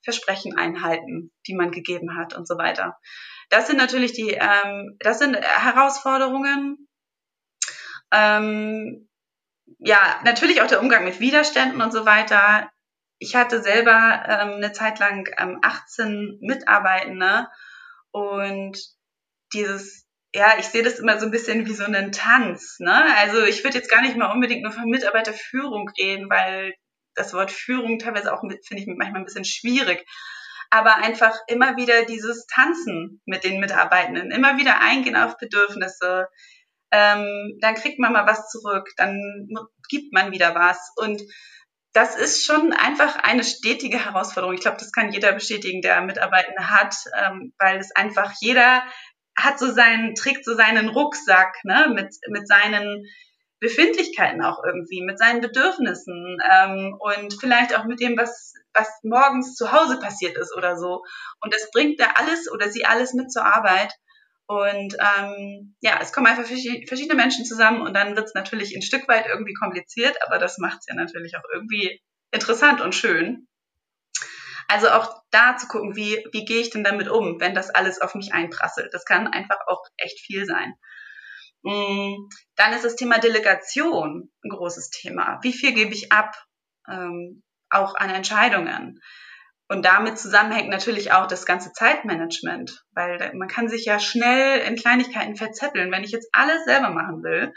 Versprechen 0.04 0.58
einhalten, 0.58 1.32
die 1.47 1.56
man 1.56 1.72
gegeben 1.72 2.18
hat 2.18 2.36
und 2.36 2.47
so 2.47 2.58
weiter. 2.58 2.97
Das 3.49 3.68
sind 3.68 3.78
natürlich 3.78 4.14
die, 4.14 4.32
ähm, 4.32 4.97
das 4.99 5.20
sind 5.20 5.36
Herausforderungen. 5.36 6.88
Ähm, 8.12 9.10
ja, 9.80 10.20
natürlich 10.24 10.62
auch 10.62 10.68
der 10.68 10.82
Umgang 10.82 11.04
mit 11.04 11.20
Widerständen 11.20 11.82
und 11.82 11.91
so 11.91 12.06
weiter. 12.06 12.70
Ich 13.20 13.36
hatte 13.36 13.62
selber 13.62 14.24
ähm, 14.28 14.54
eine 14.54 14.72
Zeit 14.72 14.99
lang 14.99 15.30
ähm, 15.38 15.60
18 15.62 16.39
Mitarbeitende 16.41 17.47
und 18.12 18.78
dieses, 19.54 20.08
ja, 20.34 20.58
ich 20.60 20.66
sehe 20.66 20.84
das 20.84 20.99
immer 20.99 21.20
so 21.20 21.26
ein 21.26 21.32
bisschen 21.32 21.66
wie 21.66 21.74
so 21.74 21.84
einen 21.84 22.12
Tanz. 22.12 22.78
Ne? 22.80 23.04
Also 23.18 23.43
ich 23.43 23.64
würde 23.64 23.78
jetzt 23.78 23.91
gar 23.91 24.02
nicht 24.02 24.16
mal 24.16 24.32
unbedingt 24.32 24.64
nur 24.64 24.72
von 24.72 24.86
Mitarbeiterführung 24.86 25.89
reden, 25.97 26.30
weil 26.30 26.74
das 27.16 27.34
Wort 27.34 27.51
Führung 27.51 27.99
teilweise 27.99 28.34
auch, 28.34 28.41
finde 28.41 28.64
ich, 28.76 28.88
manchmal 28.88 29.22
ein 29.22 29.26
bisschen 29.26 29.45
schwierig. 29.45 30.05
Aber 30.70 30.95
einfach 30.95 31.38
immer 31.47 31.76
wieder 31.76 32.05
dieses 32.05 32.45
Tanzen 32.47 33.22
mit 33.26 33.43
den 33.43 33.59
Mitarbeitenden, 33.59 34.32
immer 34.32 34.57
wieder 34.57 34.80
eingehen 34.80 35.18
auf 35.18 35.38
Bedürfnisse. 35.38 36.28
Ähm, 36.91 37.57
dann 37.59 37.76
kriegt 37.76 37.99
man 37.99 38.14
mal 38.14 38.26
was 38.26 38.49
zurück, 38.49 38.89
dann 38.97 39.47
gibt 39.89 40.14
man 40.14 40.32
wieder 40.32 40.55
was. 40.55 40.91
Und 40.95 41.22
das 41.93 42.16
ist 42.16 42.45
schon 42.45 42.72
einfach 42.72 43.18
eine 43.18 43.43
stetige 43.43 44.05
Herausforderung. 44.05 44.55
Ich 44.55 44.62
glaube, 44.62 44.78
das 44.78 44.93
kann 44.93 45.12
jeder 45.12 45.34
bestätigen, 45.34 45.82
der 45.82 46.01
Mitarbeitende 46.01 46.70
hat, 46.70 46.95
ähm, 47.22 47.53
weil 47.59 47.80
es 47.80 47.93
einfach 47.95 48.32
jeder 48.39 48.84
hat 49.38 49.59
so 49.59 49.72
seinen, 49.72 50.16
trägt 50.16 50.45
so 50.45 50.55
seinen 50.55 50.89
Rucksack, 50.89 51.55
ne, 51.64 51.91
mit, 51.93 52.16
mit 52.30 52.47
seinen 52.47 53.05
Befindlichkeiten 53.62 54.41
auch 54.41 54.64
irgendwie, 54.66 55.03
mit 55.03 55.20
seinen 55.20 55.39
Bedürfnissen 55.39 56.38
ähm, 56.51 56.97
und 56.99 57.39
vielleicht 57.39 57.78
auch 57.78 57.86
mit 57.86 57.99
dem, 57.99 58.18
was, 58.18 58.55
was 58.74 58.89
morgens 59.03 59.55
zu 59.55 59.72
Hause 59.72 59.99
passiert 59.99 60.36
ist 60.36 60.53
oder 60.57 60.78
so. 60.78 61.03
Und 61.41 61.53
das 61.53 61.70
bringt 61.72 61.99
da 61.99 62.07
alles 62.16 62.51
oder 62.51 62.70
sie 62.70 62.86
alles 62.86 63.14
mit 63.14 63.32
zur 63.32 63.45
Arbeit. 63.45 63.93
Und 64.47 64.97
ähm, 64.99 65.76
ja, 65.80 65.99
es 66.01 66.12
kommen 66.12 66.26
einfach 66.26 66.43
verschiedene 66.43 67.16
Menschen 67.16 67.45
zusammen 67.45 67.82
und 67.82 67.93
dann 67.93 68.16
wird 68.16 68.26
es 68.26 68.34
natürlich 68.34 68.76
ein 68.76 68.82
Stück 68.82 69.07
weit 69.07 69.28
irgendwie 69.28 69.53
kompliziert, 69.53 70.18
aber 70.26 70.39
das 70.39 70.57
macht 70.57 70.80
es 70.80 70.88
ja 70.89 70.95
natürlich 70.95 71.38
auch 71.38 71.47
irgendwie 71.53 72.01
interessant 72.32 72.82
und 72.82 72.95
schön. 72.95 73.47
Also 74.68 74.89
auch 74.89 75.22
da 75.30 75.55
zu 75.55 75.68
gucken, 75.68 75.95
wie, 75.95 76.26
wie 76.32 76.45
gehe 76.45 76.62
ich 76.62 76.72
denn 76.72 76.84
damit 76.84 77.09
um, 77.09 77.39
wenn 77.39 77.53
das 77.53 77.70
alles 77.70 78.01
auf 78.01 78.16
mich 78.16 78.34
einprasselt. 78.34 78.93
Das 78.93 79.05
kann 79.05 79.28
einfach 79.28 79.59
auch 79.68 79.84
echt 79.97 80.20
viel 80.20 80.45
sein. 80.45 80.74
Mm, 81.64 82.28
dann 82.55 82.74
ist 82.74 82.86
das 82.86 82.95
Thema 82.95 83.20
Delegation 83.20 84.32
ein 84.43 84.49
großes 84.49 84.89
Thema. 84.89 85.39
Wie 85.41 85.53
viel 85.53 85.74
gebe 85.74 85.93
ich 85.93 86.12
ab, 86.12 86.36
ähm, 86.89 87.43
auch 87.70 87.95
an 87.95 88.09
Entscheidungen? 88.09 88.99
Und 89.72 89.86
damit 89.86 90.20
zusammenhängt 90.20 90.68
natürlich 90.68 91.14
auch 91.14 91.28
das 91.28 91.45
ganze 91.45 91.72
Zeitmanagement, 91.72 92.84
weil 92.91 93.32
man 93.36 93.47
kann 93.47 93.70
sich 93.70 93.86
ja 93.86 94.01
schnell 94.01 94.59
in 94.68 94.76
Kleinigkeiten 94.76 95.38
verzetteln. 95.38 95.93
Wenn 95.93 96.03
ich 96.03 96.12
jetzt 96.12 96.28
alles 96.34 96.66
selber 96.66 96.89
machen 96.89 97.24
will, 97.24 97.53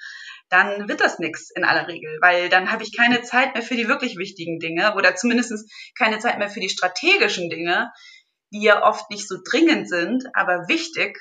dann 0.48 0.88
wird 0.88 1.00
das 1.00 1.18
nichts 1.18 1.50
in 1.50 1.64
aller 1.64 1.88
Regel, 1.88 2.18
weil 2.20 2.48
dann 2.48 2.70
habe 2.70 2.84
ich 2.84 2.96
keine 2.96 3.22
Zeit 3.22 3.54
mehr 3.54 3.64
für 3.64 3.74
die 3.74 3.88
wirklich 3.88 4.16
wichtigen 4.16 4.60
Dinge 4.60 4.94
oder 4.94 5.16
zumindest 5.16 5.68
keine 5.98 6.20
Zeit 6.20 6.38
mehr 6.38 6.48
für 6.48 6.60
die 6.60 6.68
strategischen 6.68 7.50
Dinge, 7.50 7.90
die 8.52 8.62
ja 8.62 8.84
oft 8.84 9.10
nicht 9.10 9.26
so 9.26 9.38
dringend 9.44 9.88
sind, 9.88 10.24
aber 10.34 10.68
wichtig 10.68 11.18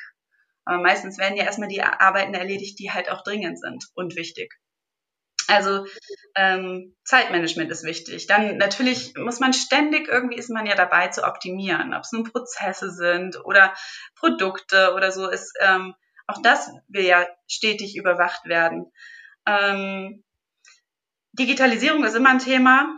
aber 0.66 0.82
meistens 0.82 1.18
werden 1.18 1.38
ja 1.38 1.44
erstmal 1.44 1.70
die 1.70 1.82
Arbeiten 1.82 2.34
erledigt, 2.34 2.80
die 2.80 2.92
halt 2.92 3.12
auch 3.12 3.24
dringend 3.24 3.60
sind 3.60 3.86
und 3.96 4.16
wichtig. 4.16 4.54
Also 5.48 5.86
ähm, 6.36 6.96
Zeitmanagement 7.04 7.70
ist 7.70 7.84
wichtig. 7.84 8.28
Dann 8.28 8.58
natürlich 8.58 9.14
muss 9.18 9.40
man 9.40 9.54
ständig, 9.54 10.08
irgendwie 10.08 10.38
ist 10.38 10.50
man 10.50 10.66
ja 10.66 10.76
dabei 10.76 11.10
zu 11.10 11.24
optimieren, 11.24 11.94
ob 11.94 12.04
es 12.04 12.12
nun 12.12 12.24
Prozesse 12.24 12.92
sind 12.92 13.44
oder 13.44 13.74
Produkte 14.16 14.94
oder 14.96 15.12
so 15.12 15.30
ist. 15.30 15.54
Ähm, 15.60 15.96
auch 16.28 16.42
das 16.42 16.72
will 16.88 17.06
ja 17.06 17.28
stetig 17.48 17.98
überwacht 17.98 18.46
werden. 18.46 18.92
Ähm, 19.46 20.24
Digitalisierung 21.34 22.04
ist 22.04 22.16
immer 22.16 22.30
ein 22.30 22.40
Thema. 22.40 22.96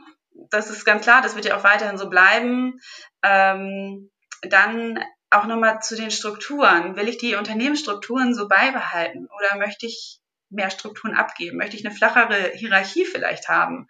Das 0.51 0.69
ist 0.69 0.85
ganz 0.85 1.03
klar, 1.03 1.21
das 1.21 1.35
wird 1.35 1.45
ja 1.45 1.57
auch 1.57 1.63
weiterhin 1.63 1.97
so 1.97 2.09
bleiben. 2.09 2.79
Ähm, 3.23 4.11
dann 4.41 4.99
auch 5.35 5.45
nochmal 5.45 5.79
zu 5.81 5.95
den 5.95 6.11
Strukturen. 6.11 6.95
Will 6.95 7.07
ich 7.07 7.17
die 7.17 7.35
Unternehmensstrukturen 7.35 8.33
so 8.33 8.47
beibehalten 8.47 9.27
oder 9.37 9.57
möchte 9.57 9.85
ich 9.85 10.19
mehr 10.49 10.69
Strukturen 10.69 11.15
abgeben? 11.15 11.57
Möchte 11.57 11.75
ich 11.75 11.85
eine 11.85 11.95
flachere 11.95 12.51
Hierarchie 12.53 13.05
vielleicht 13.05 13.49
haben? 13.49 13.87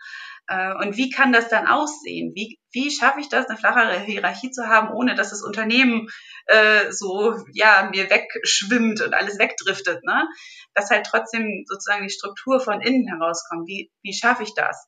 Äh, 0.47 0.73
und 0.75 0.97
wie 0.97 1.09
kann 1.09 1.31
das 1.31 1.49
dann 1.49 1.67
aussehen? 1.67 2.33
Wie, 2.35 2.59
wie 2.71 2.91
schaffe 2.91 3.19
ich 3.19 3.29
das, 3.29 3.47
eine 3.47 3.57
flachere 3.57 3.99
Hierarchie 3.99 4.51
zu 4.51 4.67
haben, 4.67 4.89
ohne 4.93 5.15
dass 5.15 5.31
das 5.31 5.41
Unternehmen 5.41 6.07
äh, 6.47 6.91
so 6.91 7.35
ja 7.53 7.89
mir 7.91 8.09
wegschwimmt 8.09 9.01
und 9.01 9.13
alles 9.13 9.39
wegdriftet? 9.39 10.03
Ne? 10.03 10.27
Dass 10.73 10.89
halt 10.89 11.05
trotzdem 11.05 11.65
sozusagen 11.67 12.03
die 12.03 12.13
Struktur 12.13 12.59
von 12.59 12.81
innen 12.81 13.07
herauskommt. 13.07 13.67
Wie, 13.67 13.91
wie 14.03 14.13
schaffe 14.13 14.43
ich 14.43 14.53
das? 14.53 14.87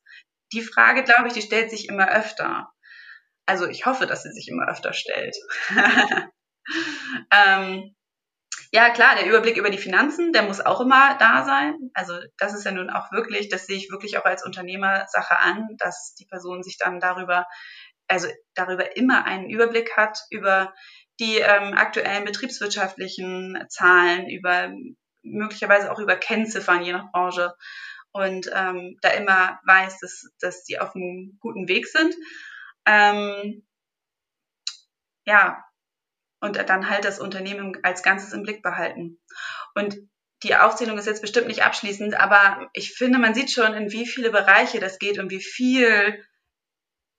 Die 0.52 0.62
Frage, 0.62 1.04
glaube 1.04 1.28
ich, 1.28 1.34
die 1.34 1.42
stellt 1.42 1.70
sich 1.70 1.88
immer 1.88 2.08
öfter. 2.08 2.70
Also 3.46 3.66
ich 3.66 3.86
hoffe, 3.86 4.06
dass 4.06 4.22
sie 4.22 4.32
sich 4.32 4.48
immer 4.48 4.68
öfter 4.68 4.92
stellt. 4.92 5.36
ähm, 7.32 7.94
ja, 8.70 8.90
klar, 8.90 9.14
der 9.16 9.26
Überblick 9.26 9.56
über 9.56 9.70
die 9.70 9.78
Finanzen, 9.78 10.32
der 10.32 10.42
muss 10.42 10.60
auch 10.60 10.80
immer 10.80 11.16
da 11.18 11.44
sein. 11.44 11.90
Also 11.94 12.18
das 12.36 12.54
ist 12.54 12.64
ja 12.64 12.72
nun 12.72 12.90
auch 12.90 13.10
wirklich, 13.12 13.48
das 13.48 13.66
sehe 13.66 13.76
ich 13.76 13.90
wirklich 13.90 14.18
auch 14.18 14.24
als 14.24 14.44
Unternehmersache 14.44 15.38
an, 15.38 15.68
dass 15.78 16.14
die 16.18 16.26
Person 16.26 16.62
sich 16.62 16.76
dann 16.76 17.00
darüber, 17.00 17.46
also 18.08 18.28
darüber 18.54 18.96
immer 18.96 19.24
einen 19.24 19.48
Überblick 19.48 19.96
hat, 19.96 20.18
über 20.30 20.74
die 21.18 21.38
ähm, 21.38 21.74
aktuellen 21.74 22.24
betriebswirtschaftlichen 22.24 23.58
Zahlen, 23.68 24.28
über 24.28 24.70
möglicherweise 25.22 25.90
auch 25.90 25.98
über 25.98 26.16
Kennziffern, 26.16 26.82
je 26.82 26.92
nach 26.92 27.10
Branche 27.10 27.54
und 28.12 28.50
ähm, 28.54 28.96
da 29.00 29.10
immer 29.10 29.58
weiß, 29.66 29.98
dass, 30.00 30.30
dass 30.40 30.64
die 30.64 30.78
auf 30.78 30.94
einem 30.94 31.38
guten 31.40 31.68
Weg 31.68 31.86
sind. 31.86 32.14
Ähm, 32.86 33.66
ja, 35.24 35.62
und 36.40 36.56
dann 36.56 36.88
halt 36.90 37.04
das 37.04 37.20
Unternehmen 37.20 37.76
als 37.82 38.02
Ganzes 38.02 38.32
im 38.32 38.42
Blick 38.42 38.62
behalten. 38.62 39.18
Und 39.74 39.96
die 40.44 40.54
Aufzählung 40.54 40.98
ist 40.98 41.06
jetzt 41.06 41.20
bestimmt 41.20 41.48
nicht 41.48 41.64
abschließend, 41.64 42.14
aber 42.14 42.68
ich 42.72 42.92
finde, 42.92 43.18
man 43.18 43.34
sieht 43.34 43.50
schon, 43.50 43.74
in 43.74 43.90
wie 43.90 44.06
viele 44.06 44.30
Bereiche 44.30 44.78
das 44.78 44.98
geht 44.98 45.18
und 45.18 45.30
wie 45.30 45.42
viel 45.42 46.24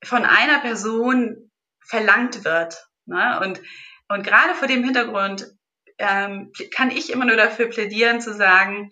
von 0.03 0.23
einer 0.23 0.59
Person 0.59 1.51
verlangt 1.85 2.45
wird. 2.45 2.87
Ne? 3.05 3.39
Und, 3.41 3.61
und 4.07 4.23
gerade 4.23 4.55
vor 4.55 4.67
dem 4.67 4.83
Hintergrund 4.83 5.47
ähm, 5.97 6.51
kann 6.73 6.91
ich 6.91 7.11
immer 7.11 7.25
nur 7.25 7.35
dafür 7.35 7.67
plädieren 7.67 8.21
zu 8.21 8.33
sagen, 8.33 8.91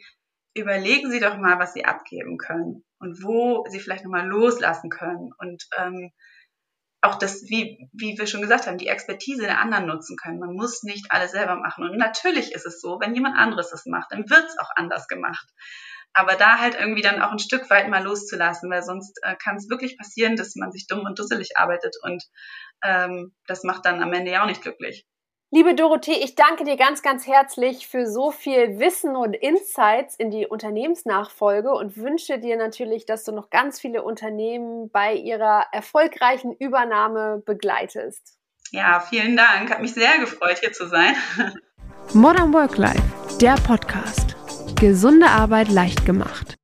überlegen 0.54 1.10
Sie 1.10 1.22
doch 1.22 1.38
mal, 1.38 1.60
was 1.60 1.74
Sie 1.74 1.86
abgeben 1.86 2.38
können 2.38 2.84
und 3.00 3.24
wo 3.24 3.66
Sie 3.70 3.80
vielleicht 3.80 4.04
nochmal 4.04 4.28
loslassen 4.28 4.90
können 4.90 5.32
und 5.38 5.64
ähm, 5.78 6.12
auch 7.02 7.16
das, 7.16 7.44
wie, 7.44 7.90
wie 7.94 8.18
wir 8.18 8.28
schon 8.28 8.42
gesagt 8.42 8.68
haben, 8.68 8.78
die 8.78 8.88
Expertise 8.88 9.44
der 9.44 9.60
anderen 9.60 9.86
nutzen 9.86 10.18
können. 10.18 10.40
Man 10.40 10.54
muss 10.54 10.84
nicht 10.84 11.08
alles 11.10 11.32
selber 11.32 11.56
machen. 11.56 11.88
Und 11.88 11.98
natürlich 11.98 12.54
ist 12.54 12.66
es 12.66 12.82
so, 12.82 13.00
wenn 13.00 13.14
jemand 13.14 13.38
anderes 13.38 13.70
das 13.70 13.86
macht, 13.86 14.12
dann 14.12 14.30
wird 14.30 14.46
es 14.46 14.58
auch 14.60 14.70
anders 14.76 15.08
gemacht. 15.08 15.48
Aber 16.14 16.36
da 16.36 16.58
halt 16.58 16.76
irgendwie 16.80 17.04
dann 17.04 17.22
auch 17.22 17.32
ein 17.32 17.40
Stück 17.40 17.70
weit 17.70 17.90
mal 17.90 18.04
loszulassen, 18.04 18.72
weil 18.72 18.82
sonst 18.82 19.20
äh, 19.22 19.36
kann 19.36 19.58
es 19.58 19.70
wirklich 19.70 19.98
passieren, 19.98 20.36
dass 20.36 20.56
man 20.56 20.72
sich 20.72 20.88
dumm 20.88 21.02
und 21.02 21.20
dusselig 21.20 21.58
arbeitet 21.58 21.96
und 22.02 22.24
ähm, 22.84 23.36
das 23.46 23.64
macht 23.64 23.86
dann 23.86 24.02
am 24.02 24.14
Ende 24.14 24.32
ja 24.32 24.42
auch 24.42 24.48
nicht 24.48 24.64
glücklich. 24.64 25.06
Liebe 25.50 25.76
Dorothee, 25.76 26.22
ich 26.26 26.36
danke 26.36 26.66
dir 26.66 26.76
ganz, 26.76 27.02
ganz 27.02 27.26
herzlich 27.26 27.88
für 27.88 28.06
so 28.06 28.32
viel 28.32 28.80
Wissen 28.80 29.16
und 29.16 29.34
Insights 29.34 30.14
in 30.18 30.30
die 30.30 30.46
Unternehmensnachfolge 30.46 31.72
und 31.72 31.96
wünsche 31.96 32.38
dir 32.38 32.58
natürlich, 32.58 33.06
dass 33.06 33.24
du 33.24 33.32
noch 33.32 33.50
ganz 33.50 33.80
viele 33.80 34.04
Unternehmen 34.04 34.90
bei 34.90 35.14
ihrer 35.14 35.68
erfolgreichen 35.72 36.52
Übernahme 36.52 37.42
begleitest. 37.46 38.38
Ja, 38.72 39.00
vielen 39.00 39.38
Dank. 39.38 39.72
Hat 39.72 39.80
mich 39.80 39.94
sehr 39.94 40.18
gefreut, 40.20 40.58
hier 40.60 40.74
zu 40.74 40.86
sein. 40.90 41.16
Modern 42.14 42.54
Work 42.54 42.76
Life, 42.76 43.38
der 43.40 43.56
Podcast. 43.56 44.36
Gesunde 44.82 45.28
Arbeit 45.28 45.70
leicht 45.70 46.06
gemacht. 46.06 46.58